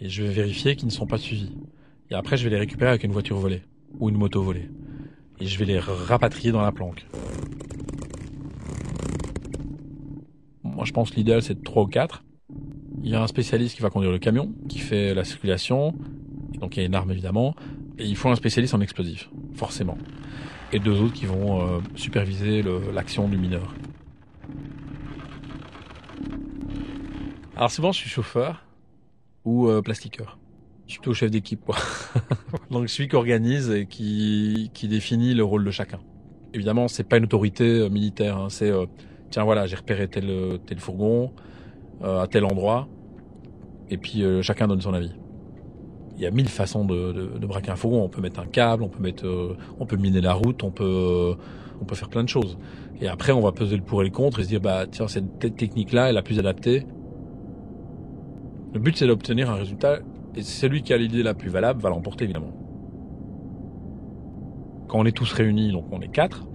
et 0.01 0.09
je 0.09 0.23
vais 0.23 0.31
vérifier 0.31 0.77
qu'ils 0.77 0.87
ne 0.87 0.93
sont 0.93 1.09
pas 1.09 1.19
suivis. 1.19 1.51
Et 2.11 2.15
après, 2.15 2.37
je 2.37 2.45
vais 2.45 2.51
les 2.51 2.59
récupérer 2.59 2.91
avec 2.91 3.03
une 3.03 3.11
voiture 3.11 3.37
volée 3.39 3.63
ou 3.99 4.09
une 4.09 4.17
moto 4.17 4.41
volée. 4.41 4.71
Et 5.41 5.47
je 5.47 5.59
vais 5.59 5.65
les 5.65 5.81
rapatrier 5.81 6.53
dans 6.53 6.63
la 6.63 6.71
planque. 6.71 7.07
Moi, 10.63 10.85
je 10.85 10.93
pense 10.93 11.11
que 11.11 11.17
l'idéal, 11.17 11.43
c'est 11.43 11.55
de 11.55 11.63
3 11.65 11.83
ou 11.83 11.87
4. 11.87 12.23
Il 13.03 13.11
y 13.11 13.17
a 13.17 13.23
un 13.23 13.27
spécialiste 13.27 13.75
qui 13.75 13.83
va 13.83 13.91
conduire 13.91 14.13
le 14.13 14.21
camion, 14.21 14.53
qui 14.69 14.79
fait 14.79 15.13
la 15.13 15.25
circulation. 15.25 15.93
Donc 16.61 16.77
il 16.77 16.81
y 16.81 16.83
a 16.85 16.87
une 16.87 16.95
arme 16.95 17.11
évidemment. 17.11 17.57
Et 17.99 18.07
il 18.07 18.15
faut 18.15 18.29
un 18.29 18.37
spécialiste 18.37 18.75
en 18.75 18.81
explosifs, 18.81 19.29
forcément. 19.55 19.99
Et 20.73 20.79
deux 20.79 21.01
autres 21.01 21.15
qui 21.15 21.27
vont 21.27 21.63
euh, 21.63 21.81
superviser 21.97 22.63
l'action 22.95 23.29
du 23.29 23.39
mineur. 23.39 23.75
Alors 27.63 27.71
souvent 27.71 27.93
je 27.93 27.99
suis 27.99 28.11
chauffeur 28.11 28.67
ou 29.45 29.69
euh, 29.69 29.83
plastiqueur. 29.83 30.37
Je 30.89 30.95
suis 30.95 31.01
plutôt 31.01 31.15
chef 31.15 31.31
d'équipe 31.31 31.65
quoi. 31.65 31.77
Donc 32.73 32.89
je 32.89 32.93
suis 32.93 33.07
qui 33.07 33.15
organise 33.15 33.71
et 33.71 33.87
qui, 33.87 34.73
qui 34.75 34.89
définit 34.89 35.33
le 35.33 35.45
rôle 35.45 35.65
de 35.65 35.71
chacun. 35.71 36.01
Évidemment 36.55 36.89
c'est 36.89 37.05
pas 37.05 37.19
une 37.19 37.23
autorité 37.23 37.63
euh, 37.63 37.89
militaire, 37.89 38.37
hein. 38.37 38.49
c'est 38.51 38.69
euh, 38.69 38.87
tiens 39.31 39.45
voilà 39.45 39.69
j'ai 39.69 39.77
repéré 39.77 40.09
tel, 40.09 40.59
tel 40.67 40.81
fourgon, 40.81 41.35
à 42.03 42.27
tel 42.29 42.47
endroit, 42.47 42.89
et 43.91 43.97
puis 43.97 44.25
chacun 44.43 44.67
donne 44.67 44.81
son 44.81 44.93
avis. 44.93 45.13
Il 46.17 46.21
y 46.21 46.27
a 46.27 46.33
mille 46.33 46.49
façons 46.49 46.85
de, 46.85 47.47
braquer 47.47 47.71
un 47.71 47.77
fourgon. 47.77 48.03
On 48.03 48.09
peut 48.09 48.21
mettre 48.21 48.41
un 48.41 48.47
câble, 48.47 48.83
on 48.83 48.89
peut 48.89 49.01
mettre, 49.01 49.57
on 49.79 49.87
peut 49.87 49.97
miner 49.97 50.21
la 50.21 50.33
route, 50.33 50.65
on 50.65 50.73
peut, 50.73 51.37
on 51.81 51.85
peut 51.85 51.95
faire 51.95 52.09
plein 52.09 52.25
de 52.25 52.29
choses. 52.29 52.59
Et 53.01 53.07
après, 53.07 53.31
on 53.31 53.41
va 53.41 53.53
peser 53.53 53.77
le 53.77 53.85
pour 53.85 54.03
et 54.03 54.07
le 54.07 54.11
contre 54.11 54.41
et 54.41 54.43
se 54.43 54.49
dire, 54.49 54.61
bah 54.61 54.87
tiens, 54.91 55.07
cette 55.07 55.39
technique-là 55.39 56.11
est 56.11 56.13
la 56.13 56.23
plus 56.23 56.41
adaptée. 56.41 56.85
Le 58.73 58.81
but, 58.81 58.97
c'est 58.97 59.07
d'obtenir 59.07 59.51
un 59.51 59.55
résultat, 59.55 59.99
et 60.35 60.43
celui 60.43 60.83
qui 60.83 60.93
a 60.93 60.97
l'idée 60.97 61.23
la 61.23 61.35
plus 61.35 61.51
valable 61.51 61.81
va 61.81 61.91
l'emporter 61.91 62.25
évidemment. 62.25 62.53
Quand 64.89 64.99
on 64.99 65.05
est 65.05 65.13
tous 65.13 65.33
réunis, 65.33 65.73
donc 65.73 65.87
on 65.91 66.01
est 66.01 66.09
quatre, 66.09 66.47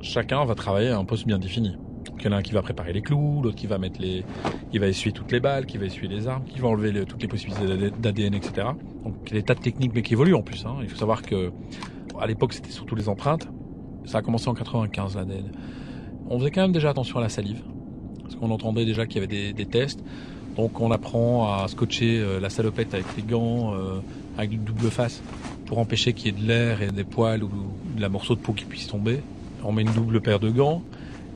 chacun 0.00 0.44
va 0.44 0.54
travailler 0.54 0.88
à 0.88 0.98
un 0.98 1.04
poste 1.04 1.26
bien 1.26 1.38
défini. 1.38 1.76
Donc, 2.06 2.16
il 2.20 2.24
y 2.24 2.28
en 2.28 2.32
a 2.32 2.36
un 2.36 2.42
qui 2.42 2.52
va 2.52 2.62
préparer 2.62 2.92
les 2.92 3.02
clous, 3.02 3.42
l'autre 3.42 3.56
qui 3.56 3.66
va 3.66 3.78
mettre 3.78 4.00
les, 4.00 4.24
qui 4.70 4.78
va 4.78 4.86
essuyer 4.86 5.12
toutes 5.12 5.30
les 5.32 5.40
balles, 5.40 5.66
qui 5.66 5.76
va 5.76 5.86
essuyer 5.86 6.08
les 6.08 6.28
armes, 6.28 6.44
qui 6.44 6.60
va 6.60 6.68
enlever 6.68 7.04
toutes 7.04 7.22
les 7.22 7.28
possibilités 7.28 7.90
d'ADN, 7.98 8.34
etc. 8.34 8.68
Donc 9.04 9.16
il 9.26 9.34
y 9.34 9.36
a 9.36 9.40
des 9.40 9.44
tas 9.44 9.54
de 9.54 9.60
techniques, 9.60 9.92
mais 9.94 10.02
qui 10.02 10.14
évoluent 10.14 10.34
en 10.34 10.42
plus. 10.42 10.64
Hein. 10.64 10.76
Il 10.82 10.88
faut 10.88 10.96
savoir 10.96 11.22
que 11.22 11.52
à 12.18 12.26
l'époque 12.26 12.52
c'était 12.52 12.70
surtout 12.70 12.94
les 12.94 13.08
empreintes. 13.08 13.48
Ça 14.04 14.18
a 14.18 14.22
commencé 14.22 14.48
en 14.48 14.54
95 14.54 15.16
l'ADN. 15.16 15.52
On 16.28 16.38
faisait 16.38 16.50
quand 16.50 16.62
même 16.62 16.72
déjà 16.72 16.90
attention 16.90 17.18
à 17.18 17.22
la 17.22 17.28
salive, 17.28 17.62
parce 18.22 18.36
qu'on 18.36 18.50
entendait 18.50 18.86
déjà 18.86 19.06
qu'il 19.06 19.20
y 19.20 19.24
avait 19.24 19.52
des, 19.52 19.66
tests. 19.66 20.02
Donc 20.60 20.78
on 20.78 20.90
apprend 20.90 21.54
à 21.54 21.68
scotcher 21.68 22.18
euh, 22.18 22.38
la 22.38 22.50
salopette 22.50 22.92
avec 22.92 23.06
les 23.16 23.22
gants, 23.22 23.72
euh, 23.72 24.00
avec 24.36 24.52
une 24.52 24.62
double 24.62 24.90
face, 24.90 25.22
pour 25.64 25.78
empêcher 25.78 26.12
qu'il 26.12 26.26
y 26.26 26.28
ait 26.28 26.38
de 26.38 26.46
l'air 26.46 26.82
et 26.82 26.88
des 26.88 27.04
poils 27.04 27.42
ou 27.42 27.48
de 27.96 28.00
la 28.02 28.10
morceau 28.10 28.34
de 28.34 28.40
peau 28.40 28.52
qui 28.52 28.66
puisse 28.66 28.86
tomber. 28.86 29.22
On 29.64 29.72
met 29.72 29.80
une 29.80 29.92
double 29.94 30.20
paire 30.20 30.38
de 30.38 30.50
gants. 30.50 30.82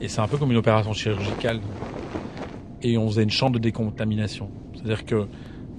Et 0.02 0.08
c'est 0.08 0.20
un 0.20 0.28
peu 0.28 0.36
comme 0.36 0.50
une 0.50 0.58
opération 0.58 0.92
chirurgicale. 0.92 1.60
Et 2.82 2.98
on 2.98 3.08
faisait 3.08 3.22
une 3.22 3.30
chambre 3.30 3.54
de 3.54 3.60
décontamination. 3.60 4.50
C'est-à-dire 4.74 5.06
que 5.06 5.26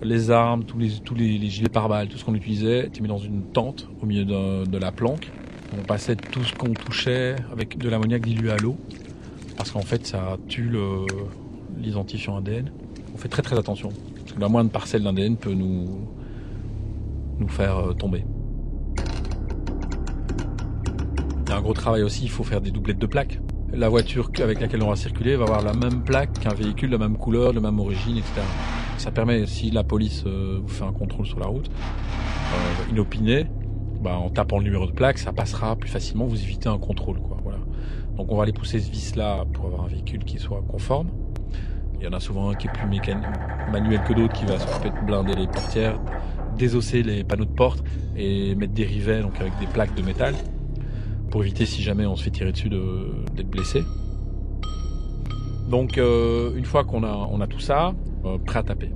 les 0.01 0.31
armes, 0.31 0.63
tous 0.63 0.79
les, 0.79 1.47
gilets 1.47 1.69
pare-balles, 1.69 2.07
tout 2.07 2.17
ce 2.17 2.25
qu'on 2.25 2.33
utilisait, 2.33 2.87
était 2.87 3.01
mis 3.01 3.09
dans 3.09 3.19
une 3.19 3.43
tente 3.43 3.87
au 4.01 4.07
milieu 4.07 4.25
de, 4.25 4.65
de 4.65 4.77
la 4.79 4.91
planque. 4.91 5.29
On 5.77 5.83
passait 5.83 6.15
tout 6.15 6.43
ce 6.43 6.53
qu'on 6.55 6.73
touchait 6.73 7.35
avec 7.51 7.77
de 7.77 7.89
l'ammoniac 7.89 8.23
dilué 8.23 8.49
à 8.49 8.57
l'eau. 8.57 8.75
Parce 9.55 9.69
qu'en 9.69 9.83
fait, 9.83 10.07
ça 10.07 10.37
tue 10.47 10.71
l'identifiant 11.77 12.37
ADN. 12.37 12.71
On 13.15 13.17
fait 13.17 13.29
très 13.29 13.41
très 13.41 13.57
attention. 13.57 13.93
Parce 14.19 14.33
que 14.33 14.41
la 14.41 14.49
moindre 14.49 14.71
parcelle 14.71 15.01
d'ADN 15.01 15.37
peut 15.37 15.53
nous, 15.53 16.09
faire 17.47 17.77
euh, 17.77 17.93
tomber. 17.93 18.25
Il 21.45 21.49
y 21.49 21.53
a 21.53 21.55
un 21.55 21.61
gros 21.61 21.73
travail 21.73 22.03
aussi, 22.03 22.25
il 22.25 22.29
faut 22.29 22.43
faire 22.43 22.59
des 22.59 22.71
doublettes 22.71 22.99
de 22.99 23.05
plaques 23.05 23.39
la 23.73 23.89
voiture 23.89 24.29
avec 24.41 24.59
laquelle 24.59 24.83
on 24.83 24.89
va 24.89 24.95
circuler 24.95 25.35
va 25.35 25.45
avoir 25.45 25.61
la 25.61 25.73
même 25.73 26.03
plaque 26.03 26.39
qu'un 26.39 26.53
véhicule 26.53 26.89
de 26.89 26.97
la 26.97 27.07
même 27.07 27.17
couleur, 27.17 27.51
de 27.51 27.55
la 27.55 27.61
même 27.61 27.79
origine, 27.79 28.17
etc. 28.17 28.41
Ça 28.97 29.11
permet, 29.11 29.45
si 29.45 29.71
la 29.71 29.83
police 29.83 30.23
euh, 30.25 30.59
vous 30.61 30.67
fait 30.67 30.83
un 30.83 30.93
contrôle 30.93 31.25
sur 31.25 31.39
la 31.39 31.47
route, 31.47 31.69
euh, 31.69 32.91
inopiné, 32.91 33.47
bah, 34.01 34.17
en 34.17 34.29
tapant 34.29 34.59
le 34.59 34.65
numéro 34.65 34.85
de 34.85 34.91
plaque, 34.91 35.17
ça 35.17 35.33
passera 35.33 35.75
plus 35.75 35.89
facilement, 35.89 36.25
vous 36.25 36.41
évitez 36.41 36.69
un 36.69 36.77
contrôle. 36.77 37.19
Quoi, 37.19 37.37
voilà. 37.43 37.59
Donc 38.17 38.31
on 38.31 38.37
va 38.37 38.43
aller 38.43 38.53
pousser 38.53 38.79
ce 38.79 38.89
vis-là 38.89 39.45
pour 39.53 39.65
avoir 39.65 39.83
un 39.83 39.87
véhicule 39.87 40.23
qui 40.23 40.37
soit 40.37 40.63
conforme. 40.67 41.09
Il 41.99 42.05
y 42.05 42.07
en 42.07 42.13
a 42.13 42.19
souvent 42.19 42.49
un 42.49 42.55
qui 42.55 42.67
est 42.67 42.71
plus 42.71 42.87
manuel 43.71 44.01
que 44.03 44.13
d'autres, 44.13 44.33
qui 44.33 44.45
va 44.45 44.59
s'occuper 44.59 44.89
de 44.89 45.05
blinder 45.05 45.35
les 45.35 45.47
portières, 45.47 45.99
désosser 46.57 47.03
les 47.03 47.23
panneaux 47.23 47.45
de 47.45 47.51
porte 47.51 47.83
et 48.15 48.55
mettre 48.55 48.73
des 48.73 48.85
rivets 48.85 49.21
donc 49.21 49.39
avec 49.39 49.57
des 49.59 49.67
plaques 49.67 49.95
de 49.95 50.01
métal 50.01 50.33
pour 51.31 51.43
éviter 51.43 51.65
si 51.65 51.81
jamais 51.81 52.05
on 52.05 52.15
se 52.15 52.23
fait 52.23 52.31
tirer 52.31 52.51
dessus 52.51 52.69
d'être 52.69 53.49
blessé. 53.49 53.83
Donc 55.69 55.97
euh, 55.97 56.55
une 56.55 56.65
fois 56.65 56.83
qu'on 56.83 57.03
a, 57.03 57.47
tout 57.47 57.59
ça, 57.59 57.93
euh, 58.25 58.37
prêt 58.37 58.59
à 58.59 58.63
taper. 58.63 58.91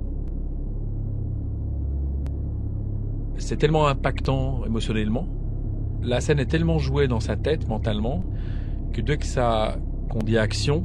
C'est 3.36 3.56
tellement 3.56 3.88
impactant 3.88 4.64
émotionnellement, 4.66 5.26
la 6.02 6.20
scène 6.20 6.38
est 6.38 6.46
tellement 6.46 6.78
jouée 6.78 7.08
dans 7.08 7.20
sa 7.20 7.36
tête 7.36 7.68
mentalement, 7.68 8.24
que 8.92 9.00
dès 9.00 9.16
que 9.16 9.26
ça 9.26 9.76
qu'on 10.08 10.20
action, 10.36 10.84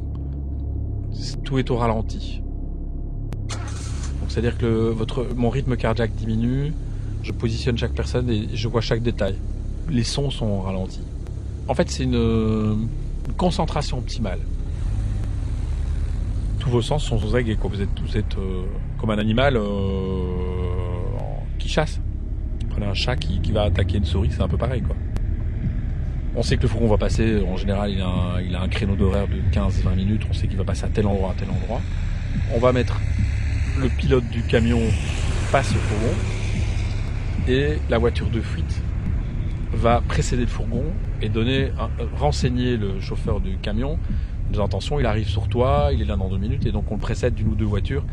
tout 1.43 1.57
est 1.59 1.69
au 1.71 1.77
ralenti. 1.77 2.41
Donc 3.49 4.29
c'est-à-dire 4.29 4.57
que 4.57 4.65
votre, 4.65 5.27
mon 5.35 5.49
rythme 5.49 5.75
cardiaque 5.75 6.13
diminue, 6.15 6.73
je 7.23 7.31
positionne 7.31 7.77
chaque 7.77 7.93
personne 7.93 8.29
et 8.29 8.47
je 8.53 8.67
vois 8.67 8.81
chaque 8.81 9.01
détail. 9.01 9.35
Les 9.89 10.03
sons 10.03 10.29
sont 10.29 10.47
au 10.47 10.61
ralenti. 10.61 11.01
En 11.67 11.73
fait, 11.73 11.89
c'est 11.89 12.03
une, 12.03 12.87
concentration 13.37 13.97
optimale. 13.97 14.39
Tous 16.59 16.69
vos 16.69 16.81
sens 16.81 17.03
sont 17.03 17.23
aux 17.23 17.35
aguets. 17.35 17.55
Quoi. 17.55 17.71
Vous 17.73 17.81
êtes, 17.81 17.99
vous 17.99 18.17
êtes 18.17 18.37
euh, 18.37 18.63
comme 18.99 19.09
un 19.09 19.17
animal 19.17 19.57
euh, 19.57 19.63
qui 21.59 21.67
chasse. 21.67 21.99
Prenez 22.69 22.85
un 22.85 22.93
chat 22.93 23.15
qui, 23.15 23.39
qui 23.41 23.51
va 23.51 23.63
attaquer 23.63 23.97
une 23.97 24.05
souris, 24.05 24.29
c'est 24.31 24.41
un 24.41 24.47
peu 24.47 24.57
pareil. 24.57 24.81
quoi. 24.81 24.95
On 26.37 26.43
sait 26.43 26.57
que 26.57 26.63
le 26.63 26.67
fourgon 26.67 26.87
va 26.87 26.97
passer, 26.97 27.41
en 27.47 27.55
général, 27.55 27.91
il 27.91 28.01
a 28.55 28.61
un, 28.61 28.67
créneau 28.67 28.95
d'horaire 28.95 29.27
de 29.27 29.37
15-20 29.53 29.95
minutes. 29.95 30.23
On 30.29 30.33
sait 30.33 30.47
qu'il 30.47 30.57
va 30.57 30.65
passer 30.65 30.83
à 30.83 30.89
tel 30.89 31.07
endroit, 31.07 31.31
à 31.31 31.33
tel 31.33 31.49
endroit. 31.49 31.81
On 32.53 32.59
va 32.59 32.73
mettre 32.73 32.99
le 33.79 33.87
pilote 33.87 34.27
du 34.29 34.43
camion 34.43 34.81
passe 35.51 35.73
le 35.73 35.79
fourgon 35.79 36.13
et 37.47 37.77
la 37.89 37.97
voiture 37.97 38.29
de 38.29 38.41
fuite 38.41 38.81
va 39.73 40.01
précéder 40.01 40.43
le 40.43 40.49
fourgon 40.49 40.83
et 41.21 41.29
donner, 41.29 41.65
euh, 41.65 42.05
renseigner 42.17 42.77
le 42.77 42.99
chauffeur 42.99 43.39
du 43.39 43.57
camion 43.57 43.97
intentions. 44.59 44.99
Il 44.99 45.05
arrive 45.05 45.27
sur 45.27 45.47
toi, 45.47 45.89
il 45.93 46.01
est 46.01 46.05
là 46.05 46.15
dans 46.15 46.29
deux 46.29 46.37
minutes 46.37 46.65
et 46.65 46.71
donc 46.71 46.91
on 46.91 46.95
le 46.95 47.01
précède 47.01 47.33
d'une 47.33 47.49
ou 47.49 47.55
deux 47.55 47.65
voitures 47.65 48.03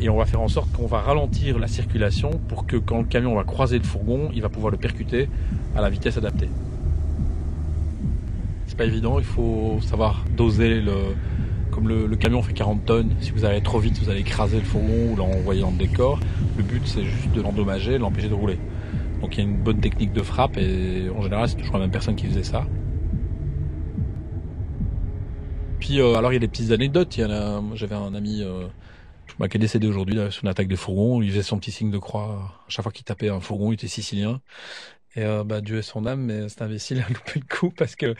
et 0.00 0.08
on 0.08 0.16
va 0.16 0.24
faire 0.24 0.40
en 0.40 0.48
sorte 0.48 0.70
qu'on 0.72 0.86
va 0.86 1.00
ralentir 1.00 1.58
la 1.58 1.66
circulation 1.66 2.30
pour 2.48 2.66
que 2.66 2.76
quand 2.76 2.98
le 2.98 3.04
camion 3.04 3.34
va 3.34 3.44
croiser 3.44 3.78
le 3.78 3.84
fourgon, 3.84 4.30
il 4.32 4.42
va 4.42 4.48
pouvoir 4.48 4.70
le 4.70 4.78
percuter 4.78 5.28
à 5.76 5.80
la 5.80 5.90
vitesse 5.90 6.16
adaptée. 6.16 6.48
Évident, 8.80 9.18
il 9.18 9.24
faut 9.24 9.78
savoir 9.82 10.24
doser 10.36 10.80
le. 10.80 10.94
Comme 11.70 11.88
le, 11.88 12.16
camion 12.16 12.42
fait 12.42 12.52
40 12.52 12.84
tonnes, 12.84 13.14
si 13.20 13.30
vous 13.30 13.44
allez 13.44 13.62
trop 13.62 13.78
vite, 13.78 13.96
vous 13.98 14.10
allez 14.10 14.20
écraser 14.20 14.58
le 14.58 14.64
fourgon 14.64 15.12
ou 15.12 15.16
l'envoyer 15.16 15.60
dans 15.60 15.70
le 15.70 15.76
décor. 15.76 16.18
Le 16.56 16.64
but, 16.64 16.82
c'est 16.84 17.04
juste 17.04 17.30
de 17.32 17.40
l'endommager, 17.40 17.92
de 17.92 17.98
l'empêcher 17.98 18.28
de 18.28 18.34
rouler. 18.34 18.58
Donc 19.20 19.36
il 19.36 19.38
y 19.38 19.46
a 19.46 19.48
une 19.48 19.56
bonne 19.56 19.80
technique 19.80 20.12
de 20.12 20.22
frappe 20.22 20.56
et 20.56 21.08
en 21.16 21.22
général, 21.22 21.48
c'est 21.48 21.56
toujours 21.56 21.74
la 21.74 21.80
même 21.80 21.90
personne 21.90 22.16
qui 22.16 22.26
faisait 22.26 22.42
ça. 22.42 22.66
Puis 25.78 26.00
euh, 26.00 26.16
alors 26.16 26.32
il 26.32 26.34
y 26.34 26.36
a 26.36 26.40
des 26.40 26.48
petites 26.48 26.72
anecdotes. 26.72 27.16
Il 27.16 27.20
y 27.20 27.24
en 27.24 27.30
a, 27.30 27.62
j'avais 27.74 27.94
un 27.94 28.14
ami 28.14 28.42
euh, 28.42 28.66
qui 29.48 29.56
est 29.56 29.60
décédé 29.60 29.86
aujourd'hui 29.86 30.18
sur 30.30 30.42
une 30.42 30.50
attaque 30.50 30.68
des 30.68 30.76
fourgons. 30.76 31.22
Il 31.22 31.30
faisait 31.30 31.42
son 31.42 31.58
petit 31.58 31.70
signe 31.70 31.90
de 31.90 31.98
croix 31.98 32.64
chaque 32.68 32.82
fois 32.82 32.92
qu'il 32.92 33.04
tapait 33.04 33.28
un 33.28 33.40
fourgon. 33.40 33.70
Il 33.70 33.74
était 33.74 33.88
sicilien. 33.88 34.40
Et 35.16 35.24
euh, 35.24 35.42
bah, 35.42 35.60
Dieu 35.60 35.78
est 35.78 35.82
son 35.82 36.06
âme, 36.06 36.22
mais 36.22 36.48
cet 36.48 36.62
imbécile 36.62 37.00
a 37.00 37.08
loupé 37.12 37.40
le 37.40 37.46
coup 37.46 37.70
parce 37.70 37.96
que 37.96 38.14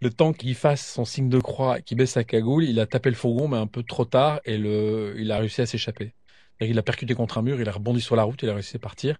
le 0.00 0.10
temps 0.10 0.32
qu'il 0.32 0.54
fasse 0.54 0.86
son 0.86 1.04
signe 1.04 1.28
de 1.28 1.40
croix, 1.40 1.80
qu'il 1.80 1.96
baisse 1.96 2.12
sa 2.12 2.24
cagoule, 2.24 2.64
il 2.64 2.78
a 2.80 2.86
tapé 2.86 3.10
le 3.10 3.16
fourgon, 3.16 3.48
mais 3.48 3.56
un 3.56 3.66
peu 3.66 3.82
trop 3.82 4.04
tard, 4.04 4.40
et 4.44 4.58
le, 4.58 5.14
il 5.18 5.32
a 5.32 5.38
réussi 5.38 5.60
à 5.62 5.66
s'échapper. 5.66 6.14
Qu'il 6.60 6.78
a 6.78 6.82
percuté 6.82 7.14
contre 7.14 7.38
un 7.38 7.42
mur, 7.42 7.60
il 7.60 7.68
a 7.68 7.72
rebondi 7.72 8.00
sur 8.00 8.16
la 8.16 8.22
route, 8.22 8.42
il 8.42 8.48
a 8.48 8.54
réussi 8.54 8.76
à 8.76 8.78
partir. 8.78 9.18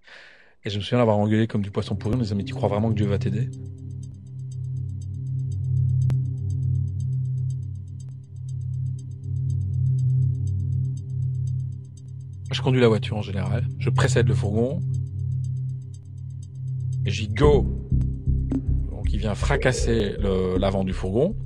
Et 0.65 0.71
je 0.71 0.79
me 0.79 0.83
souviens 0.83 0.99
l'avoir 0.99 1.19
engueulé 1.19 1.47
comme 1.47 1.63
du 1.63 1.71
poisson 1.71 1.97
pourri 1.97 2.15
en 2.17 2.19
disant, 2.19 2.37
mais 2.37 2.45
tu 2.45 2.55
crois 2.55 2.69
vraiment 2.69 2.91
que 2.91 2.95
Dieu 2.95 3.07
va 3.07 3.19
t'aider? 3.19 3.51
Je 12.53 12.63
conduis 12.63 12.81
la 12.81 12.89
voiture 12.89 13.17
en 13.17 13.23
général, 13.23 13.67
je 13.79 13.91
précède 13.91 14.29
le 14.29 14.35
fourgon, 14.35 14.81
go 17.35 17.67
donc 19.07 19.13
il 19.13 19.21
vient 19.21 19.37
fracasser 19.37 20.17
l'avant 20.59 20.83
du 20.83 20.93
fourgon. 20.93 21.37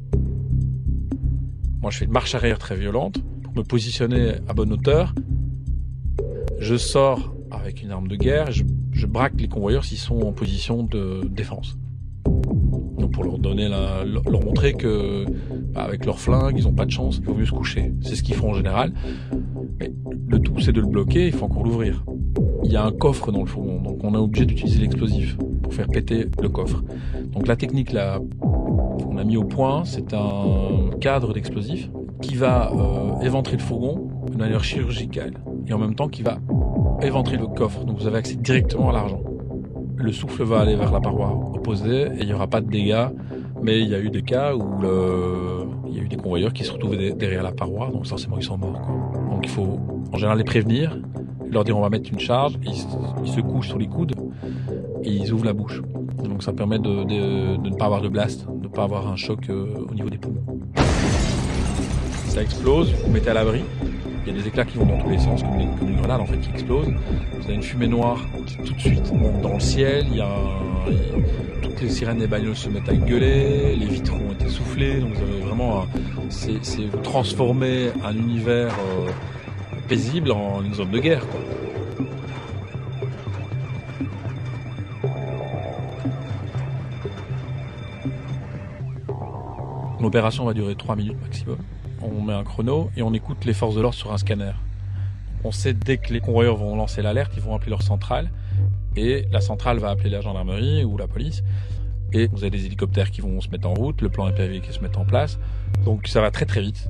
Moi 1.83 1.91
je 1.91 1.99
fais 1.99 2.05
une 2.07 2.11
marche 2.11 2.35
arrière 2.35 2.59
très 2.59 2.75
violente 2.75 3.23
pour 3.43 3.55
me 3.55 3.63
positionner 3.63 4.33
à 4.49 4.55
bonne 4.55 4.73
hauteur. 4.73 5.15
Je 6.59 6.77
sors 6.77 7.35
avec 7.51 7.83
une 7.83 7.91
arme 7.91 8.09
de 8.09 8.17
guerre, 8.17 8.51
je, 8.51 8.65
je 8.93 9.07
braque 9.07 9.39
les 9.39 9.49
convoyeurs 9.49 9.85
s'ils 9.85 9.99
sont 9.99 10.23
en 10.23 10.33
position 10.33 10.85
de 10.85 11.21
défense. 11.29 11.77
Donc 12.25 13.13
pour 13.13 13.25
leur 13.25 13.39
donner 13.39 13.69
leur 13.69 14.43
montrer 14.43 14.73
que 14.73 15.27
bah, 15.75 15.83
avec 15.83 16.07
leur 16.07 16.19
flingue 16.19 16.57
ils 16.57 16.67
ont 16.67 16.73
pas 16.73 16.87
de 16.87 16.93
chance, 16.93 17.19
il 17.19 17.27
vaut 17.27 17.35
mieux 17.35 17.45
se 17.45 17.53
coucher. 17.53 17.93
C'est 18.01 18.15
ce 18.15 18.23
qu'ils 18.23 18.37
font 18.37 18.53
en 18.53 18.55
général. 18.55 18.95
Mais 19.79 19.93
le 20.29 20.39
tout 20.39 20.59
c'est 20.61 20.73
de 20.73 20.81
le 20.81 20.87
bloquer, 20.87 21.27
il 21.27 21.33
faut 21.33 21.45
encore 21.45 21.65
l'ouvrir. 21.65 22.05
Il 22.65 22.73
y 22.73 22.77
a 22.77 22.85
un 22.85 22.93
coffre 22.93 23.33
dans 23.33 23.41
le 23.41 23.47
fourgon, 23.47 23.83
donc 23.83 24.03
on 24.03 24.15
est 24.15 24.19
obligé 24.19 24.47
d'utiliser 24.47 24.81
l'explosif 24.81 25.37
pour 25.71 25.75
faire 25.77 25.87
péter 25.87 26.27
le 26.43 26.49
coffre. 26.49 26.83
Donc 27.33 27.47
la 27.47 27.55
technique 27.55 27.93
là 27.93 28.19
qu'on 28.41 29.17
a 29.17 29.23
mis 29.25 29.37
au 29.37 29.45
point, 29.45 29.85
c'est 29.85 30.13
un 30.15 30.91
cadre 31.01 31.33
d'explosif 31.33 31.89
qui 32.21 32.35
va 32.35 32.73
euh, 32.73 33.21
éventrer 33.23 33.57
le 33.57 33.63
fourgon 33.63 34.09
de 34.31 34.37
manière 34.37 34.65
chirurgicale 34.65 35.35
et 35.69 35.73
en 35.73 35.79
même 35.79 35.95
temps 35.95 36.09
qui 36.09 36.23
va 36.23 36.39
éventrer 37.03 37.37
le 37.37 37.47
coffre. 37.47 37.85
Donc 37.85 37.99
vous 37.99 38.07
avez 38.09 38.19
accès 38.19 38.35
directement 38.35 38.91
à 38.91 38.93
l'argent. 38.93 39.21
Le 39.97 40.11
souffle 40.13 40.43
va 40.43 40.61
aller 40.61 40.75
vers 40.75 40.91
la 40.93 41.01
paroi 41.01 41.39
opposée 41.55 42.07
et 42.07 42.21
il 42.21 42.27
n'y 42.27 42.33
aura 42.33 42.49
pas 42.49 42.61
de 42.61 42.69
dégâts. 42.69 43.07
Mais 43.63 43.81
il 43.81 43.89
y 43.89 43.95
a 43.95 44.01
eu 44.01 44.11
des 44.11 44.23
cas 44.23 44.55
où 44.57 44.65
il 45.87 45.95
y 45.95 46.01
a 46.01 46.03
eu 46.03 46.09
des 46.09 46.17
convoyeurs 46.17 46.53
qui 46.53 46.65
se 46.65 46.73
retrouvaient 46.73 47.13
derrière 47.13 47.43
la 47.43 47.53
paroi, 47.53 47.91
donc 47.93 48.07
forcément 48.07 48.39
ils 48.39 48.43
sont 48.43 48.57
morts. 48.59 48.81
Donc 49.31 49.41
il 49.45 49.51
faut 49.51 49.79
en 50.13 50.17
général 50.17 50.39
les 50.39 50.45
prévenir, 50.45 50.99
leur 51.51 51.65
dire 51.65 51.77
on 51.77 51.83
va 51.83 51.91
mettre 51.91 52.11
une 52.11 52.19
charge, 52.19 52.55
ils, 52.67 52.75
se- 52.75 53.41
couchent 53.43 53.69
sur 53.69 53.79
les 53.79 53.87
coudes 53.89 54.15
ils 55.05 55.33
ouvrent 55.33 55.45
la 55.47 55.53
bouche. 55.53 55.81
Donc 56.25 56.43
ça 56.43 56.53
permet 56.53 56.79
de, 56.79 56.91
ne 57.59 57.77
pas 57.77 57.87
avoir 57.87 58.01
de 58.03 58.09
blast, 58.09 58.47
de 58.47 58.65
ne 58.65 58.69
pas 58.69 58.85
avoir 58.85 59.09
un 59.09 59.17
choc 59.17 59.49
euh, 59.49 59.67
au 59.91 59.95
niveau 59.95 60.11
des 60.11 60.19
poumons. 60.19 60.45
Ça 62.27 62.43
explose, 62.43 62.93
vous 62.93 63.07
vous 63.07 63.13
mettez 63.13 63.31
à 63.31 63.35
l'abri. 63.35 63.63
Il 64.27 64.33
y 64.35 64.39
a 64.39 64.41
des 64.41 64.47
éclats 64.47 64.65
qui 64.65 64.77
vont 64.77 64.87
dans 64.87 64.99
tous 64.99 65.09
les 65.11 65.19
sens, 65.19 65.43
comme, 65.43 65.57
des, 65.59 65.65
comme 65.79 65.89
une 65.91 65.97
grenade 65.97 66.21
en 66.21 66.27
fait 66.27 66.39
qui 66.39 66.51
explose. 66.51 66.87
Vous 66.87 67.45
avez 67.45 67.55
une 67.55 67.63
fumée 67.63 67.89
noire 67.89 68.21
qui 68.47 68.57
tout 68.59 68.75
de 68.75 68.81
suite 68.81 69.13
monte 69.13 69.41
dans 69.41 69.55
le 69.55 69.61
ciel. 69.61 70.07
Il 70.11 70.17
y 70.19 70.21
a 70.21 70.27
un- 70.29 71.61
toutes 71.63 71.81
les 71.81 71.89
sirènes 71.89 72.19
des 72.19 72.27
bagnoles 72.27 72.57
se 72.57 72.69
mettent 72.69 72.89
à 72.89 72.95
gueuler, 72.95 73.75
les 73.77 73.87
vitres 73.87 74.13
ont 74.15 74.33
été 74.33 74.49
soufflées. 74.49 75.01
Donc 75.01 75.15
vous 75.15 75.23
avez 75.23 75.41
vraiment, 75.41 75.85
c'est 76.29 77.03
transformer 77.03 77.89
un 78.05 78.15
univers 78.17 78.73
euh, 78.75 79.11
paisible 79.89 80.31
en 80.31 80.63
une 80.63 80.75
zone 80.75 80.91
de 80.91 80.99
guerre. 80.99 81.27
Quoi. 81.29 81.41
L'opération 90.01 90.47
va 90.47 90.55
durer 90.55 90.77
3 90.77 90.97
minutes 90.97 91.21
maximum. 91.21 91.59
On 92.03 92.23
met 92.23 92.33
un 92.33 92.45
chrono 92.45 92.91
et 92.97 93.03
on 93.03 93.13
écoute 93.13 93.45
les 93.45 93.53
forces 93.53 93.75
de 93.75 93.83
l'ordre 93.83 93.97
sur 93.97 94.13
un 94.13 94.19
scanner. 94.19 94.53
On 95.45 95.53
sait 95.53 95.75
dès 95.75 95.99
que 95.99 96.13
les 96.13 96.21
convoyeurs 96.21 96.57
vont 96.57 96.75
lancer 96.75 97.03
l'alerte, 97.03 97.33
ils 97.37 97.43
vont 97.43 97.55
appeler 97.55 97.71
leur 97.71 97.83
centrale 97.83 98.31
et 98.97 99.27
la 99.31 99.41
centrale 99.41 99.79
va 99.79 99.91
appeler 99.91 100.09
la 100.09 100.23
gendarmerie 100.23 100.85
ou 100.85 100.97
la 100.97 101.07
police. 101.07 101.43
Et 102.13 102.29
vous 102.29 102.39
avez 102.39 102.51
des 102.51 102.65
hélicoptères 102.67 103.11
qui 103.11 103.21
vont 103.21 103.41
se 103.41 103.51
mettre 103.51 103.69
en 103.69 103.75
route, 103.75 104.01
le 104.01 104.09
plan 104.09 104.27
EPV 104.29 104.61
qui 104.61 104.73
se 104.73 104.81
met 104.81 104.97
en 104.97 105.05
place. 105.05 105.39
Donc 105.85 106.09
ça 106.09 106.23
va 106.23 106.31
très 106.31 106.47
très 106.47 106.63
vite. 106.63 106.89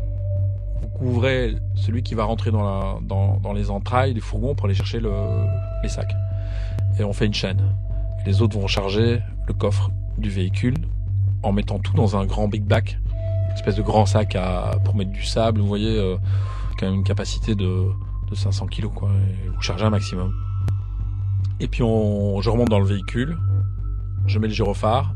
Vous 0.81 0.89
couvrez 0.89 1.57
celui 1.75 2.03
qui 2.05 2.15
va 2.15 2.25
rentrer 2.25 2.53
dans, 2.53 3.53
les 3.55 3.71
entrailles 3.71 4.15
du 4.15 4.21
fourgon 4.21 4.55
pour 4.55 4.67
aller 4.67 4.75
chercher 4.75 5.01
le, 5.01 5.11
les 5.83 5.89
sacs. 5.89 6.15
Et 6.99 7.05
on 7.05 7.13
fait 7.13 7.27
une 7.27 7.35
chaîne. 7.35 7.61
Les 8.25 8.41
autres 8.41 8.59
vont 8.59 8.69
charger 8.69 9.21
le 9.47 9.53
coffre 9.53 9.91
du 10.17 10.31
véhicule 10.31 10.77
en 11.43 11.53
mettant 11.53 11.79
tout 11.79 11.95
dans 11.95 12.17
un 12.17 12.25
grand 12.27 12.49
big 12.49 12.65
back, 12.65 12.99
une 13.49 13.55
espèce 13.55 13.77
de 13.77 13.83
grand 13.83 14.07
sac 14.07 14.37
à, 14.37 14.79
pour 14.85 14.95
mettre 14.95 15.11
du 15.11 15.23
sable, 15.23 15.61
vous 15.61 15.67
voyez, 15.67 15.99
euh, 15.99 16.17
qui 16.79 16.85
a 16.85 16.89
une 16.89 17.05
capacité 17.05 17.55
de, 17.55 17.87
de 18.31 18.35
500 18.35 18.67
kilos, 18.67 18.93
quoi, 18.95 19.11
et 19.11 19.49
vous 19.49 19.61
chargez 19.61 19.85
un 19.85 19.91
maximum. 19.91 20.33
Et 21.61 21.69
puis 21.69 21.83
on, 21.83 22.41
je 22.41 22.51
remonte 22.51 22.69
dans 22.69 22.79
le 22.79 22.87
véhicule, 22.87 23.37
je 24.27 24.39
mets 24.39 24.49
le 24.49 24.55
gyrophare, 24.55 25.15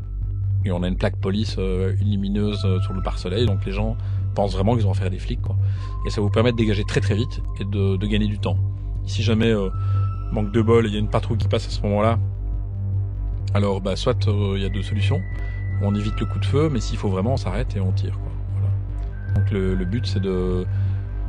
et 0.63 0.71
on 0.71 0.81
a 0.83 0.87
une 0.87 0.97
plaque 0.97 1.17
police, 1.17 1.55
euh, 1.59 1.93
lumineuse 2.01 2.63
euh, 2.65 2.79
sur 2.81 2.93
le 2.93 3.01
pare-soleil, 3.01 3.45
donc 3.45 3.65
les 3.65 3.71
gens 3.71 3.95
pensent 4.33 4.53
vraiment 4.53 4.75
qu'ils 4.75 4.85
vont 4.85 4.93
faire 4.93 5.09
des 5.09 5.19
flics, 5.19 5.41
quoi. 5.41 5.55
Et 6.05 6.09
ça 6.09 6.21
vous 6.21 6.29
permet 6.29 6.51
de 6.51 6.57
dégager 6.57 6.83
très 6.83 7.01
très 7.01 7.15
vite 7.15 7.41
et 7.59 7.65
de, 7.65 7.97
de 7.97 8.07
gagner 8.07 8.27
du 8.27 8.39
temps. 8.39 8.57
Si 9.05 9.23
jamais 9.23 9.51
euh, 9.51 9.69
manque 10.31 10.51
de 10.51 10.61
bol, 10.61 10.87
il 10.87 10.93
y 10.93 10.95
a 10.97 10.99
une 10.99 11.09
patrouille 11.09 11.37
qui 11.37 11.47
passe 11.47 11.67
à 11.67 11.69
ce 11.69 11.81
moment-là, 11.83 12.19
alors 13.55 13.79
bah, 13.79 13.95
soit 13.95 14.27
euh, 14.27 14.53
il 14.57 14.63
y 14.63 14.65
a 14.65 14.69
deux 14.69 14.81
solutions 14.81 15.21
on 15.81 15.93
évite 15.95 16.19
le 16.19 16.25
coup 16.25 16.39
de 16.39 16.45
feu, 16.45 16.69
mais 16.71 16.79
s'il 16.79 16.97
faut 16.97 17.09
vraiment, 17.09 17.33
on 17.33 17.37
s'arrête 17.37 17.75
et 17.75 17.79
on 17.79 17.91
tire. 17.91 18.17
Quoi. 18.17 18.31
Donc 19.35 19.51
le, 19.51 19.85
but, 19.85 20.05
c'est 20.05 20.21
de, 20.21 20.65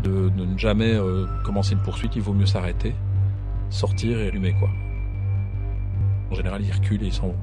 ne 0.05 0.57
jamais 0.59 0.94
euh, 0.94 1.26
commencer 1.44 1.72
une 1.72 1.82
poursuite, 1.82 2.14
il 2.16 2.22
vaut 2.22 2.32
mieux 2.32 2.47
s'arrêter, 2.47 2.94
sortir 3.70 4.18
et 4.18 4.28
allumer. 4.28 4.55
Quoi. 4.59 4.68
En 6.30 6.34
général, 6.34 6.62
ils 6.62 6.72
reculent 6.72 7.03
et 7.03 7.07
ils 7.07 7.12
s'en 7.12 7.28
vont. 7.28 7.36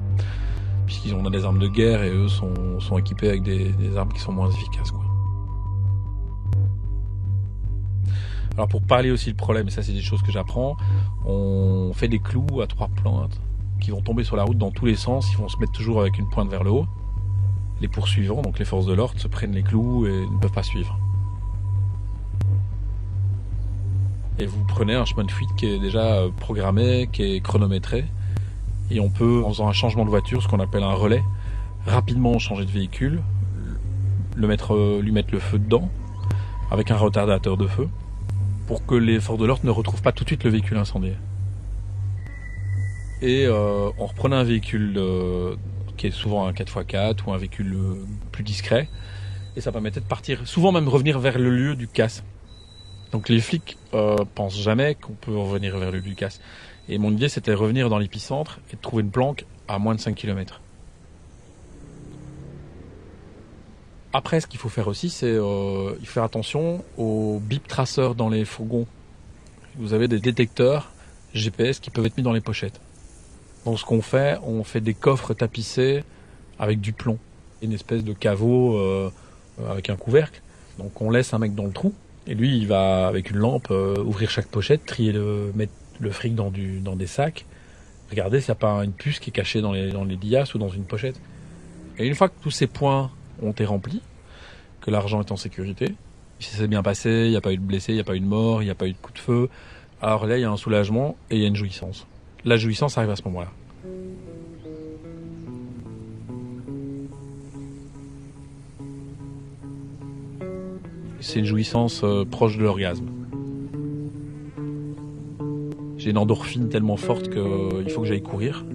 Puisqu'ils 0.86 1.14
ont 1.14 1.22
des 1.30 1.44
armes 1.44 1.58
de 1.58 1.68
guerre 1.68 2.02
et 2.02 2.10
eux 2.10 2.28
sont, 2.28 2.98
équipés 2.98 3.28
avec 3.28 3.42
des, 3.42 3.96
armes 3.96 4.12
qui 4.12 4.20
sont 4.20 4.32
moins 4.32 4.50
efficaces. 4.50 4.90
Quoi. 4.90 5.00
Alors 8.56 8.68
pour 8.68 8.82
parler 8.82 9.10
aussi 9.10 9.30
le 9.30 9.36
problème, 9.36 9.66
et 9.66 9.70
ça 9.70 9.82
c'est 9.82 9.92
des 9.92 10.02
choses 10.02 10.22
que 10.22 10.30
j'apprends, 10.30 10.76
on 11.24 11.92
fait 11.92 12.06
des 12.06 12.20
clous 12.20 12.60
à 12.62 12.66
trois 12.66 12.88
pointes 13.84 13.90
qui 13.90 13.90
vont 13.90 14.02
tomber 14.02 14.24
sur 14.24 14.36
la 14.36 14.44
route 14.44 14.58
dans 14.58 14.70
tous 14.70 14.86
les 14.86 14.96
sens, 14.96 15.30
ils 15.32 15.38
vont 15.38 15.48
se 15.48 15.58
mettre 15.58 15.72
toujours 15.72 16.00
avec 16.00 16.18
une 16.18 16.28
pointe 16.28 16.50
vers 16.50 16.64
le 16.64 16.70
haut. 16.70 16.86
Les 17.80 17.88
poursuivants, 17.88 18.42
donc 18.42 18.58
les 18.58 18.64
forces 18.64 18.86
de 18.86 18.94
l'ordre, 18.94 19.18
se 19.18 19.28
prennent 19.28 19.52
les 19.52 19.62
clous 19.62 20.06
et 20.06 20.26
ne 20.26 20.38
peuvent 20.38 20.52
pas 20.52 20.62
suivre. 20.62 20.98
Et 24.38 24.46
vous 24.46 24.64
prenez 24.66 24.94
un 24.94 25.04
chemin 25.04 25.24
de 25.24 25.30
fuite 25.30 25.50
qui 25.56 25.66
est 25.66 25.78
déjà 25.78 26.14
euh, 26.14 26.30
programmé, 26.30 27.08
qui 27.12 27.22
est 27.22 27.40
chronométré. 27.40 28.04
Et 28.90 29.00
on 29.00 29.08
peut, 29.08 29.42
en 29.44 29.50
faisant 29.50 29.68
un 29.68 29.72
changement 29.72 30.04
de 30.04 30.10
voiture, 30.10 30.42
ce 30.42 30.48
qu'on 30.48 30.60
appelle 30.60 30.82
un 30.82 30.94
relais, 30.94 31.22
rapidement 31.86 32.38
changer 32.38 32.64
de 32.64 32.70
véhicule, 32.70 33.22
le 34.34 34.48
mettre, 34.48 34.74
euh, 34.74 35.00
lui 35.00 35.12
mettre 35.12 35.32
le 35.32 35.38
feu 35.38 35.58
dedans, 35.58 35.88
avec 36.70 36.90
un 36.90 36.96
retardateur 36.96 37.56
de 37.56 37.66
feu, 37.66 37.88
pour 38.66 38.84
que 38.86 38.94
les 38.94 39.20
forces 39.20 39.38
de 39.38 39.46
l'ordre 39.46 39.64
ne 39.64 39.70
retrouvent 39.70 40.02
pas 40.02 40.12
tout 40.12 40.24
de 40.24 40.28
suite 40.30 40.44
le 40.44 40.50
véhicule 40.50 40.78
incendié. 40.78 41.14
Et 43.22 43.46
euh, 43.46 43.90
on 43.98 44.06
reprenait 44.06 44.36
un 44.36 44.44
véhicule 44.44 44.94
euh, 44.96 45.56
qui 45.96 46.08
est 46.08 46.10
souvent 46.10 46.46
un 46.46 46.52
4x4 46.52 47.24
ou 47.26 47.32
un 47.32 47.38
véhicule 47.38 47.74
euh, 47.74 47.94
plus 48.32 48.42
discret, 48.42 48.88
et 49.56 49.60
ça 49.60 49.72
permettait 49.72 50.00
de 50.00 50.06
partir, 50.06 50.46
souvent 50.46 50.72
même 50.72 50.88
revenir 50.88 51.18
vers 51.18 51.38
le 51.38 51.50
lieu 51.50 51.76
du 51.76 51.86
casse. 51.88 52.24
Donc 53.12 53.28
les 53.28 53.40
flics 53.40 53.78
pensent 54.34 54.58
jamais 54.58 54.96
qu'on 54.96 55.12
peut 55.12 55.36
revenir 55.36 55.78
vers 55.78 55.92
le 55.92 55.98
lieu 55.98 56.02
du 56.02 56.16
casse. 56.16 56.40
Et 56.88 56.98
mon 56.98 57.12
idée 57.12 57.28
c'était 57.28 57.54
revenir 57.54 57.88
dans 57.88 57.98
l'épicentre 57.98 58.58
et 58.72 58.76
de 58.76 58.80
trouver 58.80 59.04
une 59.04 59.12
planque 59.12 59.44
à 59.68 59.78
moins 59.78 59.94
de 59.94 60.00
5 60.00 60.16
km. 60.16 60.60
Après, 64.12 64.40
ce 64.40 64.48
qu'il 64.48 64.58
faut 64.58 64.68
faire 64.68 64.88
aussi, 64.88 65.10
c'est 65.10 65.36
faire 66.02 66.24
attention 66.24 66.84
aux 66.96 67.40
bip 67.40 67.68
traceurs 67.68 68.16
dans 68.16 68.28
les 68.28 68.44
fourgons. 68.44 68.86
Vous 69.76 69.92
avez 69.92 70.08
des 70.08 70.18
détecteurs 70.18 70.92
GPS 71.34 71.78
qui 71.78 71.90
peuvent 71.90 72.06
être 72.06 72.16
mis 72.16 72.22
dans 72.24 72.32
les 72.32 72.40
pochettes. 72.40 72.80
Donc 73.64 73.78
ce 73.78 73.84
qu'on 73.84 74.02
fait, 74.02 74.38
on 74.42 74.62
fait 74.62 74.80
des 74.80 74.94
coffres 74.94 75.34
tapissés 75.34 76.04
avec 76.58 76.80
du 76.80 76.92
plomb, 76.92 77.18
une 77.62 77.72
espèce 77.72 78.04
de 78.04 78.12
caveau 78.12 78.76
euh, 78.76 79.10
avec 79.68 79.90
un 79.90 79.96
couvercle. 79.96 80.40
Donc 80.78 81.00
on 81.00 81.10
laisse 81.10 81.32
un 81.32 81.38
mec 81.38 81.54
dans 81.54 81.64
le 81.64 81.72
trou 81.72 81.94
et 82.26 82.34
lui 82.34 82.56
il 82.56 82.66
va 82.66 83.06
avec 83.06 83.30
une 83.30 83.38
lampe 83.38 83.68
euh, 83.70 84.02
ouvrir 84.02 84.30
chaque 84.30 84.48
pochette, 84.48 84.84
trier 84.84 85.12
le 85.12 85.52
mettre 85.54 85.72
le 86.00 86.10
fric 86.10 86.34
dans 86.34 86.50
du 86.50 86.80
dans 86.80 86.96
des 86.96 87.06
sacs, 87.06 87.46
regarder 88.10 88.40
s'il 88.40 88.50
n'y 88.50 88.58
a 88.58 88.60
pas 88.60 88.84
une 88.84 88.92
puce 88.92 89.20
qui 89.20 89.30
est 89.30 89.32
cachée 89.32 89.60
dans 89.60 89.72
les 89.72 89.90
dans 89.92 90.04
les 90.04 90.16
liasses 90.16 90.54
ou 90.54 90.58
dans 90.58 90.68
une 90.68 90.84
pochette. 90.84 91.20
Et 91.98 92.06
une 92.06 92.14
fois 92.14 92.28
que 92.28 92.34
tous 92.42 92.50
ces 92.50 92.66
points 92.66 93.10
ont 93.40 93.52
été 93.52 93.64
remplis, 93.64 94.02
que 94.80 94.90
l'argent 94.90 95.20
est 95.20 95.30
en 95.30 95.36
sécurité, 95.36 95.94
si 96.40 96.50
ça 96.50 96.58
s'est 96.58 96.66
bien 96.66 96.82
passé, 96.82 97.08
il 97.26 97.30
n'y 97.30 97.36
a 97.36 97.40
pas 97.40 97.52
eu 97.52 97.56
de 97.56 97.62
blessés, 97.62 97.92
il 97.92 97.96
n'y 97.96 98.00
a 98.00 98.04
pas 98.04 98.16
eu 98.16 98.20
de 98.20 98.26
mort, 98.26 98.62
il 98.62 98.66
n'y 98.66 98.70
a 98.70 98.74
pas 98.74 98.88
eu 98.88 98.92
de 98.92 98.98
coup 98.98 99.12
de 99.12 99.18
feu, 99.18 99.48
alors 100.02 100.26
là 100.26 100.36
il 100.36 100.40
y 100.40 100.44
a 100.44 100.50
un 100.50 100.56
soulagement 100.56 101.16
et 101.30 101.36
il 101.36 101.42
y 101.42 101.44
a 101.44 101.48
une 101.48 101.56
jouissance. 101.56 102.06
La 102.46 102.58
jouissance 102.58 102.98
arrive 102.98 103.08
à 103.08 103.16
ce 103.16 103.22
moment-là. 103.24 103.50
C'est 111.20 111.38
une 111.38 111.46
jouissance 111.46 112.02
euh, 112.04 112.26
proche 112.26 112.58
de 112.58 112.64
l'orgasme. 112.64 113.06
J'ai 115.96 116.10
une 116.10 116.18
endorphine 116.18 116.68
tellement 116.68 116.98
forte 116.98 117.30
qu'il 117.30 117.90
faut 117.90 118.02
que 118.02 118.06
j'aille 118.06 118.22
courir. 118.22 118.66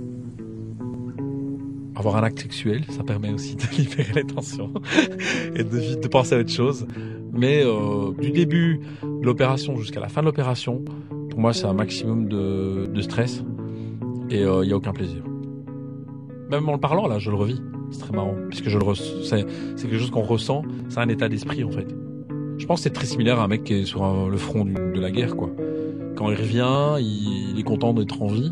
Avoir 1.96 2.16
un 2.16 2.24
acte 2.24 2.40
sexuel, 2.40 2.86
ça 2.90 3.04
permet 3.04 3.30
aussi 3.30 3.56
de 3.56 3.62
libérer 3.78 4.14
les 4.16 4.26
tensions 4.26 4.74
et 5.56 5.64
de, 5.64 6.02
de 6.02 6.08
penser 6.08 6.34
à 6.34 6.40
autre 6.40 6.50
chose. 6.50 6.88
Mais 7.34 7.64
euh, 7.64 8.14
du 8.20 8.32
début 8.32 8.80
de 9.04 9.24
l'opération 9.24 9.78
jusqu'à 9.78 10.00
la 10.00 10.10
fin 10.10 10.22
de 10.22 10.26
l'opération, 10.26 10.84
pour 11.30 11.40
moi, 11.40 11.54
c'est 11.54 11.66
un 11.66 11.74
maximum 11.74 12.28
de 12.28 13.02
stress 13.02 13.44
et 14.30 14.40
il 14.42 14.44
euh, 14.44 14.66
n'y 14.66 14.72
a 14.74 14.78
aucun 14.78 14.94
plaisir. 14.94 15.24
Même 16.50 16.68
en 16.68 16.74
le 16.74 16.80
parlant, 16.80 17.08
là, 17.08 17.20
je 17.20 17.30
le 17.30 17.36
revis. 17.36 17.62
C'est 17.92 18.02
très 18.02 18.16
marrant, 18.16 18.36
puisque 18.50 18.70
je 18.70 18.78
le 18.78 18.86
c'est 18.94 19.46
quelque 19.82 19.98
chose 19.98 20.12
qu'on 20.12 20.22
ressent, 20.22 20.62
c'est 20.90 21.00
un 21.00 21.10
état 21.10 21.28
d'esprit 21.28 21.64
en 21.64 21.72
fait. 21.72 21.88
Je 22.58 22.66
pense 22.66 22.80
que 22.80 22.84
c'est 22.84 22.90
très 22.92 23.06
similaire 23.08 23.40
à 23.40 23.46
un 23.46 23.48
mec 23.48 23.64
qui 23.64 23.74
est 23.74 23.86
sur 23.86 24.04
un- 24.04 24.30
le 24.30 24.38
front 24.38 24.64
du- 24.66 24.74
de 24.74 25.00
la 25.00 25.10
guerre, 25.12 25.36
quoi. 25.36 25.50
Quand 26.16 26.30
il 26.30 26.36
revient, 26.38 26.98
il, 27.00 27.52
il 27.54 27.60
est 27.60 27.64
content 27.64 27.94
d'être 27.94 28.22
en 28.22 28.28
vie. 28.28 28.52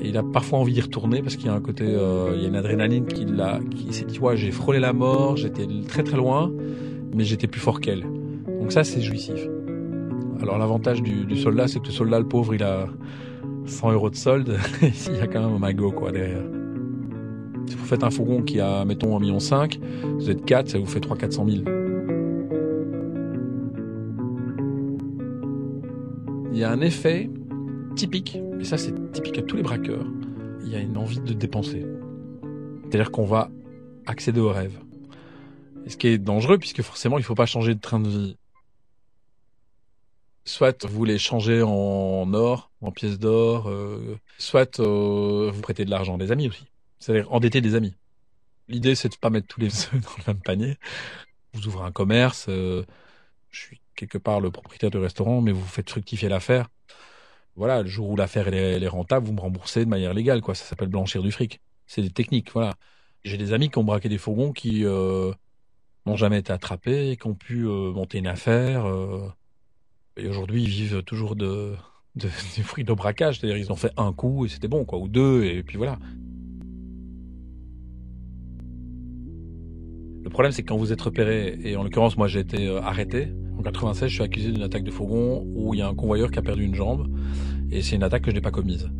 Et 0.00 0.08
il 0.08 0.16
a 0.16 0.22
parfois 0.22 0.58
envie 0.58 0.72
d'y 0.72 0.80
retourner 0.80 1.22
parce 1.22 1.36
qu'il 1.36 1.46
y 1.46 1.48
a 1.48 1.54
un 1.54 1.60
côté, 1.60 1.84
euh, 1.86 2.32
il 2.34 2.42
y 2.42 2.44
a 2.44 2.48
une 2.48 2.56
adrénaline 2.56 3.06
qui 3.06 3.24
l'a, 3.24 3.60
qui 3.70 3.92
s'est 3.92 4.04
dit, 4.04 4.18
ouais, 4.18 4.36
j'ai 4.36 4.50
frôlé 4.50 4.78
la 4.80 4.92
mort, 4.92 5.36
j'étais 5.36 5.66
très 5.86 6.02
très 6.02 6.16
loin, 6.16 6.50
mais 7.14 7.24
j'étais 7.24 7.46
plus 7.46 7.60
fort 7.60 7.80
qu'elle. 7.80 8.02
Donc 8.60 8.72
ça, 8.72 8.82
c'est 8.84 9.00
jouissif. 9.00 9.48
Alors 10.42 10.58
l'avantage 10.58 11.02
du, 11.02 11.24
du 11.24 11.36
soldat, 11.36 11.68
c'est 11.68 11.80
que 11.80 11.86
le 11.86 11.92
soldat, 11.92 12.18
le 12.18 12.26
pauvre, 12.26 12.54
il 12.54 12.62
a 12.62 12.86
100 13.66 13.92
euros 13.92 14.10
de 14.10 14.16
solde. 14.16 14.58
Il 14.82 15.16
y 15.16 15.20
a 15.20 15.26
quand 15.26 15.40
même 15.40 15.56
un 15.56 15.58
magot, 15.58 15.92
quoi, 15.92 16.12
derrière. 16.12 16.44
Si 17.66 17.76
vous 17.76 17.84
faites 17.84 18.04
un 18.04 18.10
fourgon 18.10 18.42
qui 18.42 18.60
a, 18.60 18.84
mettons, 18.84 19.18
1,5 19.18 19.20
million, 19.20 19.38
vous 20.18 20.30
êtes 20.30 20.44
4, 20.44 20.68
ça 20.68 20.78
vous 20.78 20.86
fait 20.86 21.00
300 21.00 21.20
400 21.20 21.46
000. 21.48 21.62
Il 26.52 26.58
y 26.58 26.64
a 26.64 26.70
un 26.70 26.80
effet 26.80 27.30
typique, 27.96 28.38
et 28.60 28.64
ça 28.64 28.78
c'est 28.78 29.12
typique 29.12 29.38
à 29.38 29.42
tous 29.42 29.56
les 29.56 29.62
braqueurs, 29.62 30.06
il 30.62 30.68
y 30.70 30.76
a 30.76 30.78
une 30.78 30.96
envie 30.96 31.20
de 31.20 31.32
dépenser. 31.32 31.84
C'est-à-dire 32.84 33.10
qu'on 33.10 33.24
va 33.24 33.50
accéder 34.06 34.40
au 34.40 34.50
rêve. 34.50 34.78
Et 35.86 35.90
ce 35.90 35.96
qui 35.96 36.08
est 36.08 36.18
dangereux, 36.18 36.58
puisque 36.58 36.82
forcément 36.82 37.18
il 37.18 37.22
ne 37.22 37.26
faut 37.26 37.34
pas 37.34 37.46
changer 37.46 37.74
de 37.74 37.80
train 37.80 37.98
de 37.98 38.08
vie. 38.08 38.36
Soit 40.44 40.84
vous 40.84 41.04
les 41.04 41.18
changez 41.18 41.62
en 41.62 42.32
or, 42.34 42.70
en 42.82 42.92
pièces 42.92 43.18
d'or, 43.18 43.68
euh, 43.68 44.18
soit 44.38 44.78
euh, 44.78 45.50
vous 45.52 45.62
prêtez 45.62 45.84
de 45.84 45.90
l'argent 45.90 46.16
à 46.16 46.18
des 46.18 46.32
amis 46.32 46.48
aussi. 46.48 46.64
C'est-à-dire 46.98 47.32
endetter 47.32 47.60
des 47.60 47.74
amis. 47.74 47.94
L'idée 48.68 48.94
c'est 48.94 49.08
de 49.08 49.16
pas 49.16 49.30
mettre 49.30 49.46
tous 49.46 49.60
les 49.60 49.66
œufs 49.94 50.00
dans 50.02 50.10
le 50.18 50.34
même 50.34 50.42
panier. 50.42 50.76
Vous 51.54 51.66
ouvrez 51.68 51.86
un 51.86 51.92
commerce, 51.92 52.46
euh, 52.48 52.84
je 53.50 53.60
suis 53.60 53.80
quelque 53.94 54.18
part 54.18 54.40
le 54.40 54.50
propriétaire 54.50 54.90
du 54.90 54.98
restaurant, 54.98 55.40
mais 55.40 55.52
vous 55.52 55.64
faites 55.64 55.88
fructifier 55.88 56.28
l'affaire. 56.28 56.68
Voilà, 57.56 57.82
le 57.82 57.88
jour 57.88 58.10
où 58.10 58.16
l'affaire 58.16 58.52
est, 58.52 58.86
rentable, 58.88 59.26
vous 59.26 59.32
me 59.32 59.40
remboursez 59.40 59.84
de 59.84 59.90
manière 59.90 60.12
légale, 60.12 60.40
quoi. 60.40 60.54
Ça 60.54 60.64
s'appelle 60.64 60.88
blanchir 60.88 61.22
du 61.22 61.30
fric. 61.30 61.60
C'est 61.86 62.02
des 62.02 62.10
techniques, 62.10 62.50
voilà. 62.52 62.74
J'ai 63.24 63.36
des 63.38 63.52
amis 63.52 63.70
qui 63.70 63.78
ont 63.78 63.84
braqué 63.84 64.08
des 64.08 64.18
fourgons 64.18 64.52
qui 64.52 64.84
euh, 64.84 65.32
n'ont 66.04 66.16
jamais 66.16 66.38
été 66.40 66.52
attrapés, 66.52 67.16
qui 67.16 67.26
ont 67.28 67.34
pu 67.34 67.66
euh, 67.66 67.92
monter 67.92 68.18
une 68.18 68.26
affaire. 68.26 68.86
Et 70.16 70.28
aujourd'hui, 70.28 70.62
ils 70.62 70.68
vivent 70.68 71.02
toujours 71.02 71.36
de, 71.36 71.72
de, 72.16 72.28
des 72.56 72.62
fruits 72.62 72.84
de 72.84 72.92
braquage. 72.92 73.40
C'est-à-dire, 73.40 73.56
ils 73.56 73.72
ont 73.72 73.76
fait 73.76 73.92
un 73.96 74.12
coup 74.12 74.46
et 74.46 74.48
c'était 74.48 74.68
bon, 74.68 74.86
ou 74.92 75.08
deux, 75.08 75.44
et 75.44 75.62
puis 75.62 75.76
voilà. 75.76 75.98
Le 80.22 80.30
problème, 80.30 80.52
c'est 80.52 80.62
que 80.62 80.68
quand 80.68 80.78
vous 80.78 80.92
êtes 80.92 81.02
repéré, 81.02 81.58
et 81.62 81.76
en 81.76 81.82
l'occurrence, 81.82 82.16
moi 82.16 82.28
j'ai 82.28 82.40
été 82.40 82.66
euh, 82.66 82.80
arrêté. 82.80 83.28
En 83.58 83.62
96, 83.62 84.08
je 84.08 84.14
suis 84.14 84.22
accusé 84.22 84.52
d'une 84.52 84.62
attaque 84.62 84.82
de 84.82 84.90
fourgon 84.90 85.46
où 85.54 85.74
il 85.74 85.80
y 85.80 85.82
a 85.82 85.88
un 85.88 85.94
convoyeur 85.94 86.30
qui 86.30 86.38
a 86.38 86.42
perdu 86.42 86.64
une 86.64 86.74
jambe, 86.74 87.08
et 87.70 87.82
c'est 87.82 87.96
une 87.96 88.02
attaque 88.02 88.22
que 88.22 88.30
je 88.30 88.36
n'ai 88.36 88.40
pas 88.40 88.50
commise. 88.50 88.90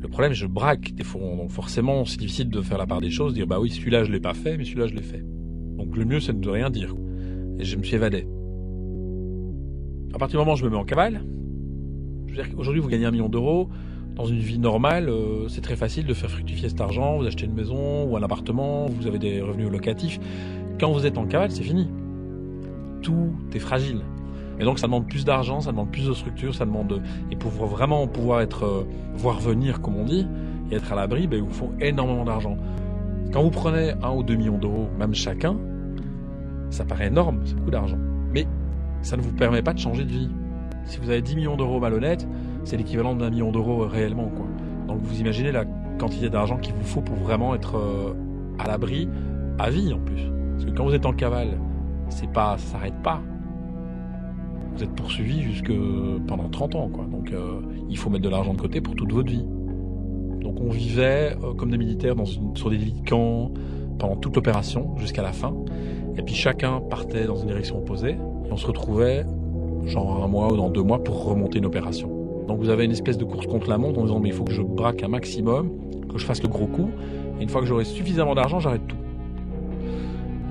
Le 0.00 0.08
problème, 0.08 0.32
je 0.32 0.46
braque 0.46 0.92
des 0.92 1.04
fourgons, 1.04 1.36
donc 1.36 1.50
forcément, 1.50 2.04
c'est 2.04 2.18
difficile 2.18 2.50
de 2.50 2.60
faire 2.60 2.76
la 2.76 2.86
part 2.86 3.00
des 3.00 3.10
choses, 3.10 3.34
dire 3.34 3.46
bah 3.46 3.60
oui, 3.60 3.70
celui-là 3.70 4.04
je 4.04 4.10
l'ai 4.10 4.20
pas 4.20 4.34
fait, 4.34 4.56
mais 4.56 4.64
celui-là 4.64 4.88
je 4.88 4.94
l'ai 4.94 5.02
fait. 5.02 5.24
Donc 5.76 5.96
le 5.96 6.04
mieux, 6.04 6.20
c'est 6.20 6.38
de 6.38 6.50
rien 6.50 6.70
dire. 6.70 6.94
Et 7.58 7.64
je 7.64 7.76
me 7.76 7.84
suis 7.84 7.94
évadé. 7.94 8.26
À 10.14 10.18
partir 10.18 10.38
du 10.38 10.44
moment 10.44 10.52
où 10.52 10.56
je 10.56 10.64
me 10.64 10.70
mets 10.70 10.76
en 10.76 10.84
cavale, 10.84 11.22
je 12.26 12.34
veux 12.34 12.42
dire 12.42 12.54
qu'aujourd'hui 12.54 12.80
vous 12.80 12.88
gagnez 12.88 13.04
un 13.04 13.10
million 13.10 13.28
d'euros. 13.28 13.68
Dans 14.14 14.26
une 14.26 14.38
vie 14.38 14.60
normale, 14.60 15.08
euh, 15.08 15.48
c'est 15.48 15.60
très 15.60 15.74
facile 15.74 16.06
de 16.06 16.14
faire 16.14 16.30
fructifier 16.30 16.68
cet 16.68 16.80
argent. 16.80 17.18
Vous 17.18 17.26
achetez 17.26 17.46
une 17.46 17.54
maison 17.54 18.04
ou 18.04 18.16
un 18.16 18.22
appartement, 18.22 18.86
vous 18.86 19.08
avez 19.08 19.18
des 19.18 19.40
revenus 19.40 19.68
locatifs. 19.68 20.20
Quand 20.78 20.92
vous 20.92 21.04
êtes 21.04 21.18
en 21.18 21.26
cavale, 21.26 21.50
c'est 21.50 21.64
fini. 21.64 21.88
Tout 23.02 23.32
est 23.52 23.58
fragile. 23.58 24.02
Et 24.60 24.64
donc 24.64 24.78
ça 24.78 24.86
demande 24.86 25.08
plus 25.08 25.24
d'argent, 25.24 25.60
ça 25.60 25.72
demande 25.72 25.90
plus 25.90 26.06
de 26.06 26.12
structure, 26.12 26.54
ça 26.54 26.64
demande 26.64 26.86
de... 26.86 27.00
et 27.32 27.34
pour 27.36 27.50
vraiment 27.50 28.06
pouvoir 28.06 28.40
être 28.40 28.64
euh, 28.64 28.84
voir 29.16 29.40
venir 29.40 29.80
comme 29.80 29.96
on 29.96 30.04
dit 30.04 30.28
et 30.70 30.76
être 30.76 30.92
à 30.92 30.94
l'abri, 30.94 31.26
ben, 31.26 31.38
il 31.38 31.42
vous 31.42 31.50
faut 31.50 31.72
énormément 31.80 32.24
d'argent. 32.24 32.56
Quand 33.32 33.42
vous 33.42 33.50
prenez 33.50 33.94
un 34.00 34.12
ou 34.12 34.22
deux 34.22 34.36
millions 34.36 34.58
d'euros, 34.58 34.86
même 34.96 35.12
chacun, 35.12 35.56
ça 36.70 36.84
paraît 36.84 37.08
énorme, 37.08 37.40
c'est 37.44 37.56
beaucoup 37.56 37.72
d'argent. 37.72 37.98
Mais 38.32 38.46
ça 39.04 39.18
ne 39.18 39.22
vous 39.22 39.32
permet 39.32 39.62
pas 39.62 39.74
de 39.74 39.78
changer 39.78 40.04
de 40.04 40.10
vie. 40.10 40.30
Si 40.84 40.98
vous 40.98 41.10
avez 41.10 41.22
10 41.22 41.36
millions 41.36 41.56
d'euros 41.56 41.78
malhonnêtes, 41.78 42.26
c'est 42.64 42.76
l'équivalent 42.76 43.14
d'un 43.14 43.30
million 43.30 43.52
d'euros 43.52 43.86
réellement. 43.86 44.30
Quoi. 44.34 44.46
Donc 44.88 45.00
vous 45.02 45.20
imaginez 45.20 45.52
la 45.52 45.64
quantité 45.98 46.30
d'argent 46.30 46.56
qu'il 46.56 46.74
vous 46.74 46.84
faut 46.84 47.02
pour 47.02 47.16
vraiment 47.16 47.54
être 47.54 47.76
euh, 47.76 48.14
à 48.58 48.66
l'abri, 48.66 49.08
à 49.58 49.70
vie 49.70 49.92
en 49.92 50.00
plus. 50.00 50.22
Parce 50.52 50.64
que 50.64 50.70
quand 50.70 50.84
vous 50.84 50.94
êtes 50.94 51.06
en 51.06 51.12
cavale, 51.12 51.58
c'est 52.08 52.30
pas, 52.30 52.56
ça 52.58 52.72
s'arrête 52.72 53.00
pas. 53.02 53.20
Vous 54.74 54.82
êtes 54.82 54.94
poursuivi 54.94 55.42
jusque 55.42 55.72
pendant 56.26 56.48
30 56.48 56.74
ans. 56.74 56.88
Quoi. 56.88 57.04
Donc 57.04 57.30
euh, 57.30 57.60
il 57.90 57.98
faut 57.98 58.08
mettre 58.08 58.24
de 58.24 58.30
l'argent 58.30 58.54
de 58.54 58.60
côté 58.60 58.80
pour 58.80 58.94
toute 58.94 59.12
votre 59.12 59.30
vie. 59.30 59.46
Donc 60.40 60.60
on 60.60 60.70
vivait 60.70 61.36
euh, 61.42 61.52
comme 61.52 61.70
des 61.70 61.78
militaires 61.78 62.14
sur 62.54 62.70
des 62.70 62.78
lits 62.78 63.02
de 63.02 63.08
camp 63.08 63.52
pendant 63.98 64.16
toute 64.16 64.34
l'opération 64.34 64.96
jusqu'à 64.96 65.22
la 65.22 65.32
fin. 65.32 65.54
Et 66.16 66.22
puis 66.22 66.34
chacun 66.34 66.80
partait 66.80 67.26
dans 67.26 67.36
une 67.36 67.48
direction 67.48 67.78
opposée 67.78 68.16
on 68.50 68.56
se 68.56 68.66
retrouvait 68.66 69.24
genre 69.86 70.24
un 70.24 70.28
mois 70.28 70.52
ou 70.52 70.56
dans 70.56 70.70
deux 70.70 70.82
mois 70.82 71.02
pour 71.02 71.24
remonter 71.24 71.58
une 71.58 71.66
opération. 71.66 72.08
Donc 72.46 72.58
vous 72.58 72.68
avez 72.68 72.84
une 72.84 72.92
espèce 72.92 73.18
de 73.18 73.24
course 73.24 73.46
contre 73.46 73.68
la 73.68 73.78
montre 73.78 73.98
en 74.00 74.04
disant 74.04 74.20
mais 74.20 74.28
il 74.28 74.34
faut 74.34 74.44
que 74.44 74.52
je 74.52 74.62
braque 74.62 75.02
un 75.02 75.08
maximum, 75.08 75.70
que 76.10 76.18
je 76.18 76.24
fasse 76.24 76.42
le 76.42 76.48
gros 76.48 76.66
coup. 76.66 76.90
Et 77.38 77.42
une 77.42 77.48
fois 77.48 77.60
que 77.60 77.66
j'aurai 77.66 77.84
suffisamment 77.84 78.34
d'argent, 78.34 78.60
j'arrête 78.60 78.86
tout. 78.86 78.96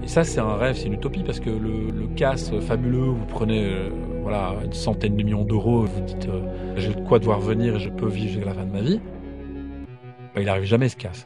Et 0.03 0.07
ça, 0.07 0.25
c'est 0.25 0.41
un 0.41 0.55
rêve, 0.55 0.75
c'est 0.75 0.87
une 0.87 0.93
utopie 0.93 1.23
parce 1.23 1.39
que 1.39 1.49
le, 1.49 2.07
casse 2.15 2.51
fabuleux, 2.59 3.05
vous 3.05 3.25
prenez 3.25 3.65
euh, 3.65 3.89
voilà 4.21 4.53
une 4.63 4.73
centaine 4.73 5.15
de 5.15 5.23
millions 5.23 5.45
d'euros, 5.45 5.81
vous 5.81 6.01
dites 6.01 6.27
euh, 6.27 6.41
j'ai 6.75 6.93
de 6.93 7.01
quoi 7.01 7.17
devoir 7.17 7.39
venir 7.39 7.77
et 7.77 7.79
je 7.79 7.89
peux 7.89 8.07
vivre 8.07 8.33
jusqu'à 8.33 8.45
la 8.45 8.53
fin 8.53 8.65
de 8.65 8.71
ma 8.71 8.81
vie. 8.81 8.99
Bah, 10.35 10.41
il 10.41 10.49
arrive 10.49 10.65
jamais 10.65 10.89
ce 10.89 10.97
casse. 10.97 11.25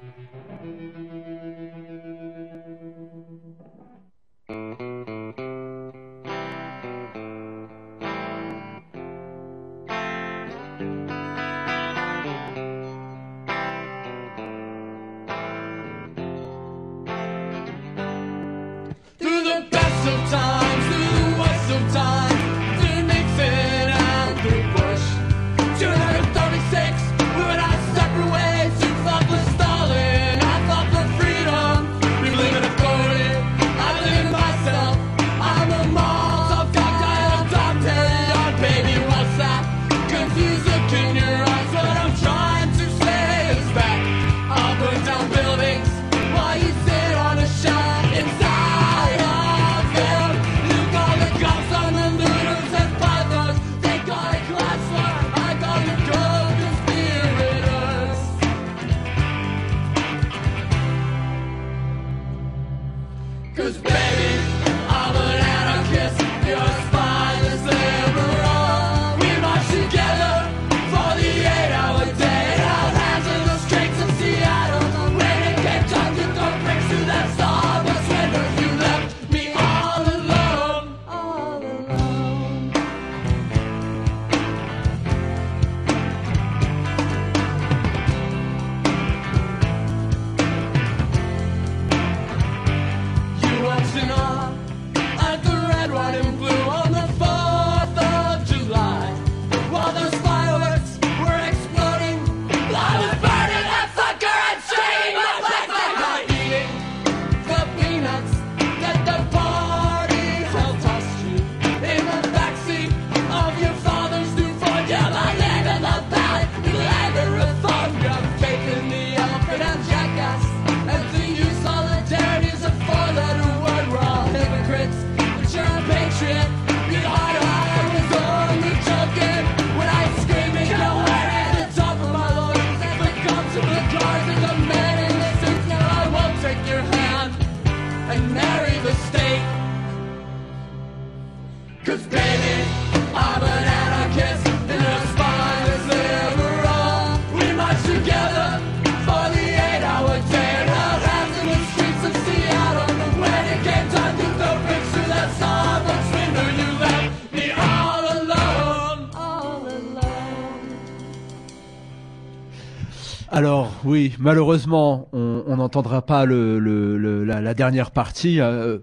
Oui, 163.88 164.14
malheureusement, 164.20 165.10
on 165.14 165.56
n'entendra 165.58 166.02
pas 166.06 166.26
le, 166.26 166.60
le, 166.60 166.98
le- 166.98 167.24
la, 167.24 167.42
la 167.42 167.54
dernière 167.54 167.92
partie. 167.92 168.40
euh, 168.42 168.80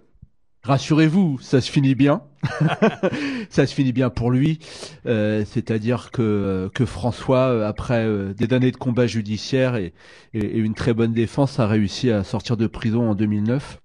Rassurez-vous, 0.65 1.39
ça 1.43 1.61
se 1.61 1.71
finit 1.71 1.95
bien. 1.95 2.23
ça 3.51 3.67
se 3.67 3.75
finit 3.75 3.93
bien 3.93 4.09
pour 4.09 4.31
lui. 4.31 4.59
Euh, 5.07 5.45
C'est-à-dire 5.47 6.11
que, 6.11 6.71
que 6.75 6.87
François, 6.87 7.49
euh, 7.49 7.69
après 7.69 8.05
euh, 8.07 8.33
des 8.33 8.55
années 8.55 8.71
de 8.71 8.77
combat 8.79 9.07
judiciaire 9.07 9.77
et, 9.77 9.93
et- 10.33 10.39
et 10.39 10.59
une 10.59 10.75
très 10.75 10.95
bonne 10.95 11.13
défense, 11.13 11.61
a 11.61 11.67
réussi 11.67 12.11
à 12.11 12.25
sortir 12.25 12.57
de 12.57 12.67
prison 12.67 13.11
en 13.11 13.15
2009. 13.15 13.79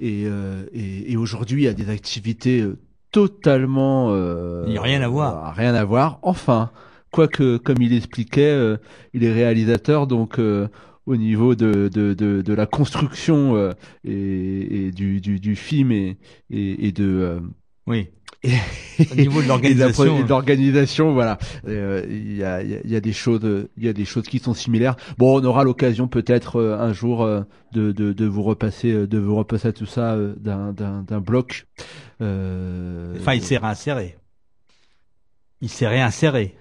Et, 0.00 0.22
et, 0.72 1.12
et 1.12 1.16
aujourd'hui, 1.16 1.66
a 1.66 1.74
des 1.74 1.90
activités 1.90 2.64
totalement... 3.10 4.14
Il 4.66 4.72
y 4.72 4.78
a 4.78 4.82
rien 4.82 5.02
à 5.02 5.08
voir. 5.08 5.54
Rien 5.56 5.74
à 5.74 5.84
voir. 5.84 6.18
Enfin, 6.22 6.70
quoique, 7.10 7.56
comme 7.58 7.80
il 7.80 7.92
expliquait, 7.94 8.42
euh, 8.50 8.76
il 9.14 9.24
est 9.24 9.32
réalisateur, 9.32 10.06
donc 10.06 10.38
euh, 10.38 10.68
au 11.06 11.16
niveau 11.16 11.54
de, 11.54 11.88
de, 11.92 12.14
de, 12.14 12.42
de 12.42 12.54
la 12.54 12.66
construction 12.66 13.56
euh, 13.56 13.72
et, 14.04 14.86
et 14.86 14.90
du, 14.92 15.20
du, 15.20 15.40
du 15.40 15.56
film 15.56 15.90
et, 15.92 16.18
et, 16.50 16.86
et 16.88 16.92
de... 16.92 17.40
Oui. 17.86 18.08
et- 18.44 18.50
Au 19.10 19.14
niveau 19.14 19.40
de 19.42 19.48
l'organisation, 19.48 20.18
hein. 20.18 20.26
l'organisation, 20.28 21.12
voilà. 21.14 21.38
Euh, 21.66 22.04
Il 22.10 22.36
y, 22.36 22.44
a, 22.44 22.62
y 22.62 22.74
a- 22.74 22.80
y 22.86 22.94
a 22.94 23.00
des 23.00 23.14
choses, 23.14 23.40
il 23.78 23.84
y 23.84 23.88
a 23.88 23.94
des 23.94 24.04
choses 24.04 24.24
qui 24.28 24.38
sont 24.38 24.52
similaires. 24.54 24.96
Bon, 25.16 25.40
on 25.40 25.44
aura 25.44 25.64
l'occasion 25.64 26.08
peut-être 26.08 26.56
euh, 26.56 26.78
un 26.78 26.92
jour 26.92 27.22
euh, 27.22 27.40
de, 27.72 27.90
de, 27.92 28.12
de 28.12 28.26
vous 28.26 28.42
repasser, 28.42 29.06
de 29.06 29.18
vous 29.18 29.34
repasser 29.34 29.72
tout 29.72 29.86
ça 29.86 30.16
d'un, 30.36 30.72
d'un, 30.74 31.02
d'un 31.04 31.20
bloc. 31.20 31.66
Enfin, 32.20 33.32
il 33.34 33.42
s'est 33.42 33.56
réinséré. 33.56 34.16
Il 35.60 35.68
s'est 35.70 35.88
réinséré. 35.88 36.54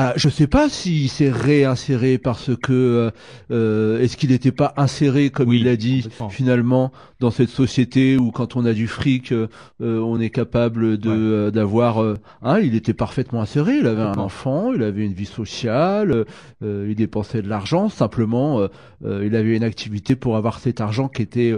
Ah, 0.00 0.12
je 0.14 0.28
sais 0.28 0.46
pas 0.46 0.68
s'il 0.68 1.08
s'est 1.08 1.30
réinséré 1.30 2.18
parce 2.18 2.52
que 2.56 2.72
euh, 2.72 3.10
euh, 3.50 4.00
est-ce 4.00 4.16
qu'il 4.16 4.30
n'était 4.30 4.52
pas 4.52 4.72
inséré 4.76 5.30
comme 5.30 5.48
Oui, 5.48 5.58
il 5.58 5.64
l'a 5.64 5.74
dit 5.74 6.06
finalement 6.30 6.92
dans 7.18 7.32
cette 7.32 7.48
société 7.48 8.16
où 8.16 8.30
quand 8.30 8.54
on 8.54 8.64
a 8.64 8.74
du 8.74 8.86
fric 8.86 9.32
euh, 9.32 9.48
euh, 9.80 9.98
on 9.98 10.20
est 10.20 10.30
capable 10.30 10.98
de 10.98 11.08
Ouais. 11.10 11.16
euh, 11.16 11.50
d'avoir 11.50 11.98
hein, 12.42 12.60
il 12.60 12.76
était 12.76 12.94
parfaitement 12.94 13.40
inséré. 13.42 13.78
Il 13.80 13.88
avait 13.88 14.02
un 14.02 14.14
enfant 14.18 14.72
il 14.72 14.84
avait 14.84 15.04
une 15.04 15.14
vie 15.14 15.26
sociale 15.26 16.26
euh, 16.62 16.86
il 16.88 16.94
dépensait 16.94 17.42
de 17.42 17.48
l'argent. 17.48 17.88
Simplement 17.88 18.68
il 19.04 19.34
avait 19.34 19.56
une 19.56 19.64
activité 19.64 20.14
pour 20.14 20.36
avoir 20.36 20.60
cet 20.60 20.80
argent 20.80 21.08
qui 21.08 21.22
était 21.22 21.54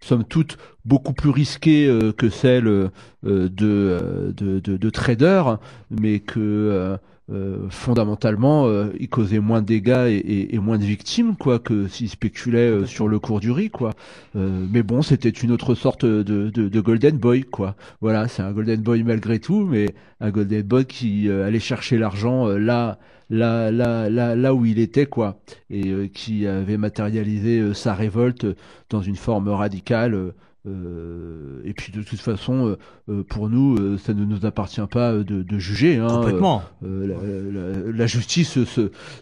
somme 0.00 0.24
toute 0.24 0.56
beaucoup 0.86 1.12
plus 1.12 1.30
risquée 1.30 1.94
que 2.16 2.30
celle 2.30 2.68
euh, 2.68 2.88
de, 3.22 4.32
de, 4.34 4.60
de 4.60 4.76
de 4.78 4.90
trader 4.90 5.42
mais 5.90 6.20
que 6.20 6.96
euh, 7.32 7.66
fondamentalement, 7.70 8.66
euh, 8.66 8.92
il 9.00 9.08
causait 9.08 9.38
moins 9.40 9.60
de 9.62 9.66
dégâts 9.66 10.06
et, 10.08 10.16
et- 10.16 10.54
et 10.54 10.58
moins 10.58 10.78
de 10.78 10.84
victimes, 10.84 11.34
quoi, 11.36 11.58
que 11.58 11.88
s'il 11.88 12.08
spéculait 12.08 12.58
euh, 12.70 12.86
sur 12.86 13.08
le 13.08 13.18
cours 13.18 13.40
du 13.40 13.50
riz, 13.50 13.70
quoi. 13.70 13.92
Mais 14.34 14.82
bon, 14.82 15.02
c'était 15.02 15.28
une 15.30 15.50
autre 15.52 15.74
sorte 15.74 16.04
de, 16.04 16.22
de, 16.22 16.68
de 16.68 16.80
Golden 16.80 17.16
Boy, 17.16 17.42
quoi. 17.44 17.76
Voilà, 18.00 18.28
c'est 18.28 18.42
un 18.42 18.52
Golden 18.52 18.80
Boy 18.82 19.02
malgré 19.02 19.38
tout, 19.38 19.64
mais 19.66 19.94
un 20.20 20.30
Golden 20.30 20.62
Boy 20.62 20.84
qui 20.84 21.30
allait 21.30 21.60
chercher 21.60 21.98
l'argent 21.98 22.46
là, 22.48 22.98
là, 23.30 23.70
là, 23.70 24.08
là, 24.10 24.34
là 24.36 24.54
où 24.54 24.64
il 24.66 24.78
était, 24.78 25.06
quoi, 25.06 25.40
et 25.70 26.10
qui 26.14 26.46
avait 26.46 26.76
matérialisé 26.78 27.74
sa 27.74 27.94
révolte 27.94 28.46
dans 28.90 29.02
une 29.02 29.16
forme 29.16 29.48
radicale. 29.48 30.32
Euh, 30.66 31.60
et 31.64 31.72
puis 31.72 31.92
de 31.92 32.02
toute 32.02 32.20
façon, 32.20 32.68
euh, 32.68 32.78
euh, 33.08 33.22
pour 33.24 33.48
nous, 33.48 33.98
ça 33.98 34.14
ne 34.14 34.24
nous 34.24 34.46
appartient 34.46 34.86
pas 34.90 35.12
de, 35.14 35.42
de 35.42 35.58
juger. 35.58 35.98
Hein, 35.98 36.06
Complètement. 36.08 36.62
la, 36.82 37.16
la- 37.16 37.92
la 37.92 38.06
justice, 38.06 38.58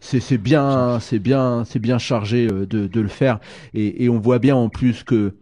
c'est 0.01 0.39
bien, 0.39 1.01
c'est 1.01 1.19
bien, 1.19 1.65
c'est 1.65 1.79
bien 1.79 1.99
chargé 1.99 2.47
de, 2.47 2.65
de 2.87 3.01
le 3.01 3.09
faire, 3.09 3.41
et, 3.75 4.05
et 4.05 4.09
on 4.09 4.19
voit 4.19 4.39
bien 4.39 4.55
en 4.57 4.69
plus 4.69 5.03
que 5.03 5.35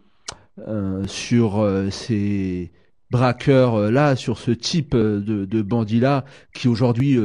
sur 1.06 1.64
ces 1.90 2.70
braqueurs 3.10 3.90
là, 3.90 4.16
sur 4.16 4.38
ce 4.38 4.50
type 4.50 4.94
de, 4.96 5.20
de 5.44 5.62
bandits 5.62 6.00
là, 6.00 6.24
qui 6.54 6.68
aujourd'hui 6.68 7.16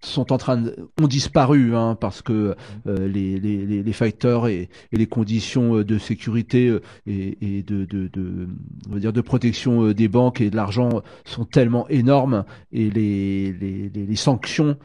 sont 0.00 0.32
en 0.32 0.38
train 0.38 0.58
de, 0.58 0.76
ont 1.00 1.08
disparu 1.08 1.74
hein, 1.74 1.96
parce 2.00 2.22
que 2.22 2.54
euh, 2.86 3.08
les, 3.08 3.38
les, 3.40 3.82
les, 3.82 3.92
fighters 3.92 4.46
et, 4.46 4.68
et 4.92 4.96
les 4.96 5.06
conditions 5.06 5.78
euh, 5.78 5.84
de 5.84 5.98
sécurité 5.98 6.68
euh, 6.68 6.80
et, 7.06 7.58
et 7.58 7.62
de, 7.62 7.84
de, 7.84 8.08
de, 8.08 8.48
on 8.88 8.94
va 8.94 9.00
dire 9.00 9.12
de 9.12 9.20
protection 9.20 9.92
des 9.92 10.08
banques 10.08 10.40
et 10.40 10.50
de 10.50 10.56
l'argent 10.56 11.02
sont 11.24 11.44
tellement 11.44 11.88
énormes 11.88 12.44
et 12.72 12.90
les, 12.90 13.52
les, 13.52 13.88
les, 13.88 14.16
sanctions 14.16 14.76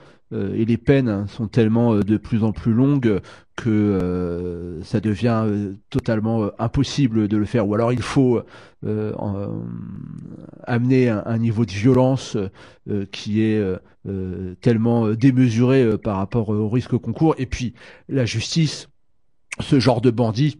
et 0.55 0.65
les 0.65 0.77
peines 0.77 1.27
sont 1.27 1.47
tellement 1.47 1.93
euh, 1.93 2.03
de 2.03 2.17
plus 2.17 2.43
en 2.43 2.51
plus 2.51 2.73
longues 2.73 3.19
que 3.55 3.69
euh, 3.69 4.81
ça 4.83 4.99
devient 4.99 5.43
euh, 5.45 5.73
totalement 5.89 6.43
euh, 6.43 6.49
impossible 6.59 7.27
de 7.27 7.37
le 7.37 7.45
faire. 7.45 7.67
Ou 7.67 7.75
alors 7.75 7.93
il 7.93 8.01
faut 8.01 8.41
euh, 8.85 9.13
en- 9.17 9.63
amener 10.63 11.09
un, 11.09 11.23
un 11.25 11.37
niveau 11.37 11.65
de 11.65 11.71
violence 11.71 12.37
euh, 12.89 13.05
qui 13.11 13.41
est 13.41 13.57
euh, 13.59 13.77
euh, 14.07 14.55
tellement 14.61 15.07
euh, 15.07 15.15
démesuré 15.15 15.83
euh, 15.83 15.97
par 15.97 16.17
rapport 16.17 16.49
au 16.49 16.69
risque 16.69 16.97
qu'on 16.97 17.13
court. 17.13 17.35
Et 17.37 17.45
puis 17.45 17.73
la 18.09 18.25
justice, 18.25 18.89
ce 19.59 19.79
genre 19.79 20.01
de 20.01 20.11
bandit, 20.11 20.59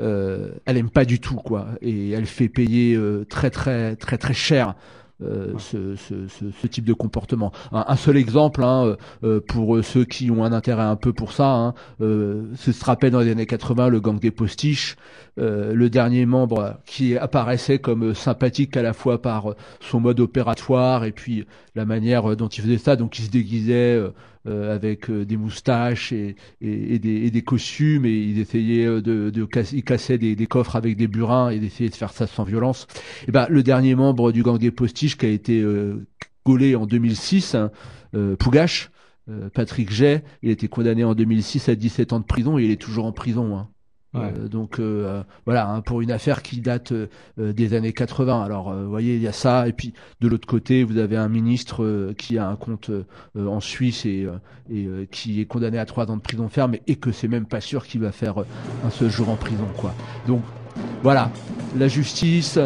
euh, 0.00 0.50
elle 0.64 0.76
aime 0.76 0.90
pas 0.90 1.04
du 1.04 1.20
tout 1.20 1.36
quoi, 1.36 1.68
et 1.80 2.10
elle 2.10 2.26
fait 2.26 2.48
payer 2.48 2.96
euh, 2.96 3.24
très 3.24 3.50
très 3.50 3.94
très 3.96 4.18
très 4.18 4.34
cher. 4.34 4.74
Euh, 5.22 5.54
ce, 5.58 5.94
ce, 5.96 6.26
ce, 6.28 6.44
ce 6.50 6.66
type 6.66 6.84
de 6.84 6.92
comportement. 6.92 7.52
Un, 7.72 7.84
un 7.88 7.96
seul 7.96 8.16
exemple 8.16 8.64
hein, 8.64 8.84
euh, 8.84 8.96
euh, 9.22 9.40
pour 9.40 9.82
ceux 9.84 10.04
qui 10.04 10.30
ont 10.30 10.44
un 10.44 10.52
intérêt 10.52 10.82
un 10.82 10.96
peu 10.96 11.12
pour 11.12 11.32
ça, 11.32 11.50
hein, 11.50 11.74
euh, 12.00 12.50
ce 12.56 12.72
se 12.72 12.84
rappelle 12.84 13.12
dans 13.12 13.20
les 13.20 13.30
années 13.30 13.46
80 13.46 13.88
le 13.88 14.00
gang 14.00 14.18
des 14.18 14.30
postiches, 14.30 14.96
le 15.36 15.88
dernier 15.88 16.26
membre 16.26 16.78
qui 16.86 17.16
apparaissait 17.16 17.80
comme 17.80 18.14
sympathique 18.14 18.76
à 18.76 18.82
la 18.82 18.92
fois 18.92 19.20
par 19.20 19.54
son 19.80 19.98
mode 19.98 20.20
opératoire 20.20 21.04
et 21.04 21.10
puis 21.10 21.44
la 21.74 21.84
manière 21.84 22.36
dont 22.36 22.46
il 22.46 22.62
faisait 22.62 22.78
ça, 22.78 22.94
donc 22.94 23.18
il 23.18 23.24
se 23.24 23.30
déguisait 23.30 24.00
euh, 24.46 24.74
avec 24.74 25.10
euh, 25.10 25.24
des 25.24 25.36
moustaches 25.36 26.12
et, 26.12 26.36
et, 26.60 26.94
et 26.94 26.98
des, 26.98 27.26
et 27.26 27.30
des 27.30 27.42
costumes 27.42 28.04
et 28.04 28.12
il 28.12 28.38
essayait 28.38 28.86
euh, 28.86 29.00
de, 29.00 29.30
de 29.30 29.44
casser, 29.44 29.76
il 29.76 29.84
cassait 29.84 30.18
des, 30.18 30.36
des 30.36 30.46
coffres 30.46 30.76
avec 30.76 30.96
des 30.96 31.08
burins 31.08 31.50
et 31.50 31.58
d'essayer 31.58 31.88
de 31.88 31.94
faire 31.94 32.12
ça 32.12 32.26
sans 32.26 32.44
violence. 32.44 32.86
Et 33.26 33.32
ben 33.32 33.46
le 33.48 33.62
dernier 33.62 33.94
membre 33.94 34.32
du 34.32 34.42
gang 34.42 34.58
des 34.58 34.70
postiches 34.70 35.16
qui 35.16 35.26
a 35.26 35.30
été 35.30 35.60
euh, 35.60 36.06
gaulé 36.44 36.76
en 36.76 36.86
2006, 36.86 37.54
hein, 37.54 37.70
euh, 38.14 38.36
Pougache, 38.36 38.90
Patrick 39.54 39.90
Jay, 39.90 40.22
il 40.42 40.50
a 40.50 40.52
été 40.52 40.68
condamné 40.68 41.02
en 41.02 41.14
2006 41.14 41.70
à 41.70 41.74
17 41.74 42.12
ans 42.12 42.20
de 42.20 42.26
prison 42.26 42.58
et 42.58 42.64
il 42.64 42.70
est 42.70 42.80
toujours 42.80 43.06
en 43.06 43.12
prison. 43.12 43.56
Hein. 43.56 43.68
Ouais. 44.14 44.32
Euh, 44.38 44.48
donc 44.48 44.78
euh, 44.78 45.22
voilà, 45.44 45.68
hein, 45.68 45.80
pour 45.80 46.00
une 46.00 46.12
affaire 46.12 46.42
qui 46.42 46.60
date 46.60 46.92
euh, 46.92 47.08
euh, 47.40 47.52
des 47.52 47.74
années 47.74 47.92
80. 47.92 48.42
Alors 48.42 48.70
euh, 48.70 48.84
vous 48.84 48.90
voyez, 48.90 49.16
il 49.16 49.22
y 49.22 49.26
a 49.26 49.32
ça, 49.32 49.66
et 49.66 49.72
puis 49.72 49.92
de 50.20 50.28
l'autre 50.28 50.46
côté, 50.46 50.84
vous 50.84 50.98
avez 50.98 51.16
un 51.16 51.28
ministre 51.28 51.82
euh, 51.82 52.14
qui 52.16 52.38
a 52.38 52.48
un 52.48 52.56
compte 52.56 52.90
euh, 52.90 53.04
euh, 53.36 53.46
en 53.48 53.60
Suisse 53.60 54.06
et, 54.06 54.24
euh, 54.24 54.36
et 54.70 54.86
euh, 54.86 55.06
qui 55.10 55.40
est 55.40 55.46
condamné 55.46 55.78
à 55.78 55.84
trois 55.84 56.10
ans 56.10 56.16
de 56.16 56.22
prison 56.22 56.48
ferme 56.48 56.76
et 56.86 56.96
que 56.96 57.12
c'est 57.12 57.28
même 57.28 57.46
pas 57.46 57.60
sûr 57.60 57.86
qu'il 57.86 58.00
va 58.00 58.12
faire 58.12 58.42
euh, 58.42 58.46
un 58.86 58.90
seul 58.90 59.10
jour 59.10 59.28
en 59.28 59.36
prison, 59.36 59.66
quoi. 59.76 59.94
Donc 60.26 60.42
voilà, 61.02 61.30
la 61.76 61.88
justice, 61.88 62.58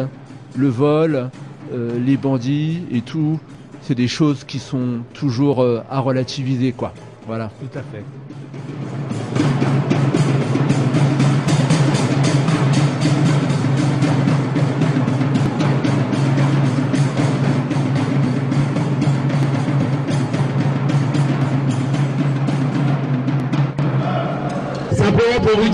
le 0.55 0.67
vol, 0.67 1.29
euh, 1.73 1.99
les 1.99 2.17
bandits 2.17 2.83
et 2.91 3.01
tout, 3.01 3.39
c'est 3.81 3.95
des 3.95 4.07
choses 4.07 4.43
qui 4.43 4.59
sont 4.59 4.99
toujours 5.13 5.61
euh, 5.63 5.81
à 5.89 5.99
relativiser, 5.99 6.73
quoi. 6.73 6.93
Voilà. 7.27 7.51
Tout 7.59 7.77
à 7.77 7.81
fait. 7.81 8.03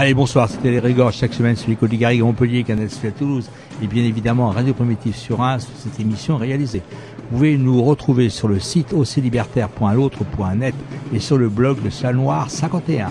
Allez, 0.00 0.14
bonsoir, 0.14 0.48
c'était 0.48 0.70
les 0.70 0.78
Régorges 0.78 1.16
chaque 1.16 1.34
semaine 1.34 1.56
sur 1.56 1.68
les 1.68 1.74
Côtes 1.74 1.90
Garrigues 1.90 2.20
à 2.20 2.24
Montpellier, 2.24 2.62
Canal 2.62 2.86
à 2.86 3.10
Toulouse 3.10 3.50
et 3.82 3.88
bien 3.88 4.04
évidemment 4.04 4.48
Radio 4.50 4.72
Primitif 4.72 5.16
sur 5.16 5.42
1 5.42 5.58
sur 5.58 5.72
cette 5.76 5.98
émission 5.98 6.36
réalisée. 6.36 6.82
Vous 7.16 7.36
pouvez 7.38 7.58
nous 7.58 7.82
retrouver 7.82 8.28
sur 8.28 8.46
le 8.46 8.60
site 8.60 8.92
oclibertaire.l'autre.net 8.92 10.74
et 11.12 11.18
sur 11.18 11.36
le 11.36 11.48
blog 11.48 11.82
de 11.82 11.90
Salle 11.90 12.14
Noire 12.14 12.48
51. 12.48 13.10